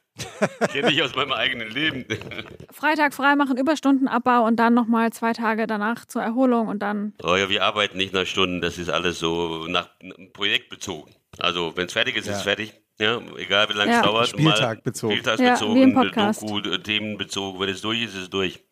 Kenne 0.72 0.90
ich 0.90 1.02
aus 1.02 1.14
meinem 1.14 1.32
eigenen 1.32 1.68
Leben. 1.70 2.06
Freitag 2.72 3.12
frei 3.12 3.36
machen, 3.36 3.58
Überstundenabbau 3.58 4.46
und 4.46 4.56
dann 4.56 4.72
nochmal 4.72 5.12
zwei 5.12 5.34
Tage 5.34 5.66
danach 5.66 6.06
zur 6.06 6.22
Erholung 6.22 6.68
und 6.68 6.78
dann. 6.78 7.12
Oh 7.22 7.36
ja, 7.36 7.50
wir 7.50 7.64
arbeiten 7.64 7.98
nicht 7.98 8.14
nach 8.14 8.24
Stunden. 8.24 8.62
Das 8.62 8.78
ist 8.78 8.88
alles 8.88 9.18
so 9.18 9.66
nach 9.68 9.90
Projektbezogen. 10.32 11.14
Also, 11.38 11.76
wenn 11.76 11.86
es 11.86 11.92
fertig 11.92 12.16
ist, 12.16 12.24
ja. 12.24 12.32
ist 12.32 12.38
es 12.38 12.44
fertig. 12.44 12.72
Ja, 12.98 13.20
egal 13.36 13.68
wie 13.68 13.72
lange 13.72 13.90
es 13.90 13.96
ja. 13.96 14.02
dauert. 14.02 14.28
Spieltag 14.28 14.84
bezogen. 14.84 15.14
Spieltagsbezogen, 15.14 15.92
ja, 15.92 16.32
Doku, 16.32 16.60
Themenbezogen. 16.78 17.60
Wenn 17.60 17.68
es 17.68 17.80
durch 17.80 18.02
ist, 18.02 18.14
ist 18.14 18.22
es 18.22 18.30
durch. 18.30 18.64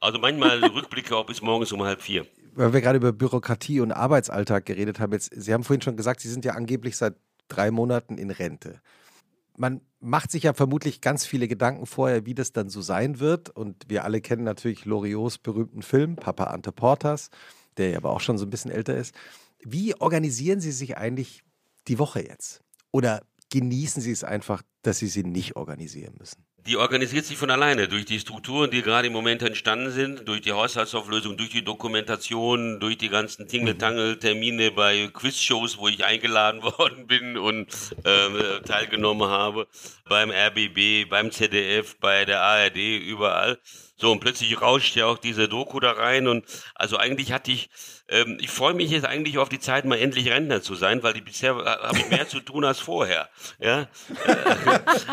Also 0.00 0.18
manchmal 0.18 0.62
Rückblicke 0.64 1.14
auch 1.14 1.26
bis 1.26 1.42
morgens 1.42 1.72
um 1.72 1.82
halb 1.82 2.00
vier 2.00 2.26
weil 2.54 2.72
wir 2.72 2.80
gerade 2.80 2.98
über 2.98 3.12
Bürokratie 3.12 3.80
und 3.80 3.92
Arbeitsalltag 3.92 4.66
geredet 4.66 5.00
haben, 5.00 5.12
jetzt, 5.12 5.30
Sie 5.34 5.52
haben 5.52 5.64
vorhin 5.64 5.82
schon 5.82 5.96
gesagt, 5.96 6.20
Sie 6.20 6.28
sind 6.28 6.44
ja 6.44 6.52
angeblich 6.52 6.96
seit 6.96 7.14
drei 7.48 7.70
Monaten 7.70 8.18
in 8.18 8.30
Rente. 8.30 8.80
Man 9.56 9.80
macht 10.00 10.30
sich 10.30 10.44
ja 10.44 10.54
vermutlich 10.54 11.00
ganz 11.00 11.26
viele 11.26 11.48
Gedanken 11.48 11.86
vorher, 11.86 12.24
wie 12.24 12.34
das 12.34 12.52
dann 12.52 12.70
so 12.70 12.80
sein 12.80 13.20
wird. 13.20 13.50
Und 13.50 13.84
wir 13.88 14.04
alle 14.04 14.20
kennen 14.20 14.44
natürlich 14.44 14.84
Loriots 14.84 15.38
berühmten 15.38 15.82
Film, 15.82 16.16
Papa 16.16 16.44
Ante 16.44 16.72
Portas, 16.72 17.30
der 17.76 17.90
ja 17.90 17.96
aber 17.98 18.10
auch 18.10 18.20
schon 18.20 18.38
so 18.38 18.46
ein 18.46 18.50
bisschen 18.50 18.70
älter 18.70 18.96
ist. 18.96 19.14
Wie 19.62 19.94
organisieren 20.00 20.60
Sie 20.60 20.72
sich 20.72 20.96
eigentlich 20.96 21.42
die 21.88 21.98
Woche 21.98 22.22
jetzt? 22.22 22.62
Oder 22.92 23.22
genießen 23.50 24.02
Sie 24.02 24.12
es 24.12 24.24
einfach, 24.24 24.62
dass 24.82 24.98
Sie 24.98 25.08
sie 25.08 25.24
nicht 25.24 25.56
organisieren 25.56 26.14
müssen? 26.18 26.44
Die 26.66 26.76
organisiert 26.76 27.24
sich 27.24 27.38
von 27.38 27.50
alleine 27.50 27.88
durch 27.88 28.04
die 28.04 28.20
Strukturen, 28.20 28.70
die 28.70 28.82
gerade 28.82 29.06
im 29.06 29.14
Moment 29.14 29.40
entstanden 29.42 29.90
sind, 29.90 30.28
durch 30.28 30.42
die 30.42 30.52
Haushaltsauflösung, 30.52 31.38
durch 31.38 31.48
die 31.48 31.64
Dokumentation, 31.64 32.80
durch 32.80 32.98
die 32.98 33.08
ganzen 33.08 33.48
Tingeltangel-Termine 33.48 34.70
bei 34.70 35.08
Quizshows, 35.10 35.78
wo 35.78 35.88
ich 35.88 36.04
eingeladen 36.04 36.62
worden 36.78 37.06
bin 37.06 37.38
und 37.38 37.66
äh, 38.04 38.60
teilgenommen 38.60 39.28
habe, 39.28 39.68
beim 40.06 40.30
RBB, 40.30 41.08
beim 41.08 41.30
ZDF, 41.30 41.96
bei 41.98 42.26
der 42.26 42.42
ARD, 42.42 42.76
überall. 42.76 43.58
So, 43.96 44.12
und 44.12 44.20
plötzlich 44.20 44.60
rauscht 44.60 44.96
ja 44.96 45.06
auch 45.06 45.18
diese 45.18 45.48
Doku 45.48 45.80
da 45.80 45.92
rein. 45.92 46.28
Und 46.28 46.44
also 46.74 46.98
eigentlich 46.98 47.32
hatte 47.32 47.52
ich, 47.52 47.70
ähm, 48.10 48.38
ich 48.40 48.50
freue 48.50 48.74
mich 48.74 48.90
jetzt 48.90 49.06
eigentlich 49.06 49.38
auf 49.38 49.48
die 49.48 49.60
Zeit, 49.60 49.84
mal 49.84 49.98
endlich 49.98 50.28
Rentner 50.28 50.62
zu 50.62 50.74
sein, 50.74 51.02
weil 51.02 51.12
die 51.12 51.20
bisher 51.20 51.52
äh, 51.52 51.86
habe 51.86 51.98
ich 51.98 52.10
mehr 52.10 52.28
zu 52.28 52.40
tun 52.40 52.64
als 52.64 52.80
vorher. 52.80 53.30
Ja? 53.60 53.82
Äh, 54.26 54.36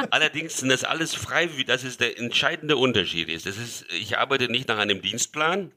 allerdings 0.09 0.57
sind 0.57 0.69
das 0.69 0.83
alles 0.83 1.13
frei, 1.13 1.47
das 1.67 1.83
ist 1.83 2.01
der 2.01 2.17
entscheidende 2.19 2.75
Unterschied 2.75 3.29
ist. 3.29 3.45
Das 3.45 3.57
ist, 3.57 3.85
ich 3.93 4.17
arbeite 4.17 4.49
nicht 4.49 4.67
nach 4.67 4.79
einem 4.79 5.01
Dienstplan, 5.01 5.71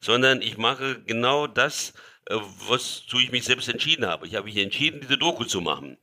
sondern 0.00 0.40
ich 0.40 0.56
mache 0.56 1.02
genau 1.02 1.48
das, 1.48 1.94
äh, 2.26 2.36
was 2.68 3.04
zu 3.06 3.18
ich 3.18 3.32
mich 3.32 3.44
selbst 3.44 3.68
entschieden 3.68 4.06
habe. 4.06 4.26
Ich 4.28 4.36
habe 4.36 4.46
mich 4.46 4.56
entschieden, 4.56 5.00
diese 5.00 5.18
Doku 5.18 5.44
zu 5.44 5.60
machen. 5.60 5.98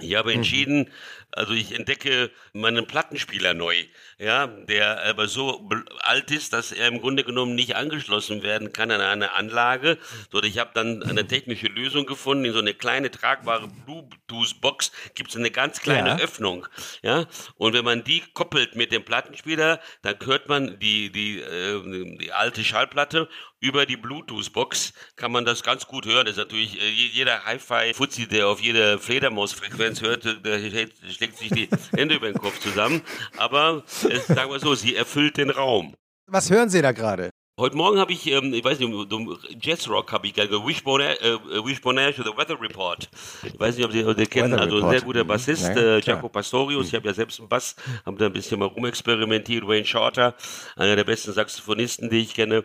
Ich 0.00 0.16
habe 0.16 0.30
mhm. 0.30 0.38
entschieden, 0.38 0.90
also 1.38 1.52
ich 1.52 1.74
entdecke 1.74 2.30
meinen 2.52 2.86
Plattenspieler 2.86 3.54
neu, 3.54 3.76
ja, 4.18 4.46
der 4.46 5.04
aber 5.04 5.28
so 5.28 5.68
alt 6.00 6.30
ist, 6.30 6.52
dass 6.52 6.72
er 6.72 6.88
im 6.88 7.00
Grunde 7.00 7.22
genommen 7.22 7.54
nicht 7.54 7.76
angeschlossen 7.76 8.42
werden 8.42 8.72
kann 8.72 8.90
an 8.90 9.00
eine 9.00 9.32
Anlage. 9.32 9.98
So, 10.32 10.42
ich 10.42 10.58
habe 10.58 10.70
dann 10.74 11.02
eine 11.04 11.26
technische 11.26 11.68
Lösung 11.68 12.06
gefunden. 12.06 12.44
In 12.44 12.52
so 12.52 12.58
eine 12.58 12.74
kleine 12.74 13.10
tragbare 13.10 13.68
Bluetooth-Box 13.86 14.92
gibt 15.14 15.30
es 15.30 15.36
eine 15.36 15.50
ganz 15.50 15.80
kleine 15.80 16.10
ja. 16.10 16.18
Öffnung, 16.18 16.66
ja. 17.02 17.26
Und 17.56 17.72
wenn 17.72 17.84
man 17.84 18.02
die 18.02 18.22
koppelt 18.34 18.74
mit 18.74 18.92
dem 18.92 19.04
Plattenspieler, 19.04 19.80
dann 20.02 20.16
hört 20.24 20.48
man 20.48 20.78
die 20.80 21.10
die 21.10 21.40
äh, 21.40 22.16
die 22.18 22.32
alte 22.32 22.64
Schallplatte 22.64 23.28
über 23.60 23.86
die 23.86 23.96
Bluetooth-Box 23.96 24.92
kann 25.16 25.32
man 25.32 25.44
das 25.44 25.62
ganz 25.62 25.86
gut 25.86 26.06
hören. 26.06 26.26
Das 26.26 26.36
ist 26.36 26.38
natürlich 26.38 26.80
äh, 26.80 26.88
jeder 26.88 27.44
Hi-Fi-Fuzzi, 27.44 28.28
der 28.28 28.48
auf 28.48 28.60
jede 28.60 28.98
Fledermaus-Frequenz 28.98 30.00
hört, 30.00 30.24
der 30.24 30.58
schlägt 30.58 31.27
sich 31.36 31.50
die 31.50 31.68
Hände 31.96 32.16
über 32.16 32.30
den 32.30 32.38
Kopf 32.38 32.58
zusammen. 32.60 33.02
Aber 33.36 33.82
es, 34.08 34.26
sagen 34.26 34.50
wir 34.50 34.60
so, 34.60 34.74
sie 34.74 34.94
erfüllt 34.96 35.36
den 35.36 35.50
Raum. 35.50 35.94
Was 36.26 36.50
hören 36.50 36.68
Sie 36.68 36.82
da 36.82 36.92
gerade? 36.92 37.30
Heute 37.58 37.76
Morgen 37.76 37.98
habe 37.98 38.12
ich, 38.12 38.24
ähm, 38.30 38.54
ich 38.54 38.62
weiß 38.62 38.78
nicht, 38.78 39.12
um, 39.12 39.36
Jazzrock 39.60 40.12
habe 40.12 40.28
ich 40.28 40.34
gerne, 40.34 40.64
Wishbone, 40.64 41.20
äh, 41.20 41.38
Wishbone 41.64 42.00
Ash 42.02 42.16
oder 42.20 42.36
Weather 42.36 42.60
Report. 42.60 43.08
Ich 43.42 43.58
weiß 43.58 43.76
nicht, 43.76 43.84
ob 43.84 43.90
Sie 43.90 44.04
den 44.04 44.30
kennen, 44.30 44.52
Weather 44.52 44.62
also 44.62 44.84
ein 44.84 44.90
sehr 44.90 45.00
guter 45.00 45.24
Bassist, 45.24 45.64
ja, 45.64 45.96
äh, 45.96 46.00
Jaco 46.00 46.28
Pastorius. 46.28 46.86
Ich 46.86 46.94
habe 46.94 47.08
ja 47.08 47.14
selbst 47.14 47.40
einen 47.40 47.48
Bass, 47.48 47.74
haben 48.06 48.16
da 48.16 48.26
ein 48.26 48.32
bisschen 48.32 48.60
mal 48.60 48.66
rumexperimentiert. 48.66 49.66
Wayne 49.66 49.84
Shorter, 49.84 50.36
einer 50.76 50.94
der 50.94 51.02
besten 51.02 51.32
Saxophonisten, 51.32 52.08
die 52.10 52.18
ich 52.18 52.34
kenne. 52.34 52.62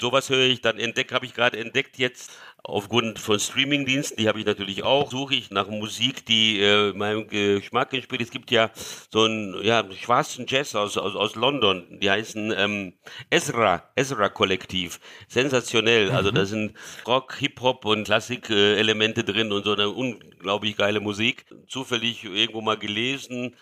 Sowas 0.00 0.30
höre 0.30 0.46
ich, 0.46 0.60
dann 0.60 0.78
entdeckt, 0.78 1.12
habe 1.12 1.26
ich 1.26 1.34
gerade 1.34 1.58
entdeckt 1.58 1.98
jetzt 1.98 2.30
aufgrund 2.68 3.18
von 3.18 3.38
Streamingdiensten, 3.38 4.16
die 4.16 4.28
habe 4.28 4.40
ich 4.40 4.46
natürlich 4.46 4.82
auch, 4.82 5.10
suche 5.10 5.36
ich 5.36 5.50
nach 5.50 5.68
Musik, 5.68 6.26
die 6.26 6.60
äh, 6.60 6.92
meinem 6.92 7.28
Geschmack 7.28 7.92
entspricht. 7.92 8.22
Es 8.22 8.30
gibt 8.30 8.50
ja 8.50 8.70
so 9.10 9.22
einen 9.22 9.62
ja, 9.62 9.84
schwarzen 9.92 10.46
Jazz 10.48 10.74
aus, 10.74 10.96
aus, 10.96 11.14
aus 11.14 11.36
London, 11.36 11.86
die 12.00 12.10
heißen 12.10 12.52
ähm, 12.56 12.94
Ezra, 13.30 13.88
Ezra 13.94 14.28
Kollektiv. 14.28 14.98
Sensationell. 15.28 16.10
Also 16.10 16.30
mhm. 16.30 16.34
da 16.34 16.46
sind 16.46 16.74
Rock, 17.06 17.36
Hip-Hop 17.36 17.84
und 17.84 18.04
Klassik-Elemente 18.04 19.22
drin 19.22 19.52
und 19.52 19.64
so 19.64 19.72
eine 19.72 19.88
unglaublich 19.88 20.76
geile 20.76 21.00
Musik. 21.00 21.46
Zufällig 21.68 22.24
irgendwo 22.24 22.60
mal 22.62 22.76
gelesen. 22.76 23.54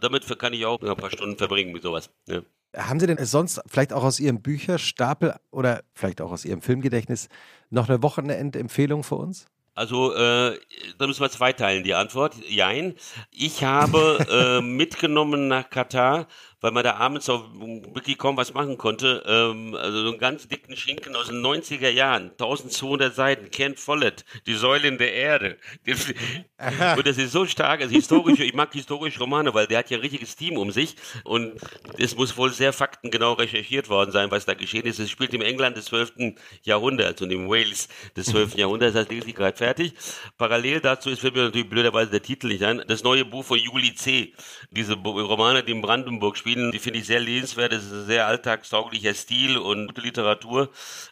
Damit 0.00 0.26
kann 0.38 0.52
ich 0.52 0.66
auch 0.66 0.82
ein 0.82 0.96
paar 0.96 1.10
Stunden 1.10 1.38
verbringen 1.38 1.72
mit 1.72 1.82
sowas. 1.82 2.10
Ja. 2.26 2.42
Haben 2.76 3.00
Sie 3.00 3.06
denn 3.06 3.24
sonst 3.24 3.60
vielleicht 3.66 3.92
auch 3.92 4.04
aus 4.04 4.20
Ihrem 4.20 4.42
Bücherstapel 4.42 5.34
oder 5.50 5.82
vielleicht 5.94 6.20
auch 6.20 6.30
aus 6.30 6.44
Ihrem 6.44 6.60
Filmgedächtnis 6.60 7.28
noch 7.70 7.88
eine 7.88 8.02
Wochenendempfehlung 8.02 9.02
für 9.02 9.16
uns? 9.16 9.46
Also, 9.74 10.14
äh, 10.14 10.58
da 10.98 11.06
müssen 11.06 11.20
wir 11.20 11.30
zweiteilen 11.30 11.84
die 11.84 11.94
Antwort. 11.94 12.34
Jein. 12.48 12.94
Ich 13.30 13.62
habe 13.62 14.26
äh, 14.30 14.60
mitgenommen 14.62 15.48
nach 15.48 15.68
Katar 15.68 16.28
weil 16.66 16.72
man 16.72 16.82
da 16.82 16.96
abends 16.96 17.28
auch 17.28 17.44
wirklich 17.54 18.18
kaum 18.18 18.36
was 18.36 18.52
machen 18.52 18.76
konnte. 18.76 19.22
Ähm, 19.24 19.76
also 19.76 20.02
so 20.02 20.08
einen 20.08 20.18
ganz 20.18 20.48
dicken 20.48 20.76
Schinken 20.76 21.14
aus 21.14 21.28
den 21.28 21.40
90er 21.40 21.90
Jahren, 21.90 22.32
1200 22.32 23.14
Seiten, 23.14 23.52
Ken 23.52 23.76
Follett, 23.76 24.24
die 24.48 24.54
Säulen 24.54 24.98
der 24.98 25.12
Erde. 25.12 25.58
und 25.86 27.06
das 27.06 27.18
ist 27.18 27.30
so 27.30 27.46
stark, 27.46 27.82
also 27.82 27.94
historische, 27.94 28.42
ich 28.42 28.52
mag 28.52 28.72
historische 28.72 29.20
Romane, 29.20 29.54
weil 29.54 29.68
der 29.68 29.78
hat 29.78 29.90
ja 29.90 29.98
ein 29.98 30.00
richtiges 30.00 30.34
Team 30.34 30.56
um 30.56 30.72
sich 30.72 30.96
und 31.22 31.52
es 31.98 32.16
muss 32.16 32.36
wohl 32.36 32.52
sehr 32.52 32.72
faktengenau 32.72 33.34
recherchiert 33.34 33.88
worden 33.88 34.10
sein, 34.10 34.32
was 34.32 34.44
da 34.44 34.54
geschehen 34.54 34.86
ist. 34.86 34.98
Es 34.98 35.08
spielt 35.08 35.32
im 35.34 35.42
England 35.42 35.76
des 35.76 35.84
12. 35.84 36.34
Jahrhunderts 36.64 37.22
und 37.22 37.30
im 37.30 37.48
Wales 37.48 37.86
des 38.16 38.26
12. 38.26 38.56
Jahrhunderts, 38.56 38.94
das 38.94 39.08
lese 39.08 39.28
ich 39.28 39.36
gerade 39.36 39.56
fertig. 39.56 39.94
Parallel 40.36 40.80
dazu 40.80 41.10
ist, 41.10 41.20
fällt 41.20 41.36
mir 41.36 41.44
natürlich 41.44 41.70
blöderweise 41.70 42.10
der 42.10 42.22
Titel 42.22 42.48
nicht 42.48 42.64
ein, 42.64 42.82
das 42.88 43.04
neue 43.04 43.24
Buch 43.24 43.44
von 43.44 43.56
Juli 43.56 43.94
C., 43.94 44.32
diese 44.72 44.94
Romane, 44.94 45.62
die 45.62 45.70
in 45.70 45.80
Brandenburg 45.80 46.36
spielen, 46.36 46.55
Spielen, 46.56 46.72
die 46.72 46.78
finde 46.78 47.00
ich 47.00 47.06
sehr 47.06 47.20
lesenswert. 47.20 47.74
Es 47.74 47.84
ist 47.84 47.92
ein 47.92 48.06
sehr 48.06 48.26
alltagstauglicher 48.26 49.12
Stil 49.12 49.58
und 49.58 49.88
gute 49.88 50.00
Literatur. 50.00 50.70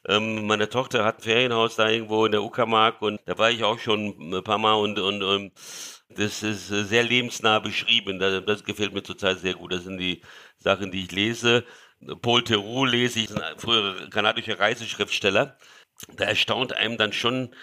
Ähm, 0.08 0.46
meine 0.46 0.70
Tochter 0.70 1.04
hat 1.04 1.18
ein 1.18 1.22
Ferienhaus 1.22 1.76
da 1.76 1.88
irgendwo 1.90 2.24
in 2.24 2.32
der 2.32 2.42
Uckermark 2.42 3.02
und 3.02 3.20
da 3.26 3.36
war 3.36 3.50
ich 3.50 3.62
auch 3.62 3.78
schon 3.78 4.16
ein 4.32 4.42
paar 4.42 4.56
Mal 4.56 4.72
und, 4.72 4.98
und, 4.98 5.22
und 5.22 5.52
das 6.08 6.42
ist 6.42 6.68
sehr 6.68 7.02
lebensnah 7.02 7.58
beschrieben. 7.58 8.18
Das, 8.18 8.42
das 8.46 8.64
gefällt 8.64 8.94
mir 8.94 9.02
zurzeit 9.02 9.38
sehr 9.40 9.52
gut. 9.52 9.72
Das 9.72 9.84
sind 9.84 9.98
die 9.98 10.22
Sachen, 10.56 10.90
die 10.90 11.04
ich 11.04 11.12
lese. 11.12 11.64
Paul 12.22 12.42
Theroux 12.42 12.86
lese 12.86 13.20
ich, 13.20 13.30
ein 13.30 13.58
früherer 13.58 14.08
kanadischer 14.08 14.58
Reiseschriftsteller. 14.58 15.58
Da 16.16 16.24
erstaunt 16.24 16.72
einem 16.72 16.96
dann 16.96 17.12
schon, 17.12 17.54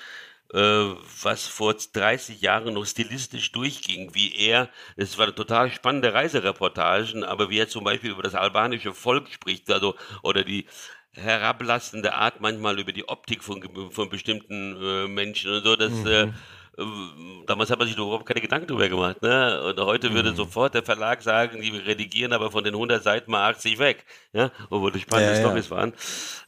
was 0.53 1.47
vor 1.47 1.73
30 1.73 2.41
Jahren 2.41 2.73
noch 2.73 2.85
stilistisch 2.85 3.51
durchging, 3.51 4.13
wie 4.13 4.35
er, 4.35 4.69
es 4.97 5.17
war 5.17 5.25
eine 5.25 5.35
total 5.35 5.71
spannende 5.71 6.13
Reisereportagen, 6.13 7.23
aber 7.23 7.49
wie 7.49 7.59
er 7.59 7.69
zum 7.69 7.85
Beispiel 7.85 8.11
über 8.11 8.23
das 8.23 8.35
albanische 8.35 8.93
Volk 8.93 9.29
spricht, 9.29 9.71
also, 9.71 9.95
oder 10.23 10.43
die 10.43 10.65
herablassende 11.13 12.13
Art 12.15 12.39
manchmal 12.39 12.79
über 12.79 12.93
die 12.93 13.07
Optik 13.07 13.43
von, 13.43 13.91
von 13.91 14.09
bestimmten 14.09 14.75
äh, 14.81 15.07
Menschen 15.07 15.51
und 15.51 15.63
so, 15.63 15.75
das, 15.75 15.91
mhm. 15.91 16.07
äh, 16.07 16.21
äh, 16.23 16.31
damals 16.77 17.69
hat 17.69 17.79
man 17.79 17.87
sich 17.87 17.97
überhaupt 17.97 18.25
keine 18.25 18.41
Gedanken 18.41 18.67
drüber 18.67 18.87
gemacht. 18.87 19.21
Ne? 19.21 19.61
Und 19.63 19.79
heute 19.79 20.13
würde 20.13 20.31
mhm. 20.31 20.35
sofort 20.35 20.73
der 20.73 20.83
Verlag 20.83 21.21
sagen, 21.21 21.61
die 21.61 21.69
redigieren 21.69 22.33
aber 22.33 22.49
von 22.49 22.63
den 22.63 22.73
100 22.73 23.03
Seiten 23.03 23.31
mal 23.31 23.49
80 23.49 23.77
weg. 23.77 24.05
Ja? 24.33 24.51
Obwohl 24.69 24.91
das 24.91 25.01
spannende 25.01 25.33
ja, 25.33 25.39
Storys 25.39 25.69
ja. 25.69 25.75
waren. 25.75 25.93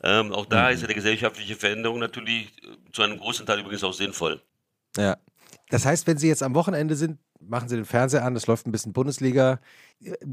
Ähm, 0.02 0.32
auch 0.32 0.46
da 0.46 0.68
mhm. 0.68 0.76
ist 0.76 0.82
ja 0.82 0.88
die 0.88 0.94
gesellschaftliche 0.94 1.56
Veränderung 1.56 2.00
natürlich 2.00 2.54
zu 2.92 3.02
einem 3.02 3.20
großen 3.20 3.46
Teil 3.46 3.60
übrigens 3.60 3.84
auch 3.84 3.94
sinnvoll. 3.94 4.42
Ja. 4.98 5.18
Das 5.70 5.86
heißt, 5.86 6.08
wenn 6.08 6.18
Sie 6.18 6.28
jetzt 6.28 6.44
am 6.44 6.56
Wochenende 6.56 6.96
sind, 6.96 7.18
machen 7.50 7.70
sie 7.70 7.76
den 7.76 7.86
Fernseher 7.86 8.24
an, 8.24 8.36
es 8.36 8.48
läuft 8.48 8.68
ein 8.68 8.72
bisschen 8.72 8.94
Bundesliga. 8.94 9.60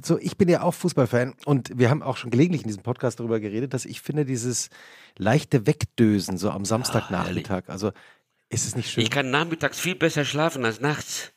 So, 0.05 0.19
ich 0.19 0.37
bin 0.37 0.49
ja 0.49 0.63
auch 0.63 0.75
Fußballfan 0.75 1.35
und 1.45 1.77
wir 1.79 1.91
haben 1.91 2.03
auch 2.03 2.17
schon 2.17 2.31
gelegentlich 2.31 2.63
in 2.63 2.69
diesem 2.69 2.83
Podcast 2.83 3.21
darüber 3.21 3.41
geredet, 3.41 3.75
dass 3.75 3.85
ich 3.85 4.01
finde, 4.01 4.25
dieses 4.25 4.71
leichte 5.17 5.67
Wegdösen 5.67 6.39
so 6.39 6.51
am 6.51 6.65
Samstagnachmittag, 6.65 7.65
also 7.69 7.93
ist 8.51 8.67
es 8.67 8.77
nicht 8.77 8.91
schön? 8.91 9.03
Ich 9.03 9.11
kann 9.11 9.31
nachmittags 9.31 9.81
viel 9.81 9.95
besser 9.95 10.25
schlafen 10.25 10.65
als 10.65 10.81
nachts. 10.81 11.33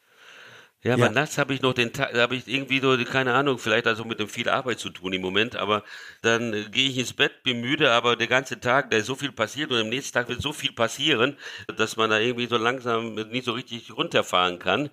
Ja, 0.84 0.96
aber 0.96 1.06
ja. 1.06 1.12
nachts 1.12 1.38
habe 1.38 1.54
ich 1.54 1.62
noch 1.62 1.74
den 1.74 1.94
Tag, 1.94 2.14
habe 2.14 2.36
ich 2.36 2.46
irgendwie 2.46 2.82
so, 2.82 2.98
keine 3.06 3.34
Ahnung, 3.34 3.58
vielleicht 3.58 3.88
also 3.88 4.04
mit 4.04 4.20
dem 4.20 4.28
viel 4.28 4.50
Arbeit 4.50 4.80
zu 4.80 4.90
tun 4.90 5.14
im 5.14 5.22
Moment, 5.22 5.56
aber 5.56 5.84
dann 6.24 6.54
äh, 6.54 6.64
gehe 6.66 6.90
ich 6.90 6.98
ins 6.98 7.14
Bett, 7.14 7.42
bin 7.44 7.62
müde, 7.62 7.92
aber 7.92 8.18
der 8.18 8.28
ganze 8.28 8.60
Tag, 8.60 8.92
da 8.92 8.98
ist 8.98 9.06
so 9.06 9.16
viel 9.16 9.32
passiert 9.32 9.72
und 9.72 9.78
am 9.78 9.88
nächsten 9.88 10.14
Tag 10.14 10.28
wird 10.28 10.42
so 10.42 10.52
viel 10.52 10.74
passieren, 10.74 11.38
dass 11.78 11.96
man 11.96 12.10
da 12.10 12.20
irgendwie 12.20 12.48
so 12.48 12.58
langsam 12.58 13.16
nicht 13.16 13.46
so 13.46 13.54
richtig 13.54 13.96
runterfahren 13.96 14.60
kann. 14.60 14.90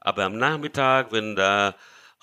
Aber 0.00 0.24
am 0.24 0.38
Nachmittag, 0.38 1.12
wenn 1.12 1.36
da 1.36 1.74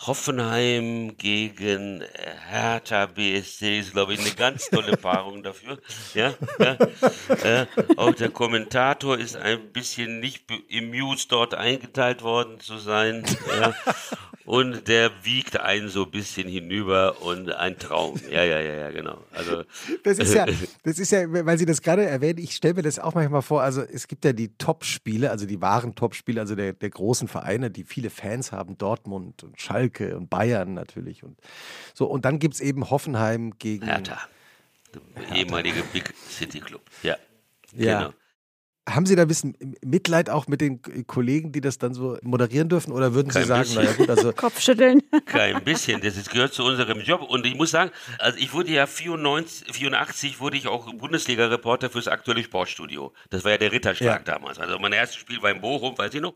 Hoffenheim 0.08 1.16
gegen 1.18 2.04
Hertha 2.50 3.06
BSC 3.06 3.80
ist, 3.80 3.94
glaube 3.94 4.16
ich, 4.16 4.20
eine 4.20 4.32
ganz 4.32 4.66
tolle 4.66 4.98
Paarung 4.98 5.44
dafür. 5.44 5.78
Ja, 6.16 6.34
ja. 6.60 6.78
Äh, 7.44 7.68
auch 7.98 8.14
der 8.14 8.30
Kommentator 8.30 9.18
ist 9.18 9.36
ein 9.36 9.72
bisschen 9.72 10.20
nicht 10.20 10.46
amused, 10.76 11.32
dort 11.32 11.54
eingeteilt 11.54 12.24
worden 12.24 12.60
zu 12.60 12.78
sein. 12.78 13.24
Ja. 13.60 13.76
Und 14.44 14.88
der 14.88 15.12
wiegt 15.24 15.60
einen 15.60 15.88
so 15.88 16.06
ein 16.06 16.12
bisschen 16.12 16.48
hinüber 16.48 17.22
und 17.22 17.52
ein 17.54 17.78
Traum. 17.78 18.20
Ja, 18.30 18.44
ja, 18.44 18.60
ja, 18.60 18.74
ja, 18.74 18.92
genau. 18.92 19.20
Also, 19.32 19.64
das 20.04 20.18
ist 20.18 20.34
ja, 20.34 20.48
das 20.84 20.98
ist 20.98 21.12
ja, 21.12 21.32
weil 21.32 21.60
Sie 21.60 21.68
das 21.68 21.82
gerade 21.82 22.06
erwähnen, 22.06 22.40
ich 22.40 22.56
stelle 22.56 22.74
mir 22.74 22.82
das 22.82 22.98
auch 22.98 23.14
manchmal 23.14 23.44
vor, 23.44 23.62
also 23.62 23.82
es 23.82 24.08
gibt 24.08 24.26
ja 24.26 24.34
die 24.34 24.58
Top-Spiele, 24.58 25.30
also 25.30 25.46
die 25.46 25.62
wahren 25.62 25.94
Top-Spiele, 25.94 26.42
also 26.42 26.56
der, 26.56 26.74
der 26.74 26.90
großen 26.90 27.28
Vereine, 27.28 27.70
die 27.70 27.84
viele 27.84 28.10
Fans 28.10 28.52
haben, 28.52 28.78
Dortmund 28.80 29.44
und 29.44 29.62
Schalke 29.62 29.91
und 30.00 30.30
Bayern 30.30 30.74
natürlich. 30.74 31.24
Und 31.24 31.38
so, 31.94 32.06
und 32.06 32.26
dann 32.26 32.40
gibt 32.40 32.56
es 32.56 32.62
eben 32.62 32.90
Hoffenheim 32.90 33.58
gegen 33.58 33.86
Hertha. 33.86 34.20
Der 34.94 35.36
ehemalige 35.36 35.84
Big 35.94 36.14
City 36.30 36.60
Club. 36.60 36.82
Ja. 37.04 37.16
Ja. 37.74 38.00
Genau. 38.00 38.14
Haben 38.90 39.06
Sie 39.06 39.16
da 39.16 39.22
ein 39.22 39.28
bisschen 39.28 39.56
Mitleid 39.86 40.30
auch 40.30 40.48
mit 40.48 40.60
den 40.60 40.82
Kollegen, 41.06 41.52
die 41.52 41.62
das 41.62 41.78
dann 41.78 41.94
so 41.94 42.18
moderieren 42.24 42.68
dürfen? 42.68 42.92
Oder 42.92 43.14
würden 43.14 43.30
Kein 43.30 43.44
Sie 43.44 43.48
sagen, 43.48 43.74
naja 43.76 43.94
gut, 43.94 44.10
also. 44.10 44.34
Kopfschütteln. 44.36 45.04
Kein 45.26 45.64
bisschen, 45.64 46.02
das 46.02 46.18
ist, 46.18 46.32
gehört 46.32 46.54
zu 46.54 46.64
unserem 46.64 47.00
Job. 47.02 47.22
Und 47.22 47.46
ich 47.46 47.56
muss 47.56 47.70
sagen, 47.70 47.92
also 48.18 48.40
ich 48.40 48.54
wurde 48.54 48.72
ja 48.72 48.88
94, 48.88 49.72
84 49.72 50.40
wurde 50.40 50.58
ich 50.58 50.68
auch 50.68 50.92
Bundesliga-Reporter 50.92 51.92
fürs 51.92 52.08
aktuelle 52.08 52.44
Sportstudio. 52.44 53.14
Das 53.30 53.44
war 53.44 53.52
ja 53.52 53.60
der 53.60 53.72
Ritterschlag 53.72 54.28
ja. 54.28 54.34
damals. 54.34 54.58
Also 54.58 54.80
mein 54.80 54.94
erstes 54.94 55.20
Spiel 55.20 55.42
war 55.44 55.52
in 55.52 55.62
Bochum, 55.62 55.96
weiß 55.96 56.16
ich 56.16 56.22
noch. 56.22 56.34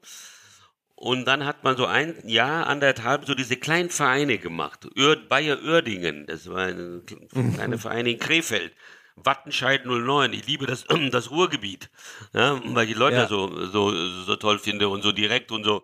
Und 0.95 1.25
dann 1.25 1.45
hat 1.45 1.63
man 1.63 1.75
so 1.75 1.85
ein 1.85 2.15
Jahr, 2.25 2.67
anderthalb, 2.67 3.25
so 3.25 3.35
diese 3.35 3.57
kleinen 3.57 3.89
Vereine 3.89 4.37
gemacht. 4.37 4.87
Bayer 5.27 5.61
Uerdingen, 5.61 6.25
das 6.25 6.49
war 6.49 6.67
eine 6.67 7.01
kleine 7.55 7.77
Verein 7.77 8.05
in 8.05 8.17
Krefeld. 8.17 8.73
Wattenscheid 9.17 9.85
09. 9.85 10.33
Ich 10.33 10.47
liebe 10.47 10.65
das, 10.65 10.85
das 11.11 11.31
Ruhrgebiet, 11.31 11.89
ja, 12.33 12.59
weil 12.65 12.87
ich 12.87 12.93
die 12.93 12.99
Leute 12.99 13.17
ja. 13.17 13.27
so, 13.27 13.65
so, 13.65 13.91
so 13.91 14.35
toll 14.35 14.59
finde 14.59 14.89
und 14.89 15.03
so 15.03 15.11
direkt 15.11 15.51
und 15.51 15.63
so. 15.63 15.83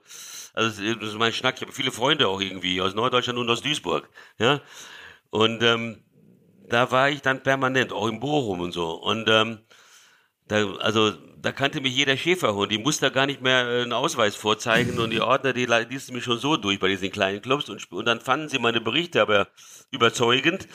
Also 0.54 0.82
das 0.96 1.10
ist 1.10 1.18
mein 1.18 1.32
Schnack. 1.32 1.56
Ich 1.56 1.62
habe 1.62 1.72
viele 1.72 1.92
Freunde 1.92 2.28
auch 2.28 2.42
irgendwie 2.42 2.82
aus 2.82 2.94
Norddeutschland 2.94 3.40
und 3.40 3.50
aus 3.50 3.62
Duisburg. 3.62 4.10
Ja, 4.38 4.62
und 5.30 5.64
ähm, 5.64 6.04
da 6.68 6.92
war 6.92 7.10
ich 7.10 7.22
dann 7.22 7.44
permanent, 7.44 7.94
auch 7.94 8.08
in 8.08 8.20
Bochum 8.20 8.60
und 8.60 8.74
so. 8.74 8.92
Und 8.92 9.28
ähm, 9.30 9.60
da, 10.52 10.70
also 10.80 11.14
da 11.42 11.52
kannte 11.52 11.80
mich 11.80 11.96
jeder 11.96 12.18
Schäferhund. 12.18 12.72
Ich 12.72 12.80
musste 12.80 13.06
da 13.06 13.10
gar 13.10 13.26
nicht 13.26 13.42
mehr 13.42 13.66
äh, 13.66 13.82
einen 13.84 13.94
Ausweis 13.94 14.36
vorzeigen 14.36 15.00
und 15.00 15.12
die 15.12 15.22
Ordner, 15.22 15.54
die 15.54 15.66
ließen 15.66 16.14
mich 16.14 16.26
schon 16.26 16.38
so 16.40 16.58
durch 16.58 16.80
bei 16.80 16.90
diesen 16.90 17.10
kleinen 17.10 17.42
Clubs 17.42 17.70
und, 17.70 17.90
und 17.92 18.06
dann 18.06 18.20
fanden 18.20 18.50
sie 18.50 18.60
meine 18.60 18.82
Berichte 18.82 19.22
aber 19.22 19.48
überzeugend, 19.92 20.68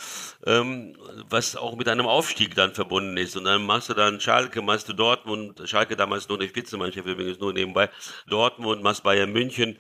ähm, 0.47 0.97
was 1.29 1.57
auch 1.57 1.77
mit 1.77 1.89
einem 1.89 2.07
Aufstieg 2.07 2.55
dann 2.55 2.73
verbunden 2.73 3.19
ist. 3.19 3.37
Und 3.37 3.45
dann 3.45 3.67
machst 3.67 3.91
du 3.91 3.95
dann 3.95 4.19
Schalke, 4.19 4.63
machst 4.63 4.89
du 4.89 4.95
Dortmund, 4.95 5.61
Schalke 5.69 5.95
damals 5.95 6.29
nur 6.29 6.39
eine 6.39 6.49
Spitzenmannschaft 6.49 7.07
übrigens 7.07 7.39
nur 7.39 7.53
nebenbei, 7.53 7.91
Dortmund, 8.29 8.83
machst 8.83 9.03
Bayern 9.03 9.33
München. 9.33 9.77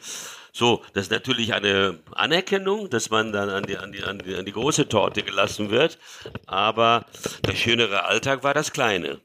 So, 0.52 0.82
das 0.92 1.04
ist 1.04 1.10
natürlich 1.10 1.54
eine 1.54 1.98
Anerkennung, 2.12 2.90
dass 2.90 3.10
man 3.10 3.32
dann 3.32 3.48
an 3.48 3.64
die, 3.64 3.76
an 3.78 3.92
die, 3.92 4.04
an 4.04 4.18
die, 4.18 4.34
an 4.36 4.44
die 4.44 4.52
große 4.52 4.88
Torte 4.88 5.22
gelassen 5.22 5.70
wird. 5.70 5.98
Aber 6.46 7.06
der 7.46 7.54
schönere 7.54 8.04
Alltag 8.04 8.42
war 8.44 8.52
das 8.52 8.72
kleine 8.72 9.20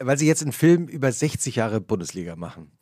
weil 0.00 0.18
Sie 0.18 0.26
jetzt 0.26 0.42
einen 0.42 0.52
Film 0.52 0.88
über 0.88 1.12
60 1.12 1.56
Jahre 1.56 1.80
Bundesliga 1.80 2.36
machen. 2.36 2.72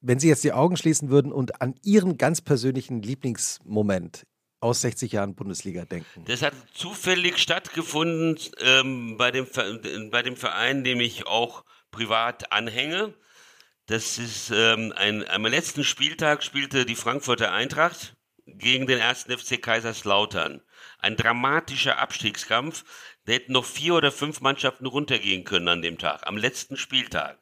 Wenn 0.00 0.18
Sie 0.18 0.28
jetzt 0.28 0.44
die 0.44 0.52
Augen 0.52 0.76
schließen 0.76 1.10
würden 1.10 1.32
und 1.32 1.60
an 1.62 1.74
Ihren 1.82 2.18
ganz 2.18 2.40
persönlichen 2.40 3.00
Lieblingsmoment 3.02 4.26
aus 4.60 4.80
60 4.80 5.12
Jahren 5.12 5.34
Bundesliga 5.34 5.84
denken. 5.84 6.24
Das 6.26 6.42
hat 6.42 6.54
zufällig 6.72 7.38
stattgefunden 7.38 8.38
ähm, 8.60 9.16
bei, 9.18 9.30
dem, 9.30 9.46
bei 10.10 10.22
dem 10.22 10.36
Verein, 10.36 10.84
dem 10.84 11.00
ich 11.00 11.26
auch 11.26 11.64
privat 11.90 12.50
anhänge. 12.50 13.14
Das 13.86 14.18
ist 14.18 14.50
ähm, 14.54 14.94
ein, 14.96 15.28
am 15.28 15.44
letzten 15.44 15.84
Spieltag 15.84 16.42
spielte 16.42 16.86
die 16.86 16.94
Frankfurter 16.94 17.52
Eintracht 17.52 18.16
gegen 18.46 18.86
den 18.86 18.98
ersten 18.98 19.36
FC 19.36 19.60
Kaiserslautern. 19.60 20.62
Ein 21.04 21.16
dramatischer 21.16 21.98
Abstiegskampf. 21.98 22.82
Da 23.26 23.34
hätten 23.34 23.52
noch 23.52 23.66
vier 23.66 23.94
oder 23.94 24.10
fünf 24.10 24.40
Mannschaften 24.40 24.86
runtergehen 24.86 25.44
können 25.44 25.68
an 25.68 25.82
dem 25.82 25.98
Tag, 25.98 26.26
am 26.26 26.38
letzten 26.38 26.78
Spieltag. 26.78 27.38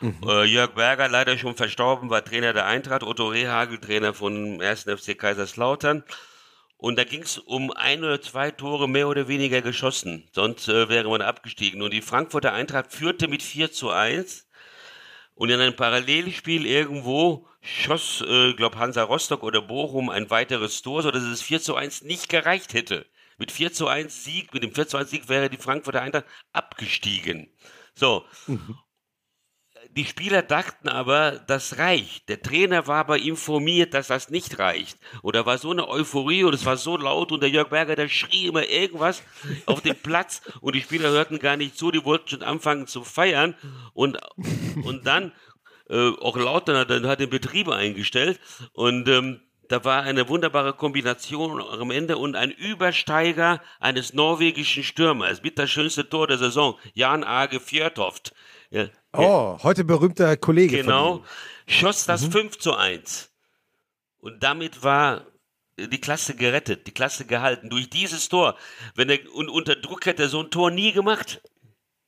Mhm. 0.00 0.20
Äh, 0.24 0.44
Jörg 0.44 0.74
Berger, 0.74 1.08
leider 1.08 1.36
schon 1.38 1.56
verstorben, 1.56 2.08
war 2.08 2.24
Trainer 2.24 2.52
der 2.52 2.66
Eintracht, 2.66 3.02
Otto 3.02 3.26
Rehagel, 3.26 3.78
Trainer 3.78 4.14
von 4.14 4.62
1. 4.62 4.84
FC 4.84 5.18
Kaiserslautern. 5.18 6.04
Und 6.76 6.96
da 6.96 7.02
ging 7.02 7.22
es 7.22 7.38
um 7.38 7.72
ein 7.72 8.04
oder 8.04 8.22
zwei 8.22 8.52
Tore 8.52 8.88
mehr 8.88 9.08
oder 9.08 9.26
weniger 9.26 9.60
geschossen. 9.60 10.28
Sonst 10.32 10.68
äh, 10.68 10.88
wäre 10.88 11.08
man 11.08 11.20
abgestiegen. 11.20 11.82
Und 11.82 11.92
die 11.92 12.02
Frankfurter 12.02 12.52
Eintracht 12.52 12.92
führte 12.92 13.26
mit 13.26 13.42
4 13.42 13.72
zu 13.72 13.90
1. 13.90 14.47
Und 15.38 15.50
in 15.50 15.60
einem 15.60 15.76
Parallelspiel 15.76 16.66
irgendwo 16.66 17.46
schoss, 17.60 18.22
äh, 18.22 18.54
glaub 18.54 18.74
Hansa 18.74 19.04
Rostock 19.04 19.44
oder 19.44 19.62
Bochum 19.62 20.10
ein 20.10 20.30
weiteres 20.30 20.82
Tor, 20.82 21.02
sodass 21.02 21.22
es 21.22 21.42
4 21.42 21.60
zu 21.60 21.76
1 21.76 22.02
nicht 22.02 22.28
gereicht 22.28 22.74
hätte. 22.74 23.06
Mit 23.36 23.52
4 23.52 23.72
zu 23.72 23.86
1 23.86 24.24
Sieg, 24.24 24.52
mit 24.52 24.64
dem 24.64 24.74
4 24.74 24.88
zu 24.88 24.96
1 24.96 25.10
Sieg 25.10 25.28
wäre 25.28 25.48
die 25.48 25.56
Frankfurter 25.56 26.02
Eintracht 26.02 26.24
abgestiegen. 26.52 27.52
So. 27.94 28.24
Mhm. 28.48 28.78
Die 29.98 30.04
Spieler 30.04 30.42
dachten 30.42 30.88
aber, 30.88 31.40
das 31.48 31.78
reicht. 31.78 32.28
Der 32.28 32.40
Trainer 32.40 32.86
war 32.86 32.98
aber 32.98 33.18
informiert, 33.18 33.94
dass 33.94 34.06
das 34.06 34.30
nicht 34.30 34.60
reicht. 34.60 34.96
Und 35.22 35.34
da 35.34 35.44
war 35.44 35.58
so 35.58 35.72
eine 35.72 35.88
Euphorie 35.88 36.44
und 36.44 36.54
es 36.54 36.64
war 36.64 36.76
so 36.76 36.96
laut 36.96 37.32
und 37.32 37.42
der 37.42 37.50
Jörg 37.50 37.70
Berger, 37.70 37.96
der 37.96 38.08
schrie 38.08 38.46
immer 38.46 38.64
irgendwas 38.64 39.24
auf 39.66 39.80
dem 39.80 39.96
Platz 39.96 40.40
und 40.60 40.76
die 40.76 40.82
Spieler 40.82 41.10
hörten 41.10 41.40
gar 41.40 41.56
nicht 41.56 41.76
zu, 41.76 41.90
die 41.90 42.04
wollten 42.04 42.28
schon 42.28 42.42
anfangen 42.44 42.86
zu 42.86 43.02
feiern 43.02 43.56
und, 43.92 44.18
und 44.84 45.04
dann 45.04 45.32
äh, 45.90 46.10
auch 46.20 46.36
lauter, 46.36 46.84
dann 46.84 47.08
hat 47.08 47.18
den 47.18 47.30
Betrieb 47.30 47.68
eingestellt 47.68 48.38
und 48.74 49.08
ähm, 49.08 49.40
da 49.68 49.84
war 49.84 50.02
eine 50.02 50.28
wunderbare 50.28 50.74
Kombination 50.74 51.60
am 51.60 51.90
Ende 51.90 52.18
und 52.18 52.36
ein 52.36 52.52
Übersteiger 52.52 53.60
eines 53.80 54.14
norwegischen 54.14 54.84
Stürmers 54.84 55.42
mit 55.42 55.58
das 55.58 55.70
schönste 55.70 56.08
Tor 56.08 56.28
der 56.28 56.38
Saison, 56.38 56.78
Jan 56.94 57.24
Age 57.24 57.60
Fjörtoft. 57.60 58.32
Ja, 58.70 58.86
oh, 59.16 59.58
heute 59.62 59.84
berühmter 59.84 60.36
Kollege. 60.36 60.78
Genau, 60.78 61.24
schoss 61.66 62.04
das 62.06 62.26
mhm. 62.26 62.32
5 62.32 62.58
zu 62.58 62.74
1. 62.74 63.30
Und 64.20 64.42
damit 64.42 64.82
war 64.82 65.26
die 65.78 66.00
Klasse 66.00 66.34
gerettet, 66.34 66.86
die 66.86 66.92
Klasse 66.92 67.24
gehalten 67.24 67.70
durch 67.70 67.88
dieses 67.88 68.28
Tor. 68.28 68.56
Wenn 68.94 69.08
er, 69.10 69.18
und 69.34 69.48
unter 69.48 69.76
Druck 69.76 70.06
hätte 70.06 70.24
er 70.24 70.28
so 70.28 70.42
ein 70.42 70.50
Tor 70.50 70.70
nie 70.70 70.92
gemacht. 70.92 71.40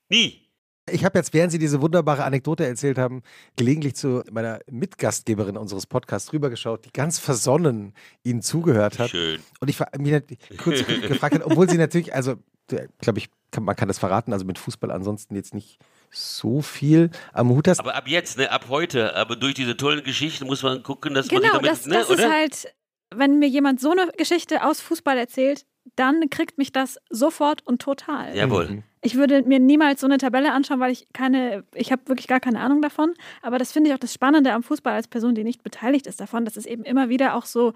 Nie. 0.09 0.51
Ich 0.91 1.05
habe 1.05 1.19
jetzt, 1.19 1.33
während 1.33 1.53
Sie 1.53 1.59
diese 1.59 1.81
wunderbare 1.81 2.25
Anekdote 2.25 2.67
erzählt 2.67 2.99
haben, 2.99 3.23
gelegentlich 3.55 3.95
zu 3.95 4.25
meiner 4.33 4.61
Mitgastgeberin 4.69 5.57
unseres 5.57 5.87
Podcasts 5.87 6.33
rübergeschaut, 6.33 6.85
die 6.85 6.93
ganz 6.93 7.21
versonnen 7.21 7.95
Ihnen 8.25 8.43
zugehört 8.43 8.99
hat. 8.99 9.11
Schön. 9.11 9.41
Und 9.61 9.69
ich 9.69 9.79
mich 9.79 10.59
kurz 10.59 10.85
gefragt 10.87 11.37
hat, 11.37 11.45
obwohl 11.45 11.69
sie 11.71 11.79
natürlich, 11.79 12.13
also, 12.13 12.37
glaube 12.67 13.19
ich, 13.19 13.29
kann, 13.53 13.65
man 13.65 13.77
kann 13.77 13.89
das 13.89 13.99
verraten, 13.99 14.33
also 14.33 14.45
mit 14.45 14.59
Fußball 14.59 14.91
ansonsten 14.91 15.37
jetzt 15.37 15.55
nicht 15.55 15.79
so 16.11 16.61
viel 16.61 17.11
am 17.33 17.51
Hut 17.51 17.69
hast. 17.69 17.81
Aber 17.81 17.95
ab 17.95 18.09
jetzt, 18.09 18.39
ne, 18.39 18.51
ab 18.51 18.67
heute, 18.69 19.15
aber 19.17 19.37
durch 19.37 19.55
diese 19.55 19.77
tollen 19.77 20.03
Geschichten 20.03 20.47
muss 20.47 20.63
man 20.63 20.83
gucken, 20.83 21.15
dass 21.15 21.29
genau, 21.29 21.43
man 21.43 21.53
damit, 21.53 21.71
das, 21.71 21.87
ne, 21.87 21.95
das 21.95 22.11
ist 22.11 22.29
halt, 22.29 22.75
wenn 23.15 23.39
mir 23.39 23.49
jemand 23.49 23.81
so 23.81 23.91
eine 23.91 24.11
Geschichte 24.17 24.65
aus 24.65 24.81
Fußball 24.81 25.17
erzählt, 25.17 25.65
dann 25.97 26.29
kriegt 26.31 26.59
mich 26.59 26.73
das 26.73 26.99
sofort 27.09 27.67
und 27.67 27.81
total. 27.81 28.37
Jawohl. 28.37 28.69
Mhm. 28.69 28.83
Ich 29.03 29.15
würde 29.15 29.43
mir 29.43 29.59
niemals 29.59 30.01
so 30.01 30.07
eine 30.07 30.19
Tabelle 30.19 30.53
anschauen, 30.53 30.79
weil 30.79 30.93
ich 30.93 31.07
keine, 31.15 31.65
ich 31.75 31.91
habe 31.91 32.03
wirklich 32.07 32.27
gar 32.27 32.41
keine 32.41 32.61
Ahnung 32.61 32.83
davon. 32.83 33.15
Aber 33.41 33.59
das 33.59 33.73
finde 33.73 33.89
ich 33.89 33.95
auch 33.95 34.01
das 34.01 34.13
Spannende 34.13 34.53
am 34.53 34.63
Fußball 34.63 34.93
als 34.93 35.09
Person, 35.09 35.35
die 35.35 35.45
nicht 35.45 35.63
beteiligt 35.63 36.07
ist 36.07 36.21
davon, 36.21 36.45
dass 36.45 36.57
es 36.57 36.67
eben 36.67 36.85
immer 36.85 37.09
wieder 37.09 37.35
auch 37.35 37.47
so 37.47 37.73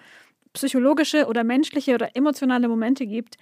psychologische 0.52 1.26
oder 1.26 1.42
menschliche 1.42 1.94
oder 1.94 2.14
emotionale 2.14 2.68
Momente 2.68 3.06
gibt, 3.06 3.38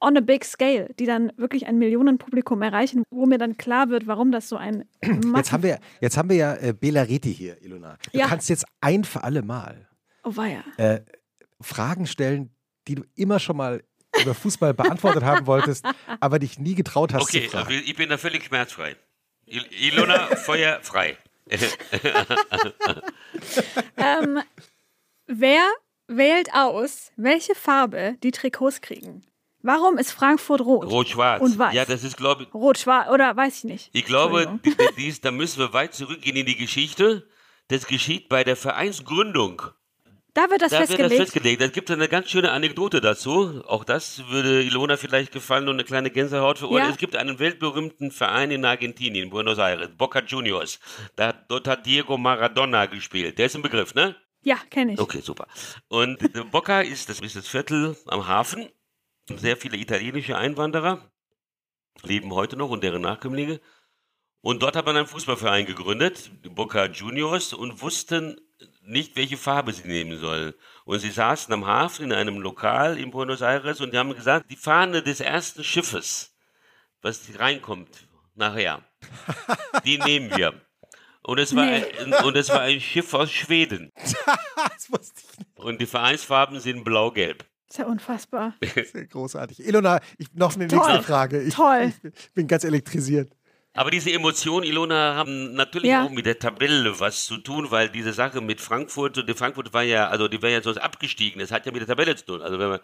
on 0.00 0.16
a 0.16 0.20
big 0.20 0.44
scale, 0.44 0.88
die 0.98 1.06
dann 1.06 1.32
wirklich 1.36 1.66
ein 1.66 1.78
Millionenpublikum 1.78 2.62
erreichen, 2.62 3.02
wo 3.10 3.26
mir 3.26 3.38
dann 3.38 3.56
klar 3.56 3.88
wird, 3.88 4.06
warum 4.06 4.30
das 4.32 4.48
so 4.48 4.56
ein 4.56 4.84
Jetzt 5.36 5.52
haben 5.52 5.62
wir, 5.62 5.78
jetzt 6.00 6.16
haben 6.16 6.28
wir 6.28 6.36
ja 6.36 6.54
äh, 6.56 6.72
Bela 6.72 7.02
Reti 7.02 7.34
hier, 7.34 7.60
Ilona. 7.62 7.98
Du 8.12 8.18
Ja. 8.18 8.26
kannst 8.26 8.48
jetzt 8.48 8.64
ein 8.80 9.04
für 9.04 9.24
alle 9.24 9.42
Mal 9.42 9.88
Oh 10.24 10.32
äh, 10.76 11.00
Fragen 11.60 12.06
stellen, 12.06 12.54
die 12.86 12.94
du 12.94 13.04
immer 13.16 13.38
schon 13.40 13.56
mal 13.56 13.82
über 14.20 14.34
Fußball 14.34 14.74
beantwortet 14.74 15.24
haben 15.24 15.46
wolltest, 15.46 15.84
aber 16.20 16.38
dich 16.38 16.58
nie 16.58 16.74
getraut 16.74 17.12
hast 17.12 17.22
Okay, 17.22 17.44
zu 17.44 17.50
fragen. 17.50 17.72
ich 17.84 17.96
bin 17.96 18.08
da 18.08 18.18
völlig 18.18 18.44
schmerzfrei. 18.44 18.96
Il 19.46 19.64
Ilona, 19.72 20.26
Feuer 20.36 20.78
frei. 20.82 21.16
Ähm, 23.96 24.40
wer 25.26 25.62
wählt 26.08 26.52
aus, 26.54 27.10
welche 27.16 27.54
Farbe 27.54 28.16
die 28.22 28.30
Trikots 28.30 28.80
kriegen? 28.80 29.22
Warum 29.62 29.96
ist 29.98 30.10
Frankfurt 30.10 30.60
rot? 30.60 30.86
Rot-Schwarz. 30.90 31.40
Und 31.40 31.58
weiß. 31.58 31.74
Ja, 31.74 31.84
das 31.84 32.02
ist, 32.04 32.16
glaube 32.16 32.44
ich, 32.44 32.54
Rot, 32.54 32.78
schwarz 32.78 33.08
oder 33.10 33.36
weiß 33.36 33.58
ich 33.58 33.64
nicht. 33.64 33.90
ich 33.92 34.04
glaube, 34.04 34.58
dies, 34.96 35.20
da 35.20 35.30
müssen 35.30 35.60
wir 35.60 35.72
weit 35.72 35.94
zurückgehen 35.94 36.36
in 36.36 36.46
die 36.46 36.56
Geschichte. 36.56 37.28
Das 37.68 37.86
geschieht 37.86 38.28
bei 38.28 38.42
der 38.44 38.56
Vereinsgründung. 38.56 39.62
Da 40.34 40.48
wird 40.48 40.62
das 40.62 40.70
Da 40.70 40.78
wird 40.80 40.88
das 40.90 40.96
festgelegt. 40.96 41.20
festgelegt. 41.22 41.62
Es 41.62 41.72
gibt 41.72 41.90
eine 41.90 42.08
ganz 42.08 42.30
schöne 42.30 42.52
Anekdote 42.52 43.00
dazu. 43.02 43.62
Auch 43.66 43.84
das 43.84 44.26
würde 44.28 44.62
Ilona 44.62 44.96
vielleicht 44.96 45.30
gefallen 45.30 45.68
und 45.68 45.74
eine 45.74 45.84
kleine 45.84 46.10
Gänsehaut 46.10 46.58
für 46.58 46.72
Ja. 46.72 46.88
Es 46.88 46.96
gibt 46.96 47.16
einen 47.16 47.38
weltberühmten 47.38 48.10
Verein 48.10 48.50
in 48.50 48.64
Argentinien, 48.64 49.28
Buenos 49.28 49.58
Aires, 49.58 49.90
Boca 49.96 50.20
Juniors. 50.20 50.80
Da, 51.16 51.32
dort 51.32 51.68
hat 51.68 51.84
Diego 51.84 52.16
Maradona 52.16 52.86
gespielt. 52.86 53.38
Der 53.38 53.46
ist 53.46 53.56
ein 53.56 53.62
Begriff, 53.62 53.94
ne? 53.94 54.16
Ja, 54.42 54.56
kenne 54.70 54.94
ich. 54.94 54.98
Okay, 54.98 55.20
super. 55.20 55.46
Und 55.88 56.20
äh, 56.34 56.44
Boca 56.50 56.80
ist 56.80 57.10
das, 57.10 57.20
ist 57.20 57.36
das 57.36 57.46
Viertel 57.46 57.94
am 58.06 58.26
Hafen. 58.26 58.68
Sehr 59.28 59.56
viele 59.56 59.76
italienische 59.76 60.36
Einwanderer 60.36 61.10
leben 62.02 62.32
heute 62.32 62.56
noch 62.56 62.70
und 62.70 62.82
deren 62.82 63.02
Nachkömmlinge. 63.02 63.60
Und 64.40 64.62
dort 64.62 64.74
hat 64.74 64.86
man 64.86 64.96
einen 64.96 65.06
Fußballverein 65.06 65.66
gegründet, 65.66 66.32
die 66.44 66.48
Boca 66.48 66.86
Juniors, 66.86 67.52
und 67.52 67.80
wussten 67.80 68.40
nicht, 68.82 69.14
welche 69.14 69.36
Farbe 69.36 69.72
sie 69.72 69.86
nehmen 69.86 70.18
sollen. 70.18 70.54
Und 70.84 70.98
sie 70.98 71.10
saßen 71.10 71.52
am 71.54 71.66
Hafen 71.66 72.06
in 72.06 72.12
einem 72.12 72.38
Lokal 72.40 72.98
in 72.98 73.12
Buenos 73.12 73.40
Aires 73.40 73.80
und 73.80 73.92
die 73.92 73.98
haben 73.98 74.14
gesagt, 74.14 74.50
die 74.50 74.56
Fahne 74.56 75.02
des 75.02 75.20
ersten 75.20 75.62
Schiffes, 75.62 76.36
was 77.02 77.20
reinkommt 77.38 78.08
nachher, 78.34 78.82
die 79.84 79.98
nehmen 79.98 80.36
wir. 80.36 80.60
Und 81.22 81.38
es 81.38 81.54
war, 81.54 81.64
Nee. 81.66 81.84
ein, 82.00 82.24
und 82.24 82.36
es 82.36 82.48
war 82.48 82.62
ein 82.62 82.80
Schiff 82.80 83.14
aus 83.14 83.30
Schweden. 83.30 83.92
Und 85.54 85.80
die 85.80 85.86
Vereinsfarben 85.86 86.58
sind 86.58 86.82
blau-gelb. 86.82 87.44
Ist 87.72 87.78
ja 87.78 87.86
unfassbar. 87.86 88.54
Sehr 88.92 89.06
großartig. 89.06 89.66
Ilona, 89.66 90.00
ich, 90.18 90.32
noch 90.34 90.54
eine 90.54 90.68
Toll. 90.68 90.78
nächste 90.78 91.02
Frage. 91.02 91.42
Ich, 91.42 91.54
Toll. 91.54 91.92
ich 92.02 92.32
bin 92.34 92.46
ganz 92.46 92.64
elektrisiert. 92.64 93.32
Aber 93.74 93.90
diese 93.90 94.12
Emotionen, 94.12 94.64
Ilona, 94.66 95.14
haben 95.14 95.54
natürlich 95.54 95.88
Ja. 95.90 96.04
auch 96.04 96.10
mit 96.10 96.26
der 96.26 96.38
Tabelle 96.38 97.00
was 97.00 97.24
zu 97.24 97.38
tun, 97.38 97.70
weil 97.70 97.88
diese 97.88 98.12
Sache 98.12 98.42
mit 98.42 98.60
Frankfurt, 98.60 99.16
und 99.16 99.26
die 99.28 99.32
Frankfurt 99.34 99.72
war 99.72 99.82
ja, 99.82 100.08
also 100.08 100.28
die 100.28 100.42
wäre 100.42 100.52
ja 100.52 100.62
sonst 100.62 100.76
abgestiegen. 100.76 101.40
Das 101.40 101.50
hat 101.50 101.64
ja 101.64 101.72
mit 101.72 101.80
der 101.80 101.88
Tabelle 101.88 102.14
zu 102.14 102.26
tun. 102.26 102.42
Also 102.42 102.58
wenn 102.58 102.68
man, 102.68 102.80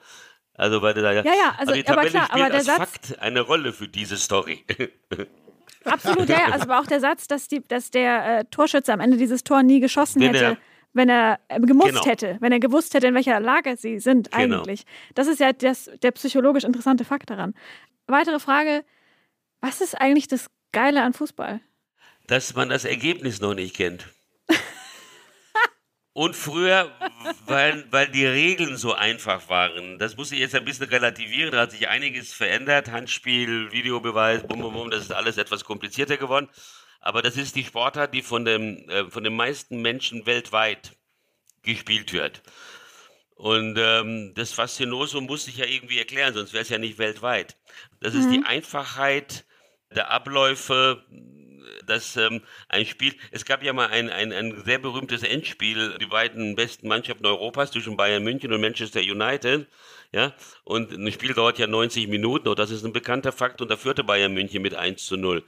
also 0.55 0.81
weil 0.81 0.95
da 0.95 1.13
ja, 1.13 1.23
Ja, 1.23 1.33
ja, 1.33 1.55
also- 1.59 1.75
die 1.75 1.81
aber 1.87 1.97
Tabelle 1.97 2.11
klar, 2.11 2.25
spielt 2.25 2.41
aber 2.41 2.49
der 2.51 2.59
als 2.59 2.67
Satz- 2.67 2.79
Fakt 2.79 3.19
eine 3.21 3.41
Rolle 3.43 3.73
für 3.75 3.87
diese 3.89 4.17
Story. 4.17 4.65
Absolut, 5.85 6.29
ja, 6.29 6.39
ja. 6.39 6.45
Also 6.53 6.65
aber 6.65 6.81
auch 6.81 6.87
der 6.87 7.01
Satz, 7.01 7.27
dass, 7.29 7.49
die, 7.49 7.67
dass 7.67 7.91
der 7.91 8.39
äh, 8.41 8.45
Torschütze 8.51 8.93
am 8.93 9.01
Ende 9.01 9.17
dieses 9.19 9.45
Tor 9.45 9.63
nie 9.63 9.81
geschossen 9.81 10.23
hätte, 10.23 10.39
er- 10.43 10.57
wenn 10.99 11.09
er 11.09 11.41
äh, 11.49 11.59
gemusst 11.61 11.89
Genau. 11.93 12.05
hätte, 12.05 12.37
wenn 12.41 12.53
er 12.53 12.61
gewusst 12.61 12.93
hätte, 12.93 13.07
in 13.07 13.15
welcher 13.15 13.41
Lage 13.41 13.77
sie 13.79 13.99
sind 13.99 14.31
Genau. 14.31 14.59
eigentlich. 14.59 14.85
Das 15.15 15.27
ist 15.27 15.41
ja 15.41 15.55
das, 15.55 15.91
der 16.03 16.11
psychologisch 16.11 16.65
interessante 16.65 17.07
Fakt 17.07 17.31
daran. 17.31 17.55
Weitere 18.07 18.39
Frage, 18.39 18.85
was 19.63 19.81
ist 19.81 19.95
eigentlich 19.99 20.29
das 20.29 20.51
Geile 20.73 21.03
an 21.03 21.15
Fußball? 21.15 21.61
dass 22.27 22.55
man 22.55 22.69
das 22.69 22.85
Ergebnis 22.85 23.41
noch 23.41 23.55
nicht 23.55 23.75
kennt. 23.75 24.07
Und 26.13 26.37
früher, 26.37 26.91
weil, 27.47 27.87
weil 27.91 28.09
die 28.09 28.27
Regeln 28.27 28.77
so 28.77 28.93
einfach 28.93 29.49
waren, 29.49 29.99
das 29.99 30.17
muss 30.17 30.33
ich 30.33 30.39
jetzt 30.41 30.55
ein 30.55 30.65
bisschen 30.65 30.89
relativieren, 30.89 31.53
da 31.53 31.61
hat 31.63 31.71
sich 31.71 31.89
einiges 31.89 32.33
verändert, 32.33 32.91
Handspiel, 32.91 33.71
Videobeweis, 33.73 34.43
bum, 34.47 34.61
bum, 34.61 34.75
bum, 34.75 34.91
das 34.91 35.03
ist 35.05 35.13
alles 35.13 35.39
etwas 35.39 35.65
komplizierter 35.65 36.17
geworden. 36.19 36.49
Aber 37.01 37.23
das 37.23 37.37
ist 37.37 37.57
die 37.57 37.65
Sportart, 37.65 38.15
die 38.15 38.23
von, 38.23 38.45
dem, 38.45 38.89
äh, 38.89 39.11
von 39.11 39.25
den 39.25 39.35
meisten 39.35 39.81
Menschen 39.81 40.27
weltweit 40.27 40.97
gespielt 41.63 42.13
wird. 42.13 42.43
Und 43.35 43.79
ähm, 43.79 44.33
das 44.35 44.53
Faszinosum 44.53 45.27
muss 45.27 45.45
sich 45.45 45.59
ja 45.59 45.67
irgendwie 45.67 45.99
erklären, 45.99 46.35
sonst 46.35 46.53
wäre 46.53 46.63
es 46.63 46.71
ja 46.71 46.79
nicht 46.79 46.99
weltweit. 46.99 47.57
Das 48.01 48.15
ist 48.15 48.31
die 48.31 48.43
Einfachheit 48.45 49.45
der 49.95 50.11
Abläufe, 50.11 51.05
dass 51.87 52.17
ähm, 52.17 52.43
ein 52.69 52.85
Spiel, 52.87 53.15
es 53.31 53.45
gab 53.45 53.63
ja 53.63 53.73
mal 53.73 53.89
ein, 53.89 54.11
ein, 54.11 54.33
ein 54.33 54.63
sehr 54.65 54.79
berühmtes 54.79 55.23
Endspiel, 55.23 55.97
die 55.99 56.07
beiden 56.07 56.57
besten 56.57 56.89
Mannschaften 56.89 57.27
Europas 57.27 57.71
zwischen 57.71 57.97
Bayern 57.97 58.25
München 58.25 58.53
und 58.53 58.61
Manchester 58.61 59.01
United. 59.01 59.67
Ja, 60.11 60.35
und 60.65 60.91
ein 60.93 61.13
Spiel 61.13 61.35
dauert 61.35 61.59
ja 61.59 61.67
90 61.67 62.09
Minuten, 62.09 62.49
und 62.49 62.59
das 62.59 62.71
ist 62.71 62.83
ein 62.83 62.95
bekannter 62.95 63.31
Fakt, 63.31 63.61
und 63.61 63.71
da 63.71 63.77
führte 63.77 64.05
Bayern 64.05 64.33
München 64.33 64.63
mit 64.63 64.75
1 64.75 65.05
zu 65.05 65.17
0. 65.17 65.45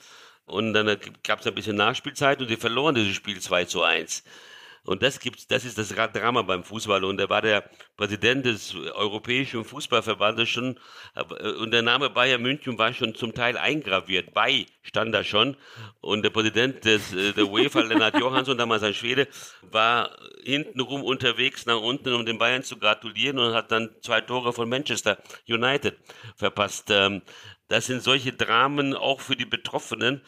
Und 0.50 0.72
dann 0.72 0.96
gab 1.22 1.40
es 1.40 1.46
ein 1.46 1.54
bisschen 1.54 1.76
Nachspielzeit 1.76 2.40
und 2.40 2.48
sie 2.48 2.56
verloren 2.56 2.94
dieses 2.94 3.14
Spiel 3.14 3.40
2 3.40 3.64
zu 3.66 3.82
1. 3.82 4.24
Und 4.84 5.02
das 5.02 5.20
gibt's, 5.20 5.46
das 5.46 5.64
ist 5.64 5.76
das 5.76 5.90
Drama 5.90 6.42
beim 6.42 6.64
Fußball. 6.64 7.04
Und 7.04 7.18
da 7.18 7.28
war 7.28 7.42
der 7.42 7.68
Präsident 7.96 8.46
des 8.46 8.74
Europäischen 8.74 9.64
Fußballverbandes 9.64 10.48
schon, 10.48 10.78
äh, 11.14 11.52
und 11.52 11.70
der 11.70 11.82
Name 11.82 12.10
Bayern 12.10 12.40
München 12.40 12.78
war 12.78 12.92
schon 12.94 13.14
zum 13.14 13.34
Teil 13.34 13.58
eingraviert. 13.58 14.32
Bei 14.32 14.66
stand 14.82 15.14
da 15.14 15.22
schon. 15.22 15.56
Und 16.00 16.22
der 16.22 16.30
Präsident 16.30 16.84
des, 16.84 17.12
äh, 17.12 17.32
der 17.32 17.48
UEFA, 17.48 17.80
Lennart 17.82 18.18
Johansson, 18.18 18.56
damals 18.56 18.82
ein 18.82 18.94
Schwede, 18.94 19.28
war 19.62 20.16
hintenrum 20.42 21.04
unterwegs 21.04 21.66
nach 21.66 21.80
unten, 21.80 22.14
um 22.14 22.24
den 22.24 22.38
Bayern 22.38 22.62
zu 22.62 22.78
gratulieren 22.78 23.38
und 23.38 23.52
hat 23.52 23.70
dann 23.70 23.90
zwei 24.00 24.22
Tore 24.22 24.52
von 24.52 24.68
Manchester 24.68 25.18
United 25.46 25.96
verpasst. 26.36 26.90
Das 27.70 27.86
sind 27.86 28.02
solche 28.02 28.32
Dramen 28.32 28.94
auch 28.94 29.20
für 29.20 29.36
die 29.36 29.46
Betroffenen. 29.46 30.22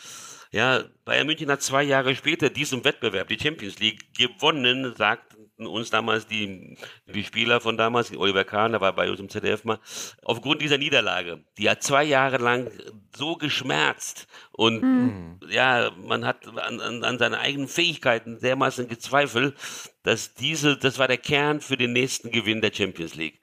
Ja, 0.53 0.85
Bayern 1.05 1.27
München 1.27 1.51
hat 1.51 1.61
zwei 1.61 1.83
Jahre 1.83 2.15
später 2.15 2.51
diesen 2.51 2.85
Wettbewerb, 2.85 3.27
die 3.29 3.39
Champions 3.39 3.81
League, 3.81 4.15
gewonnen, 4.15 4.95
sagten 4.97 5.67
uns 5.67 5.91
damals 5.91 6.27
die, 6.27 6.77
die 7.07 7.25
Spieler 7.25 7.61
von 7.61 7.77
damals, 7.77 8.17
Oliver 8.17 8.45
Kahn, 8.45 8.73
der 8.73 8.81
war 8.81 8.93
bei 8.95 9.11
uns 9.11 9.19
im 9.19 9.29
ZDF 9.29 9.65
mal, 9.65 9.81
aufgrund 10.23 10.63
dieser 10.63 10.79
Niederlage. 10.79 11.45
Die 11.59 11.69
hat 11.69 11.83
zwei 11.83 12.05
Jahre 12.05 12.37
lang 12.37 12.71
so 13.17 13.35
geschmerzt 13.35 14.29
und 14.53 15.41
ja, 15.49 15.91
man 15.97 16.25
hat 16.25 16.47
an, 16.47 16.81
an, 16.81 17.03
an 17.03 17.19
seine 17.19 17.41
eigenen 17.41 17.67
Fähigkeiten 17.67 18.39
dermaßen 18.39 18.87
gezweifelt, 18.87 19.57
dass 20.05 20.35
diese, 20.35 20.77
das 20.77 20.99
war 20.99 21.09
der 21.09 21.19
Kern 21.19 21.61
für 21.61 21.77
den 21.77 21.93
nächsten 21.93 22.31
Gewinn 22.31 22.61
der 22.61 22.73
Champions 22.73 23.17
League. 23.17 23.42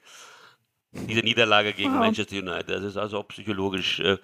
Diese 0.92 1.22
Niederlage 1.22 1.74
gegen 1.74 1.92
Wow. 1.94 2.00
Manchester 2.00 2.38
United. 2.38 2.70
Das 2.70 2.84
ist 2.84 2.98
also 2.98 3.20
auch 3.20 3.28
psychologisch 3.28 4.00
äh, 4.00 4.18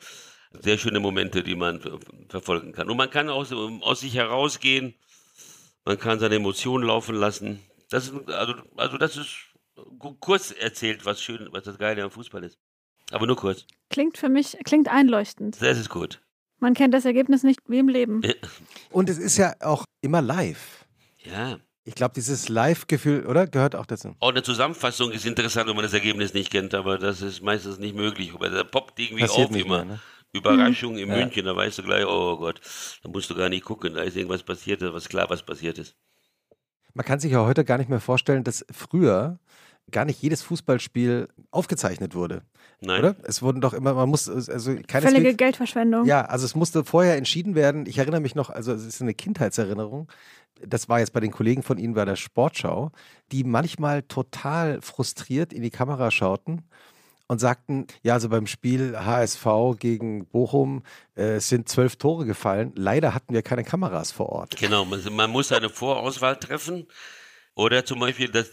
sehr 0.61 0.78
schöne 0.78 0.99
Momente, 0.99 1.43
die 1.43 1.55
man 1.55 1.80
ver- 1.80 1.99
verfolgen 2.30 2.72
kann. 2.72 2.89
Und 2.89 2.97
man 2.97 3.09
kann 3.09 3.30
aus, 3.30 3.51
aus 3.51 3.99
sich 3.99 4.16
herausgehen, 4.16 4.95
man 5.86 5.99
kann 5.99 6.20
seine 6.20 6.36
Emotionen 6.36 6.86
laufen 6.88 7.16
lassen. 7.16 7.59
Das 7.89 8.05
ist, 8.07 8.30
also, 8.30 8.53
also 8.78 8.97
das 8.97 9.18
ist 9.18 9.36
kurz 10.20 10.51
erzählt, 10.51 11.05
was 11.05 11.22
schön, 11.22 11.47
was 11.51 11.63
das 11.66 11.78
Geile 11.78 12.03
am 12.03 12.09
Fußball 12.11 12.43
ist. 12.43 12.57
Aber 13.11 13.28
nur 13.28 13.36
kurz. 13.36 13.66
Klingt 13.91 14.18
für 14.18 14.30
mich, 14.30 14.57
klingt 14.63 14.88
einleuchtend. 14.88 15.61
Das 15.61 15.78
ist 15.78 15.89
gut. 15.89 16.22
Man 16.59 16.74
kennt 16.74 16.93
das 16.93 17.05
Ergebnis 17.05 17.43
nicht 17.43 17.59
wie 17.68 17.78
im 17.78 17.89
Leben. 17.89 18.22
Und 18.89 19.09
es 19.09 19.20
ist 19.20 19.38
ja 19.38 19.53
auch 19.59 19.86
immer 20.01 20.22
live. 20.24 20.86
Ja. 21.24 21.59
Ich 21.88 21.93
glaube, 21.93 22.15
dieses 22.15 22.49
Live-Gefühl, 22.49 23.27
oder? 23.27 23.45
Gehört 23.45 23.75
auch 23.75 23.86
dazu. 23.86 24.15
Auch 24.19 24.31
eine 24.31 24.41
Zusammenfassung 24.41 25.11
ist 25.11 25.25
interessant, 25.25 25.69
wenn 25.69 25.75
man 25.75 25.83
das 25.83 25.93
Ergebnis 25.93 26.33
nicht 26.33 26.51
kennt, 26.51 26.73
aber 26.73 26.97
das 26.97 27.21
ist 27.21 27.43
meistens 27.43 27.77
nicht 27.77 27.95
möglich. 27.95 28.33
Aber 28.33 28.49
da 28.49 28.63
poppt 28.63 28.99
irgendwie 28.99 29.21
Passiert 29.21 29.47
auf 29.47 29.51
nicht 29.53 29.65
immer. 29.65 29.86
mehr, 29.86 29.95
ne? 29.95 29.99
Überraschung 30.33 30.97
in 30.97 31.09
Ja. 31.09 31.15
München, 31.15 31.45
da 31.45 31.55
weißt 31.55 31.77
du 31.77 31.83
gleich, 31.83 32.05
oh 32.05 32.38
Gott, 32.38 32.59
da 33.03 33.09
musst 33.09 33.29
du 33.29 33.36
gar 33.36 33.49
nicht 33.49 33.63
gucken, 33.63 33.93
da 33.93 34.01
ist 34.01 34.17
irgendwas 34.17 34.43
passiert, 34.43 34.81
da 34.81 34.93
ist 34.97 35.07
klar, 35.09 35.29
was 35.29 35.43
passiert 35.43 35.77
ist. 35.77 35.95
Man 36.93 37.05
kann 37.05 37.19
sich 37.19 37.31
ja 37.31 37.45
heute 37.45 37.63
gar 37.63 37.77
nicht 37.77 37.89
mehr 37.89 38.01
vorstellen, 38.01 38.43
dass 38.43 38.65
früher 38.71 39.39
gar 39.91 40.03
nicht 40.05 40.21
jedes 40.21 40.41
Fußballspiel 40.41 41.27
aufgezeichnet 41.51 42.15
wurde. 42.15 42.41
Nein. 42.81 42.99
Oder? 42.99 43.15
Es 43.23 43.41
wurden 43.41 43.61
doch 43.61 43.73
immer, 43.73 43.93
man 43.93 44.09
muss, 44.09 44.27
also 44.27 44.75
keine 44.88 45.07
Völlige 45.07 45.36
Geldverschwendung. 45.36 46.05
Ja, 46.05 46.25
also 46.25 46.45
es 46.45 46.55
musste 46.55 46.83
vorher 46.83 47.15
entschieden 47.15 47.55
werden. 47.55 47.86
Ich 47.86 47.97
erinnere 47.97 48.19
mich 48.21 48.36
noch, 48.36 48.49
also 48.49 48.73
es 48.73 48.83
ist 48.86 49.01
eine 49.01 49.13
Kindheitserinnerung. 49.13 50.07
Das 50.62 50.88
war 50.89 50.99
jetzt 50.99 51.14
bei 51.14 51.20
den 51.20 51.32
Kollegen 51.32 51.64
von 51.64 51.78
Ihnen 51.78 51.93
bei 51.93 52.06
der 52.06 52.16
Sportschau, 52.16 52.91
die 53.32 53.43
manchmal 53.43 54.03
total 54.03 54.82
frustriert 54.82 55.53
in 55.53 55.62
die 55.62 55.70
Kamera 55.70 56.12
schauten 56.12 56.64
und 57.28 57.39
sagten, 57.39 57.88
ja, 58.03 58.14
also 58.14 58.30
beim 58.30 58.47
Spiel 58.47 58.97
HSV 58.97 59.45
gegen 59.80 60.28
Bochum 60.28 60.84
äh, 61.16 61.39
sind 61.39 61.70
zwölf 61.70 61.95
Tore 61.95 62.26
gefallen. 62.26 62.72
Leider 62.76 63.14
hatten 63.14 63.34
wir 63.34 63.41
keine 63.41 63.64
Kameras 63.64 64.12
vor 64.12 64.30
Ort. 64.30 64.58
Genau, 64.58 64.86
man, 64.86 65.01
man 65.12 65.30
muss 65.32 65.51
eine 65.51 65.70
Vorauswahl 65.70 66.38
treffen. 66.38 66.88
Oder 67.56 67.86
zum 67.86 67.99
Beispiel, 67.99 68.28
das, 68.28 68.51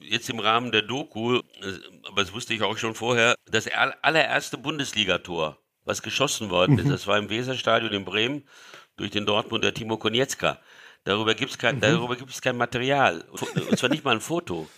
jetzt 0.00 0.28
im 0.28 0.38
Rahmen 0.38 0.70
der 0.70 0.82
Doku, 0.82 1.36
äh, 1.36 1.40
aber 2.06 2.22
das 2.22 2.32
wusste 2.32 2.54
ich 2.54 2.62
auch 2.62 2.76
schon 2.76 2.94
vorher, 2.94 3.34
das 3.50 3.68
allererste 4.02 4.58
Bundesligator, 4.58 5.58
was 5.84 6.02
geschossen 6.02 6.50
worden 6.50 6.78
ist, 6.78 6.84
mhm. 6.84 6.90
das 6.90 7.06
war 7.06 7.18
im 7.18 7.30
Weserstadion 7.30 7.92
in 7.92 8.04
Bremen 8.04 8.44
durch 8.96 9.10
den 9.10 9.26
Dortmunder 9.26 9.72
Timo 9.72 9.96
Konietzka. 9.96 10.60
Darüber 11.04 11.34
gibt 11.34 11.50
es 11.50 11.58
kein, 11.58 11.76
mhm. 11.76 12.16
kein 12.42 12.56
Material. 12.56 13.24
Und 13.30 13.78
zwar 13.78 13.90
nicht 13.90 14.04
mal 14.04 14.14
ein 14.14 14.20
Foto. 14.20 14.68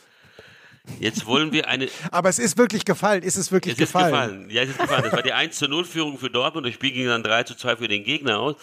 Jetzt 1.00 1.26
wollen 1.26 1.52
wir 1.52 1.68
eine. 1.68 1.88
Aber 2.10 2.28
es 2.28 2.38
ist 2.38 2.58
wirklich 2.58 2.84
gefallen. 2.84 3.22
Ist 3.22 3.36
es 3.36 3.50
wirklich 3.50 3.74
es 3.74 3.78
gefallen? 3.78 4.14
Ist 4.14 4.20
gefallen? 4.20 4.50
Ja, 4.50 4.62
es 4.62 4.70
ist 4.70 4.78
gefallen. 4.78 5.02
Das 5.04 5.12
war 5.12 5.22
die 5.22 5.32
1 5.32 5.56
zu 5.56 5.68
0 5.68 5.84
Führung 5.84 6.18
für 6.18 6.30
Dortmund. 6.30 6.66
Das 6.66 6.74
Spiel 6.74 6.92
ging 6.92 7.06
dann 7.06 7.22
3 7.22 7.44
zu 7.44 7.54
2 7.56 7.76
für 7.76 7.88
den 7.88 8.04
Gegner 8.04 8.38
aus. 8.38 8.56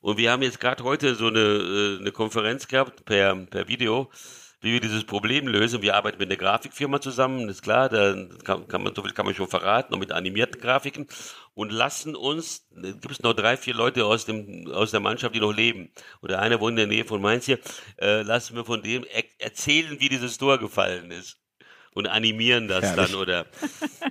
Und 0.00 0.18
wir 0.18 0.30
haben 0.30 0.42
jetzt 0.42 0.60
gerade 0.60 0.84
heute 0.84 1.14
so 1.14 1.28
eine, 1.28 1.40
äh, 1.40 1.98
eine 2.00 2.12
Konferenz 2.12 2.68
gehabt 2.68 3.04
per, 3.04 3.34
per 3.34 3.68
Video, 3.68 4.10
wie 4.60 4.72
wir 4.72 4.80
dieses 4.80 5.04
Problem 5.04 5.46
lösen. 5.46 5.82
Wir 5.82 5.94
arbeiten 5.94 6.18
mit 6.18 6.28
einer 6.28 6.38
Grafikfirma 6.38 7.00
zusammen, 7.00 7.48
ist 7.48 7.62
klar, 7.62 7.88
da 7.88 8.14
kann, 8.44 8.66
kann 8.68 8.82
man, 8.82 8.94
so 8.94 9.02
viel 9.02 9.12
kann 9.12 9.26
man 9.26 9.34
schon 9.34 9.48
verraten, 9.48 9.92
noch 9.92 9.98
mit 9.98 10.12
animierten 10.12 10.60
Grafiken 10.60 11.06
und 11.54 11.72
lassen 11.72 12.16
uns, 12.16 12.66
gibt 12.70 13.10
es 13.10 13.22
noch 13.22 13.34
drei, 13.34 13.56
vier 13.56 13.74
Leute 13.74 14.04
aus 14.04 14.24
dem, 14.24 14.70
aus 14.72 14.90
der 14.90 15.00
Mannschaft, 15.00 15.34
die 15.34 15.40
noch 15.40 15.52
leben. 15.52 15.90
Oder 16.22 16.40
einer 16.40 16.60
wohnt 16.60 16.72
in 16.72 16.76
der 16.76 16.86
Nähe 16.86 17.04
von 17.04 17.20
Mainz 17.20 17.46
hier, 17.46 17.58
äh, 18.00 18.22
lassen 18.22 18.56
wir 18.56 18.64
von 18.64 18.82
dem 18.82 19.04
er 19.04 19.24
erzählen, 19.38 20.00
wie 20.00 20.08
dieses 20.08 20.38
Tor 20.38 20.58
gefallen 20.58 21.10
ist 21.10 21.38
und 21.96 22.06
animieren 22.06 22.68
das 22.68 22.84
Herrlich. 22.84 23.12
dann 23.12 23.20
oder 23.20 23.46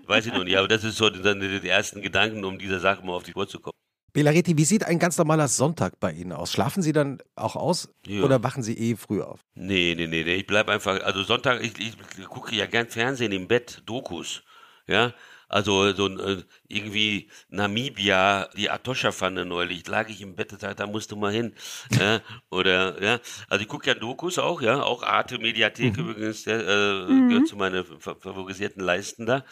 weiß 0.08 0.26
ich 0.26 0.34
noch 0.34 0.44
nicht. 0.44 0.58
Aber 0.58 0.68
das 0.68 0.84
ist 0.84 0.98
so 0.98 1.10
dann 1.10 1.40
die 1.40 1.70
ersten 1.70 2.02
Gedanken, 2.02 2.44
um 2.44 2.58
dieser 2.58 2.80
Sache 2.80 3.06
mal 3.06 3.14
auf 3.14 3.24
die 3.24 3.32
Spur 3.32 3.48
zu 3.48 3.60
kommen. 3.60 3.78
Belariti, 4.16 4.58
wie 4.58 4.64
sieht 4.64 4.86
ein 4.86 4.98
ganz 4.98 5.18
normaler 5.18 5.50
Sonntag 5.50 6.00
bei 6.00 6.14
Ihnen 6.14 6.32
aus? 6.32 6.50
Schlafen 6.50 6.82
Sie 6.82 6.94
dann 6.94 7.18
auch 7.36 7.58
aus 7.58 7.90
ja. 8.08 8.24
oder 8.24 8.42
wachen 8.44 8.64
Sie 8.64 8.74
eh 8.78 8.96
früh 8.96 9.22
auf? 9.22 9.42
Nee, 9.56 9.94
nee, 9.98 10.08
nee, 10.08 10.24
nee. 10.24 10.36
ich 10.36 10.48
bleibe 10.48 10.72
einfach, 10.72 11.04
also 11.04 11.22
Sonntag, 11.24 11.62
ich, 11.62 11.78
ich, 11.78 12.26
gucke 12.30 12.56
ja 12.56 12.66
gern 12.66 12.88
Fernsehen 12.88 13.34
im 13.34 13.50
Bett, 13.50 13.84
Dokus, 13.86 14.44
ja. 14.88 15.14
Also 15.50 15.92
so 15.92 16.08
äh, 16.08 16.44
irgendwie 16.70 17.30
Namibia, 17.50 18.48
die 18.56 18.70
Atosha-Pfanne 18.70 19.44
neulich, 19.44 19.86
lag 19.86 20.08
ich 20.08 20.22
im 20.22 20.36
Bett 20.36 20.54
und 20.54 20.62
sagte, 20.62 20.78
da 20.78 20.88
musst 20.88 21.12
du 21.12 21.18
mal 21.18 21.34
hin. 21.34 21.54
ja, 22.00 22.22
oder, 22.50 23.04
ja, 23.04 23.20
also 23.50 23.62
ich 23.62 23.68
gucke 23.68 23.88
ja 23.88 23.96
Dokus 23.96 24.40
auch, 24.40 24.62
ja, 24.62 24.82
auch 24.82 25.04
Arte 25.04 25.40
Mediathek 25.40 25.98
mhm. 25.98 26.10
übrigens, 26.10 26.44
der, 26.46 26.66
äh, 26.66 27.12
mhm. 27.12 27.28
gehört 27.28 27.48
zu 27.50 27.58
meinen 27.58 27.84
favorisierten 28.00 28.82
Leisten 28.82 29.26
da. 29.26 29.44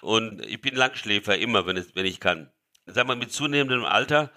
Und 0.00 0.44
ich 0.46 0.62
bin 0.62 0.74
Langschläfer 0.74 1.36
immer, 1.36 1.66
wenn, 1.66 1.76
es, 1.76 1.94
wenn 1.94 2.06
ich 2.06 2.18
kann. 2.18 2.50
Sag 2.86 3.06
mal, 3.06 3.16
mit 3.16 3.32
zunehmendem 3.32 3.84
Alter, 3.84 4.30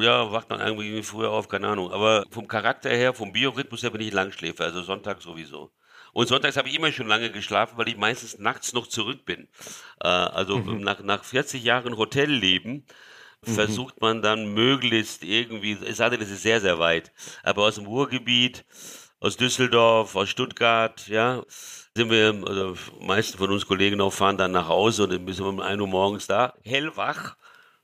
ja, 0.00 0.32
wacht 0.32 0.50
man 0.50 0.60
irgendwie 0.60 1.02
früher 1.02 1.30
auf, 1.30 1.48
keine 1.48 1.68
Ahnung. 1.68 1.92
Aber 1.92 2.24
vom 2.30 2.48
Charakter 2.48 2.90
her, 2.90 3.14
vom 3.14 3.32
Biorhythmus 3.32 3.82
her 3.82 3.90
bin 3.90 4.00
ich 4.00 4.12
Langschläfer, 4.12 4.64
also 4.64 4.82
Sonntag 4.82 5.22
sowieso. 5.22 5.70
Und 6.12 6.28
sonntags 6.28 6.56
habe 6.56 6.68
ich 6.68 6.74
immer 6.74 6.92
schon 6.92 7.08
lange 7.08 7.30
geschlafen, 7.30 7.76
weil 7.76 7.88
ich 7.88 7.96
meistens 7.98 8.38
nachts 8.38 8.72
noch 8.72 8.86
zurück 8.86 9.26
bin. 9.26 9.48
Äh, 10.00 10.08
also 10.08 10.58
mhm. 10.58 10.80
nach, 10.80 11.00
nach 11.00 11.24
40 11.24 11.62
Jahren 11.62 11.98
Hotelleben 11.98 12.86
mhm. 13.44 13.54
versucht 13.54 14.00
man 14.00 14.22
dann 14.22 14.54
möglichst 14.54 15.24
irgendwie, 15.24 15.72
es 15.72 15.98
sei 15.98 16.08
denn, 16.08 16.22
es 16.22 16.30
ist 16.30 16.42
sehr, 16.42 16.60
sehr 16.60 16.78
weit, 16.78 17.12
aber 17.42 17.64
aus 17.64 17.74
dem 17.74 17.86
Ruhrgebiet, 17.86 18.64
aus 19.20 19.36
Düsseldorf, 19.36 20.16
aus 20.16 20.30
Stuttgart, 20.30 21.06
ja, 21.08 21.42
sind 21.96 22.10
wir, 22.10 22.34
also 22.46 22.76
meisten 23.00 23.38
von 23.38 23.50
uns 23.50 23.66
Kollegen 23.66 24.00
auch 24.00 24.12
fahren 24.12 24.36
dann 24.36 24.52
nach 24.52 24.68
Hause 24.68 25.04
und 25.04 25.12
dann 25.12 25.24
müssen 25.24 25.44
wir 25.44 25.48
um 25.48 25.60
1 25.60 25.80
Uhr 25.80 25.88
morgens 25.88 26.26
da, 26.26 26.54
hellwach, 26.62 27.36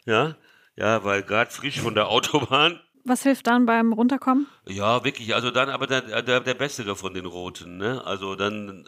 ja, 0.06 0.36
ja, 0.76 1.02
weil 1.04 1.22
gerade 1.22 1.50
frisch 1.50 1.80
von 1.80 1.94
der 1.94 2.08
Autobahn 2.08 2.80
was 3.04 3.24
hilft 3.24 3.48
dann 3.48 3.66
beim 3.66 3.92
Runterkommen? 3.92 4.46
Ja, 4.68 5.04
wirklich. 5.04 5.34
Also 5.34 5.50
dann 5.50 5.68
aber 5.70 5.86
der, 5.88 6.22
der, 6.22 6.40
der 6.40 6.54
bessere 6.54 6.94
von 6.94 7.14
den 7.14 7.26
Roten. 7.26 7.76
Ne? 7.76 8.00
Also 8.04 8.36
dann, 8.36 8.86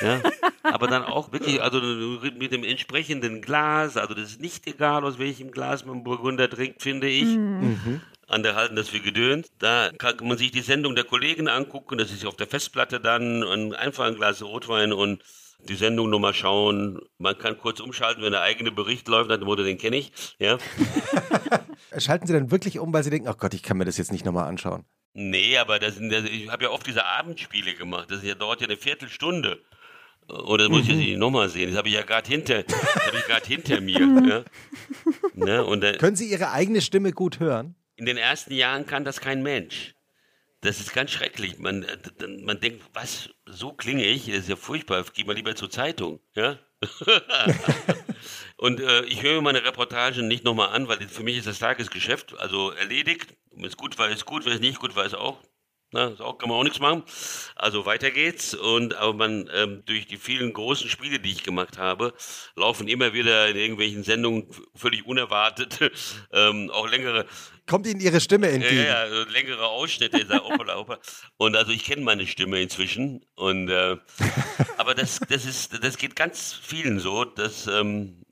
äh, 0.00 0.06
ja. 0.06 0.22
Aber 0.62 0.86
dann 0.86 1.04
auch 1.04 1.32
wirklich, 1.32 1.60
also 1.60 1.80
mit 1.80 2.52
dem 2.52 2.64
entsprechenden 2.64 3.42
Glas. 3.42 3.98
Also 3.98 4.14
das 4.14 4.30
ist 4.30 4.40
nicht 4.40 4.66
egal, 4.66 5.04
aus 5.04 5.18
welchem 5.18 5.50
Glas 5.50 5.84
man 5.84 6.02
Burgunder 6.02 6.48
trinkt, 6.48 6.82
finde 6.82 7.08
ich. 7.08 7.24
Mhm. 7.24 8.00
An 8.28 8.42
der 8.42 8.56
Halten, 8.56 8.74
dass 8.74 8.92
wir 8.92 9.00
gedönt. 9.00 9.46
Da 9.58 9.90
kann 9.98 10.16
man 10.22 10.36
sich 10.36 10.50
die 10.50 10.60
Sendung 10.60 10.96
der 10.96 11.04
Kollegen 11.04 11.48
angucken. 11.48 11.96
Das 11.96 12.10
ist 12.10 12.26
auf 12.26 12.36
der 12.36 12.48
Festplatte 12.48 12.98
dann. 13.00 13.44
Und 13.44 13.74
einfach 13.74 14.04
ein 14.04 14.16
Glas 14.16 14.42
Rotwein 14.42 14.92
und 14.92 15.22
die 15.60 15.74
Sendung 15.74 16.10
nochmal 16.10 16.34
schauen. 16.34 17.00
Man 17.18 17.38
kann 17.38 17.58
kurz 17.58 17.80
umschalten, 17.80 18.22
wenn 18.22 18.32
der 18.32 18.42
eigene 18.42 18.72
Bericht 18.72 19.08
läuft, 19.08 19.30
dann 19.30 19.46
wurde 19.46 19.64
den 19.64 19.78
kenne 19.78 19.96
ich. 19.96 20.12
Ja. 20.38 20.58
Schalten 21.98 22.26
Sie 22.26 22.32
dann 22.32 22.50
wirklich 22.50 22.78
um, 22.78 22.92
weil 22.92 23.02
Sie 23.02 23.10
denken, 23.10 23.28
ach 23.28 23.38
Gott, 23.38 23.54
ich 23.54 23.62
kann 23.62 23.76
mir 23.76 23.84
das 23.84 23.96
jetzt 23.96 24.12
nicht 24.12 24.24
nochmal 24.24 24.48
anschauen? 24.48 24.84
Nee, 25.14 25.56
aber 25.56 25.78
das, 25.78 25.94
das, 25.98 26.24
ich 26.24 26.50
habe 26.50 26.64
ja 26.64 26.70
oft 26.70 26.86
diese 26.86 27.04
Abendspiele 27.04 27.74
gemacht. 27.74 28.10
Das 28.10 28.20
dauert 28.38 28.60
ja 28.60 28.66
eine 28.66 28.76
Viertelstunde. 28.76 29.62
Oder 30.28 30.64
das 30.64 30.68
muss 30.68 30.88
ich 30.88 31.08
jetzt 31.08 31.18
nochmal 31.18 31.48
sehen. 31.48 31.70
Das 31.70 31.78
habe 31.78 31.88
ich 31.88 31.94
ja 31.94 32.02
gerade 32.02 32.28
hinter, 32.28 32.64
hinter 33.46 33.80
mir. 33.80 33.96
Ja. 35.36 35.64
Ne? 35.64 35.86
Äh, 35.86 35.98
Können 35.98 36.16
Sie 36.16 36.30
Ihre 36.30 36.50
eigene 36.50 36.80
Stimme 36.80 37.12
gut 37.12 37.40
hören? 37.40 37.76
In 37.96 38.06
den 38.06 38.16
ersten 38.16 38.54
Jahren 38.54 38.86
kann 38.86 39.04
das 39.04 39.20
kein 39.20 39.42
Mensch. 39.42 39.94
Das 40.60 40.80
ist 40.80 40.92
ganz 40.92 41.10
schrecklich. 41.10 41.58
Man, 41.58 41.82
äh, 41.82 41.96
man 42.42 42.60
denkt, 42.60 42.82
was, 42.92 43.30
so 43.46 43.72
klinge 43.72 44.04
ich? 44.04 44.26
Das 44.26 44.38
ist 44.38 44.48
ja 44.48 44.56
furchtbar. 44.56 45.04
Geh 45.14 45.24
mal 45.24 45.34
lieber 45.34 45.54
zur 45.54 45.70
Zeitung. 45.70 46.20
Ja? 46.34 46.58
und 48.58 48.80
äh, 48.80 49.04
ich 49.04 49.22
höre 49.22 49.40
meine 49.40 49.64
Reportagen 49.64 50.28
nicht 50.28 50.44
nochmal 50.44 50.68
an, 50.70 50.88
weil 50.88 50.98
für 51.08 51.22
mich 51.22 51.38
ist 51.38 51.46
das 51.46 51.58
Tagesgeschäft 51.58 52.38
also 52.38 52.70
erledigt. 52.70 53.34
Wenn 53.50 53.64
es 53.64 53.76
gut 53.76 53.98
war, 53.98 54.10
ist 54.10 54.26
gut, 54.26 54.44
wenn 54.44 54.52
es 54.52 54.60
nicht 54.60 54.78
gut 54.78 54.94
war, 54.94 55.06
ist 55.06 55.14
auch 55.14 55.42
na, 55.92 56.14
so 56.16 56.32
kann 56.32 56.48
man 56.48 56.58
auch 56.58 56.64
nichts 56.64 56.80
machen. 56.80 57.04
Also 57.54 57.86
weiter 57.86 58.10
geht's. 58.10 58.54
Und 58.54 58.94
aber 58.94 59.14
man 59.14 59.48
ähm, 59.54 59.82
durch 59.86 60.06
die 60.06 60.16
vielen 60.16 60.52
großen 60.52 60.90
Spiele, 60.90 61.20
die 61.20 61.30
ich 61.30 61.44
gemacht 61.44 61.78
habe, 61.78 62.12
laufen 62.56 62.88
immer 62.88 63.12
wieder 63.12 63.48
in 63.48 63.56
irgendwelchen 63.56 64.02
Sendungen 64.02 64.48
völlig 64.74 65.06
unerwartet 65.06 65.78
ähm, 66.32 66.70
auch 66.70 66.88
längere. 66.88 67.26
Kommt 67.66 67.86
Ihnen 67.86 68.00
Ihre 68.00 68.20
Stimme 68.20 68.48
entgegen? 68.48 68.76
Ja, 68.76 69.06
ja 69.06 69.22
längere 69.24 69.66
Ausschnitte. 69.66 70.18
Ich 70.18 70.28
sag, 70.28 70.44
opala, 70.44 70.78
opala. 70.78 71.00
Und 71.36 71.56
also 71.56 71.72
ich 71.72 71.84
kenne 71.84 72.02
meine 72.02 72.26
Stimme 72.26 72.60
inzwischen. 72.60 73.24
Und 73.34 73.68
äh, 73.68 73.96
aber 74.76 74.94
das, 74.94 75.20
das 75.28 75.44
ist, 75.44 75.82
das 75.82 75.96
geht 75.96 76.14
ganz 76.14 76.52
vielen 76.52 77.00
so, 77.00 77.24
dass 77.24 77.66
ähm, 77.66 78.22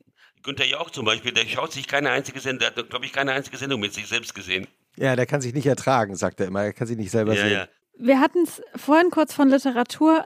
Günther 0.42 0.66
Jauch 0.66 0.90
zum 0.90 1.04
Beispiel, 1.04 1.32
der 1.32 1.46
schaut 1.46 1.72
sich 1.72 1.88
keine 1.88 2.10
einzige 2.10 2.38
Sendung, 2.38 2.60
der 2.60 2.84
hat, 2.84 2.90
glaube 2.90 3.06
ich, 3.06 3.12
keine 3.12 3.32
einzige 3.32 3.56
Sendung 3.56 3.80
mit 3.80 3.92
sich 3.92 4.06
selbst 4.06 4.34
gesehen. 4.34 4.68
Ja, 4.96 5.16
der 5.16 5.26
kann 5.26 5.40
sich 5.40 5.54
nicht 5.54 5.66
ertragen, 5.66 6.14
sagt 6.14 6.38
er 6.40 6.46
immer. 6.46 6.62
Er 6.62 6.72
kann 6.72 6.86
sich 6.86 6.96
nicht 6.96 7.10
selber 7.10 7.34
ja, 7.34 7.42
sehen. 7.42 7.52
Ja. 7.52 7.68
Wir 7.98 8.20
hatten 8.20 8.44
es 8.44 8.62
vorhin 8.76 9.10
kurz 9.10 9.34
von 9.34 9.48
Literatur. 9.48 10.24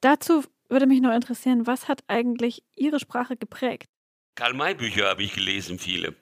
Dazu 0.00 0.44
würde 0.68 0.86
mich 0.86 1.00
noch 1.00 1.14
interessieren, 1.14 1.66
was 1.66 1.86
hat 1.86 2.02
eigentlich 2.08 2.62
Ihre 2.74 2.98
Sprache 2.98 3.36
geprägt? 3.36 3.88
Karl-May-Bücher 4.34 5.08
habe 5.08 5.22
ich 5.22 5.34
gelesen, 5.34 5.78
viele. 5.78 6.14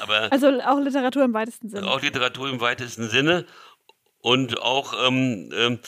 Aber 0.00 0.32
also 0.32 0.48
auch 0.62 0.80
Literatur 0.80 1.24
im 1.24 1.34
weitesten 1.34 1.68
Sinne. 1.68 1.88
Auch 1.88 2.02
Literatur 2.02 2.48
im 2.48 2.60
weitesten 2.60 3.08
Sinne. 3.08 3.46
Und 4.18 4.60
auch, 4.60 4.94
ähm, 5.06 5.50
ähm, 5.54 5.78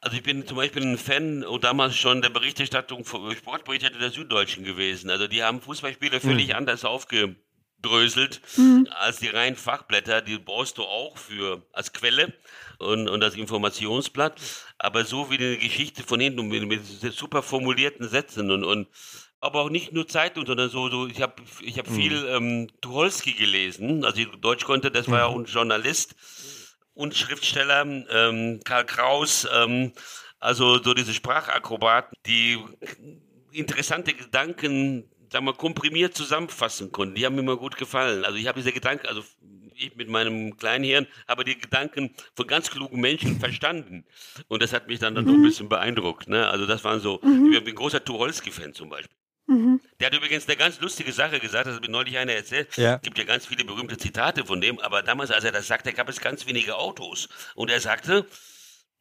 also 0.00 0.16
ich 0.16 0.22
bin 0.22 0.46
zum 0.46 0.56
Beispiel 0.56 0.82
ein 0.82 0.98
Fan 0.98 1.44
und 1.44 1.64
damals 1.64 1.96
schon 1.96 2.22
der 2.22 2.30
Berichterstattung, 2.30 3.04
Sportberichterstattung 3.04 4.00
der 4.00 4.10
Süddeutschen 4.10 4.64
gewesen. 4.64 5.10
Also 5.10 5.26
die 5.26 5.42
haben 5.42 5.60
Fußballspiele 5.60 6.20
völlig 6.20 6.50
hm. 6.50 6.56
anders 6.56 6.84
aufge 6.84 7.36
dröselt 7.82 8.40
mhm. 8.56 8.88
als 8.90 9.18
die 9.18 9.28
reinen 9.28 9.56
Fachblätter. 9.56 10.22
Die 10.22 10.38
brauchst 10.38 10.78
du 10.78 10.82
auch 10.82 11.16
für 11.16 11.62
als 11.72 11.92
Quelle 11.92 12.32
und, 12.78 13.08
und 13.08 13.22
als 13.22 13.34
Informationsblatt. 13.34 14.40
Aber 14.78 15.04
so 15.04 15.30
wie 15.30 15.38
die 15.38 15.58
Geschichte 15.58 16.02
von 16.02 16.20
hinten 16.20 16.48
mit, 16.48 16.66
mit 16.66 17.14
super 17.14 17.42
formulierten 17.42 18.08
Sätzen 18.08 18.50
und, 18.50 18.64
und 18.64 18.88
aber 19.40 19.62
auch 19.62 19.70
nicht 19.70 19.92
nur 19.92 20.08
Zeitung, 20.08 20.46
sondern 20.46 20.70
so, 20.70 20.88
so 20.88 21.06
ich 21.06 21.20
habe 21.22 21.34
ich 21.60 21.78
hab 21.78 21.88
mhm. 21.90 21.94
viel 21.94 22.26
ähm, 22.28 22.68
Tucholsky 22.80 23.32
gelesen. 23.32 24.04
Also 24.04 24.24
Deutsch 24.40 24.64
konnte, 24.64 24.90
das 24.90 25.10
war 25.10 25.20
ja 25.20 25.30
mhm. 25.30 25.42
ein 25.42 25.44
Journalist 25.44 26.14
und 26.94 27.14
Schriftsteller, 27.14 27.82
ähm, 27.82 28.60
Karl 28.64 28.86
Kraus, 28.86 29.46
ähm, 29.52 29.92
also 30.38 30.82
so 30.82 30.94
diese 30.94 31.12
Sprachakrobaten, 31.12 32.16
die 32.26 32.58
interessante 33.52 34.14
Gedanken 34.14 35.10
sagen 35.30 35.44
wir, 35.44 35.54
komprimiert 35.54 36.14
zusammenfassen 36.14 36.92
konnten. 36.92 37.14
Die 37.14 37.26
haben 37.26 37.34
mir 37.34 37.42
immer 37.42 37.56
gut 37.56 37.76
gefallen. 37.76 38.24
Also 38.24 38.38
ich 38.38 38.46
habe 38.46 38.60
diese 38.60 38.72
Gedanken, 38.72 39.06
also 39.06 39.22
ich 39.74 39.94
mit 39.96 40.08
meinem 40.08 40.56
kleinen 40.56 40.84
Hirn 40.84 41.06
habe 41.28 41.44
die 41.44 41.58
Gedanken 41.58 42.14
von 42.34 42.46
ganz 42.46 42.70
klugen 42.70 43.00
Menschen 43.00 43.38
verstanden. 43.40 44.04
Und 44.48 44.62
das 44.62 44.72
hat 44.72 44.88
mich 44.88 44.98
dann, 45.00 45.14
dann 45.14 45.24
mhm. 45.24 45.30
noch 45.30 45.38
ein 45.38 45.42
bisschen 45.42 45.68
beeindruckt. 45.68 46.28
Ne? 46.28 46.48
Also 46.48 46.66
das 46.66 46.84
waren 46.84 47.00
so, 47.00 47.20
mhm. 47.22 47.52
ich 47.52 47.64
bin 47.64 47.74
ein 47.74 47.76
großer 47.76 48.04
Tucholsky-Fan 48.04 48.72
zum 48.72 48.88
Beispiel. 48.88 49.16
Mhm. 49.46 49.80
Der 50.00 50.08
hat 50.08 50.14
übrigens 50.14 50.46
eine 50.46 50.56
ganz 50.56 50.80
lustige 50.80 51.12
Sache 51.12 51.38
gesagt, 51.38 51.66
das 51.66 51.76
hat 51.76 51.82
mir 51.82 51.90
neulich 51.90 52.18
einer 52.18 52.32
erzählt. 52.32 52.76
Ja. 52.76 52.96
Es 52.96 53.02
gibt 53.02 53.18
ja 53.18 53.24
ganz 53.24 53.46
viele 53.46 53.64
berühmte 53.64 53.96
Zitate 53.96 54.44
von 54.44 54.60
dem, 54.60 54.78
aber 54.80 55.02
damals, 55.02 55.30
als 55.30 55.44
er 55.44 55.52
das 55.52 55.66
sagte, 55.68 55.92
gab 55.92 56.08
es 56.08 56.20
ganz 56.20 56.46
wenige 56.46 56.76
Autos. 56.76 57.28
Und 57.54 57.70
er 57.70 57.80
sagte, 57.80 58.26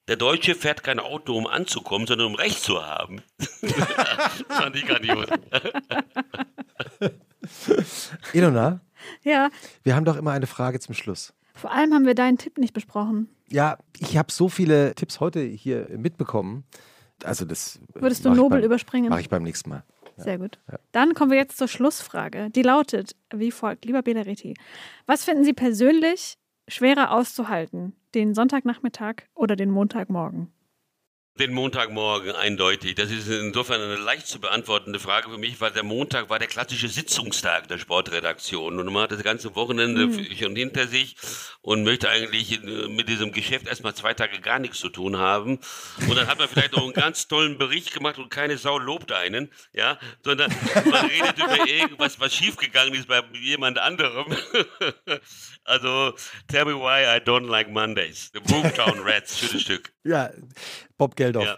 der 0.08 0.18
Deutsche 0.18 0.54
fährt 0.54 0.84
kein 0.84 1.00
Auto, 1.00 1.36
um 1.36 1.48
anzukommen, 1.48 2.06
sondern 2.06 2.28
um 2.28 2.36
Recht 2.36 2.62
zu 2.62 2.86
haben. 2.86 3.24
das 3.38 4.44
fand 4.50 4.76
ich 4.76 4.86
grandios. 4.86 5.28
Ilona? 8.34 8.82
Ja. 9.24 9.50
Wir 9.84 9.96
haben 9.96 10.06
doch 10.06 10.16
immer 10.16 10.32
eine 10.32 10.48
Frage 10.48 10.80
zum 10.80 10.94
Schluss. 10.94 11.34
Vor 11.56 11.72
allem 11.72 11.94
haben 11.94 12.06
wir 12.06 12.16
deinen 12.16 12.38
Tipp 12.38 12.58
nicht 12.58 12.74
besprochen. 12.74 13.30
Ja, 13.50 13.78
ich 13.98 14.18
habe 14.18 14.32
so 14.32 14.50
viele 14.50 14.94
Tipps 14.94 15.20
heute 15.20 15.42
hier 15.42 15.88
mitbekommen. 15.90 16.66
Also 17.24 17.46
das 17.46 17.80
Würdest 17.94 18.26
du 18.26 18.30
Nobel 18.30 18.60
beim, 18.60 18.66
überspringen? 18.66 19.10
Mache 19.10 19.22
ich 19.22 19.30
beim 19.30 19.44
nächsten 19.44 19.70
Mal. 19.70 19.84
Sehr 20.18 20.38
gut. 20.38 20.60
Dann 20.92 21.14
kommen 21.14 21.32
wir 21.32 21.38
jetzt 21.38 21.58
zur 21.58 21.68
Schlussfrage. 21.68 22.50
Die 22.50 22.62
lautet 22.62 23.16
wie 23.34 23.52
folgt. 23.52 23.86
Lieber 23.86 24.02
Belariti, 24.02 24.54
was 25.06 25.24
finden 25.24 25.44
Sie 25.44 25.54
persönlich 25.54 26.38
schwerer 26.68 27.12
auszuhalten? 27.12 27.96
Den 28.14 28.34
Sonntagnachmittag 28.34 29.24
oder 29.34 29.56
den 29.56 29.70
Montagmorgen? 29.70 30.52
Den 31.38 31.52
Montagmorgen 31.54 32.32
eindeutig. 32.34 32.96
Das 32.96 33.12
ist 33.12 33.28
insofern 33.28 33.82
eine 33.82 33.98
leicht 33.98 34.26
zu 34.26 34.40
beantwortende 34.40 35.02
Frage 35.02 35.30
für 35.30 35.38
mich, 35.38 35.60
weil 35.60 35.72
der 35.72 35.84
Montag 35.84 36.30
war 36.30 36.40
der 36.40 36.48
klassische 36.48 36.88
Sitzungstag 36.88 37.68
der 37.68 37.78
Sportredaktion 37.78 38.80
und 38.80 38.86
man 38.94 39.04
hat 39.04 39.12
das 39.12 39.22
ganze 39.22 39.54
Wochenende 39.54 40.08
Mhm. 40.08 40.34
schon 40.38 40.56
hinter 40.56 40.88
sich 40.88 41.18
und 41.62 41.84
möchte 41.84 42.08
eigentlich 42.10 42.64
äh, 42.64 42.88
mit 42.88 43.10
diesem 43.10 43.34
Geschäft 43.34 43.68
erstmal 43.68 43.94
zwei 43.94 44.14
Tage 44.14 44.40
gar 44.40 44.60
nichts 44.60 44.80
zu 44.80 44.88
tun 44.88 45.18
haben. 45.18 45.60
Und 46.08 46.16
dann 46.16 46.28
hat 46.28 46.40
man 46.40 46.48
vielleicht 46.48 46.72
noch 46.72 46.84
einen 46.84 46.94
ganz 46.94 47.28
tollen 47.28 47.58
Bericht 47.58 47.94
gemacht 47.94 48.18
und 48.18 48.30
keine 48.30 48.58
Sau 48.58 48.78
lobt 48.78 49.12
einen, 49.12 49.52
ja, 49.74 50.00
sondern 50.24 50.56
man 50.90 51.06
redet 51.08 51.38
über 51.38 51.68
irgendwas, 51.68 52.18
was 52.18 52.34
schiefgegangen 52.34 52.94
ist 52.94 53.10
bei 53.10 53.22
jemand 53.42 53.78
anderem. 53.78 54.34
also, 55.66 56.14
tell 56.48 56.64
me 56.64 56.76
why 56.76 57.04
I 57.04 57.20
don't 57.20 57.48
like 57.50 57.70
Mondays. 57.70 58.32
The 58.34 58.40
Boomtown 58.40 59.02
Rats, 59.02 59.38
schönes 59.38 59.64
Stück. 59.64 59.95
Ja, 60.06 60.30
Bob 60.98 61.16
Geldof. 61.16 61.44
Ja. 61.44 61.58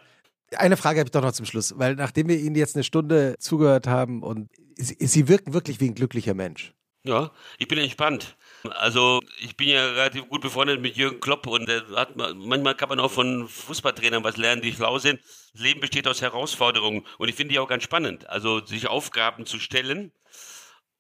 Eine 0.56 0.78
Frage 0.78 1.00
habe 1.00 1.08
ich 1.08 1.12
doch 1.12 1.22
noch 1.22 1.34
zum 1.34 1.46
Schluss, 1.46 1.78
weil 1.78 1.96
nachdem 1.96 2.30
wir 2.30 2.40
Ihnen 2.40 2.56
jetzt 2.56 2.76
eine 2.76 2.86
Stunde 2.86 3.36
zugehört 3.40 3.88
haben 3.88 4.24
und 4.24 4.50
Sie, 4.76 4.96
Sie 5.00 5.28
wirken 5.28 5.54
wirklich 5.54 5.82
wie 5.82 5.90
ein 5.90 5.96
glücklicher 5.96 6.34
Mensch. 6.34 6.74
Ja, 7.04 7.32
ich 7.58 7.68
bin 7.68 7.78
entspannt. 7.78 8.36
Also 8.64 9.22
ich 9.40 9.56
bin 9.56 9.70
ja 9.70 9.86
relativ 9.92 10.28
gut 10.30 10.42
befreundet 10.42 10.82
mit 10.82 10.98
Jürgen 10.98 11.20
Klopp 11.20 11.48
und 11.48 11.70
hat, 11.96 12.16
manchmal 12.16 12.76
kann 12.76 12.90
man 12.90 13.00
auch 13.00 13.12
von 13.12 13.48
Fußballtrainern 13.48 14.24
was 14.24 14.38
lernen, 14.38 14.62
die 14.62 14.74
schlau 14.74 15.00
sind. 15.00 15.22
Das 15.54 15.62
Leben 15.62 15.80
besteht 15.80 16.08
aus 16.08 16.22
Herausforderungen 16.22 17.06
und 17.18 17.30
ich 17.30 17.36
finde 17.36 17.54
die 17.54 17.60
auch 17.60 17.68
ganz 17.68 17.84
spannend. 17.84 18.30
Also 18.30 18.66
sich 18.66 18.88
Aufgaben 18.88 19.46
zu 19.46 19.60
stellen 19.60 20.12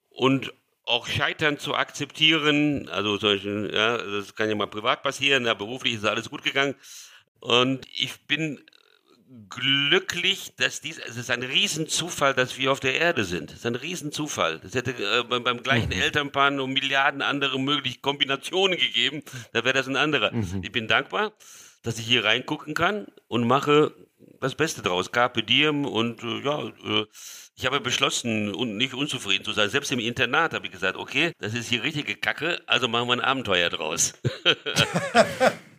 und 0.09 0.53
auch 0.85 1.07
Scheitern 1.07 1.59
zu 1.59 1.75
akzeptieren. 1.75 2.87
Also 2.89 3.17
solche, 3.17 3.69
ja, 3.73 3.97
das 3.97 4.33
kann 4.35 4.49
ja 4.49 4.55
mal 4.55 4.67
privat 4.67 5.03
passieren, 5.03 5.45
ja, 5.45 5.53
beruflich 5.53 5.95
ist 5.95 6.05
alles 6.05 6.29
gut 6.29 6.43
gegangen. 6.43 6.75
Und 7.39 7.85
ich 7.93 8.19
bin 8.27 8.59
glücklich, 9.49 10.53
dass 10.57 10.81
dies, 10.81 10.99
es 10.99 11.17
ist 11.17 11.29
ein 11.29 11.43
Riesenzufall, 11.43 12.33
dass 12.33 12.57
wir 12.57 12.71
auf 12.71 12.79
der 12.79 12.95
Erde 12.95 13.25
sind. 13.25 13.51
Es 13.51 13.57
ist 13.57 13.65
ein 13.65 13.75
Riesenzufall. 13.75 14.61
Es 14.63 14.73
hätte 14.73 14.91
äh, 14.91 15.23
beim, 15.23 15.43
beim 15.43 15.63
gleichen 15.63 15.91
Elternpaar 15.91 16.51
noch 16.51 16.67
Milliarden 16.67 17.21
andere 17.21 17.59
mögliche 17.59 17.99
Kombinationen 17.99 18.77
gegeben, 18.77 19.23
da 19.53 19.63
wäre 19.63 19.73
das 19.73 19.87
ein 19.87 19.97
anderer. 19.97 20.31
Ich 20.61 20.71
bin 20.71 20.87
dankbar, 20.87 21.33
dass 21.83 21.99
ich 21.99 22.05
hier 22.05 22.23
reingucken 22.23 22.73
kann 22.73 23.07
und 23.27 23.45
mache 23.47 23.93
das 24.39 24.55
Beste 24.55 24.81
draus. 24.81 25.11
Carpe 25.11 25.43
diem 25.43 25.85
und 25.85 26.23
äh, 26.23 26.41
ja, 26.41 26.67
äh, 26.67 27.05
ich 27.55 27.65
habe 27.65 27.79
beschlossen, 27.81 28.53
un 28.53 28.77
nicht 28.77 28.93
unzufrieden 28.93 29.43
zu 29.43 29.51
sein. 29.51 29.69
Selbst 29.69 29.91
im 29.91 29.99
Internat 29.99 30.53
habe 30.53 30.67
ich 30.67 30.71
gesagt, 30.71 30.95
okay, 30.95 31.33
das 31.39 31.53
ist 31.53 31.69
hier 31.69 31.83
richtige 31.83 32.15
Kacke, 32.15 32.61
also 32.67 32.87
machen 32.87 33.07
wir 33.07 33.13
ein 33.13 33.21
Abenteuer 33.21 33.69
draus. 33.69 34.13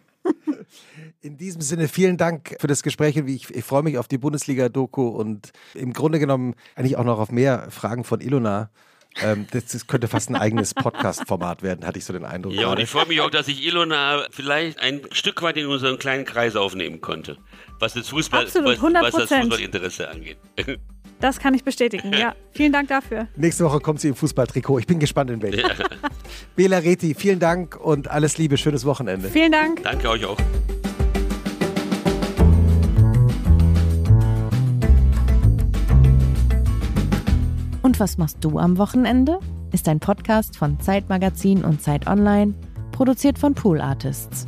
In 1.21 1.37
diesem 1.37 1.61
Sinne 1.61 1.89
vielen 1.89 2.17
Dank 2.17 2.57
für 2.61 2.67
das 2.67 2.83
Gespräch 2.83 3.19
und 3.19 3.29
ich, 3.29 3.55
ich 3.55 3.65
freue 3.65 3.83
mich 3.83 3.99
auf 3.99 4.09
die 4.09 4.19
Bundesliga-Doku 4.19 5.09
und 5.09 5.53
im 5.75 5.93
Grunde 5.93 6.19
genommen 6.19 6.55
eigentlich 6.75 6.97
auch 6.97 7.05
noch 7.05 7.19
auf 7.19 7.31
mehr 7.31 7.71
Fragen 7.71 8.05
von 8.05 8.21
Ilona. 8.21 8.71
Ähm, 9.21 9.47
das, 9.51 9.67
das 9.67 9.87
könnte 9.87 10.07
fast 10.07 10.31
ein 10.31 10.37
eigenes 10.37 10.75
Podcast-Format 10.75 11.63
werden, 11.63 11.87
hatte 11.87 11.99
ich 11.99 12.05
so 12.05 12.13
den 12.13 12.25
Eindruck. 12.25 12.53
Ja, 12.53 12.69
und 12.69 12.79
ich 12.79 12.89
freue 12.89 13.07
mich 13.07 13.21
auch, 13.21 13.31
dass 13.31 13.49
ich 13.49 13.65
Ilona 13.67 14.27
vielleicht 14.31 14.79
ein 14.79 15.01
Stück 15.13 15.43
weit 15.43 15.57
in 15.57 15.67
unseren 15.67 15.99
kleinen 15.99 16.25
Kreis 16.25 16.57
aufnehmen 16.57 17.01
konnte, 17.01 17.39
was 17.79 17.95
das 17.95 18.09
Fußball, 18.09 18.45
Absolut, 18.45 18.81
was, 18.81 19.15
was 19.15 19.29
das 19.29 19.31
100%. 19.31 19.41
Fußballinteresse 19.41 20.09
angeht. 20.09 20.39
Das 21.21 21.39
kann 21.39 21.55
ich 21.55 21.65
bestätigen. 21.65 22.13
Ja, 22.13 22.35
vielen 22.53 22.73
Dank 22.73 22.89
dafür. 22.89 23.27
Nächste 23.37 23.65
Woche 23.65 23.81
kommt 23.81 24.01
sie 24.01 24.09
im 24.09 24.15
Fußballtrikot. 24.15 24.79
Ich 24.79 24.87
bin 24.87 24.99
gespannt 24.99 25.31
in 25.31 25.43
welchem. 25.43 25.69
Bela 26.57 26.79
Reti, 26.79 27.15
vielen 27.15 27.41
Dank 27.41 27.77
und 27.77 28.09
alles 28.09 28.39
Liebe, 28.39 28.57
schönes 28.57 28.85
Wochenende. 28.85 29.29
Vielen 29.29 29.53
Dank. 29.53 29.83
Danke 29.83 30.09
euch 30.09 30.25
auch. 30.25 30.39
Und 37.83 38.01
was 38.01 38.19
machst 38.19 38.39
du 38.43 38.59
am 38.59 38.77
Wochenende? 38.77 39.41
Ist 39.73 39.89
ein 39.89 39.99
Podcast 39.99 40.57
von 40.57 40.79
Zeitmagazin 40.79 41.65
und 41.65 41.83
Zeit 41.83 42.07
Online, 42.07 42.55
produziert 42.93 43.39
von 43.39 43.55
Pool 43.55 43.81
Artists. 43.81 44.47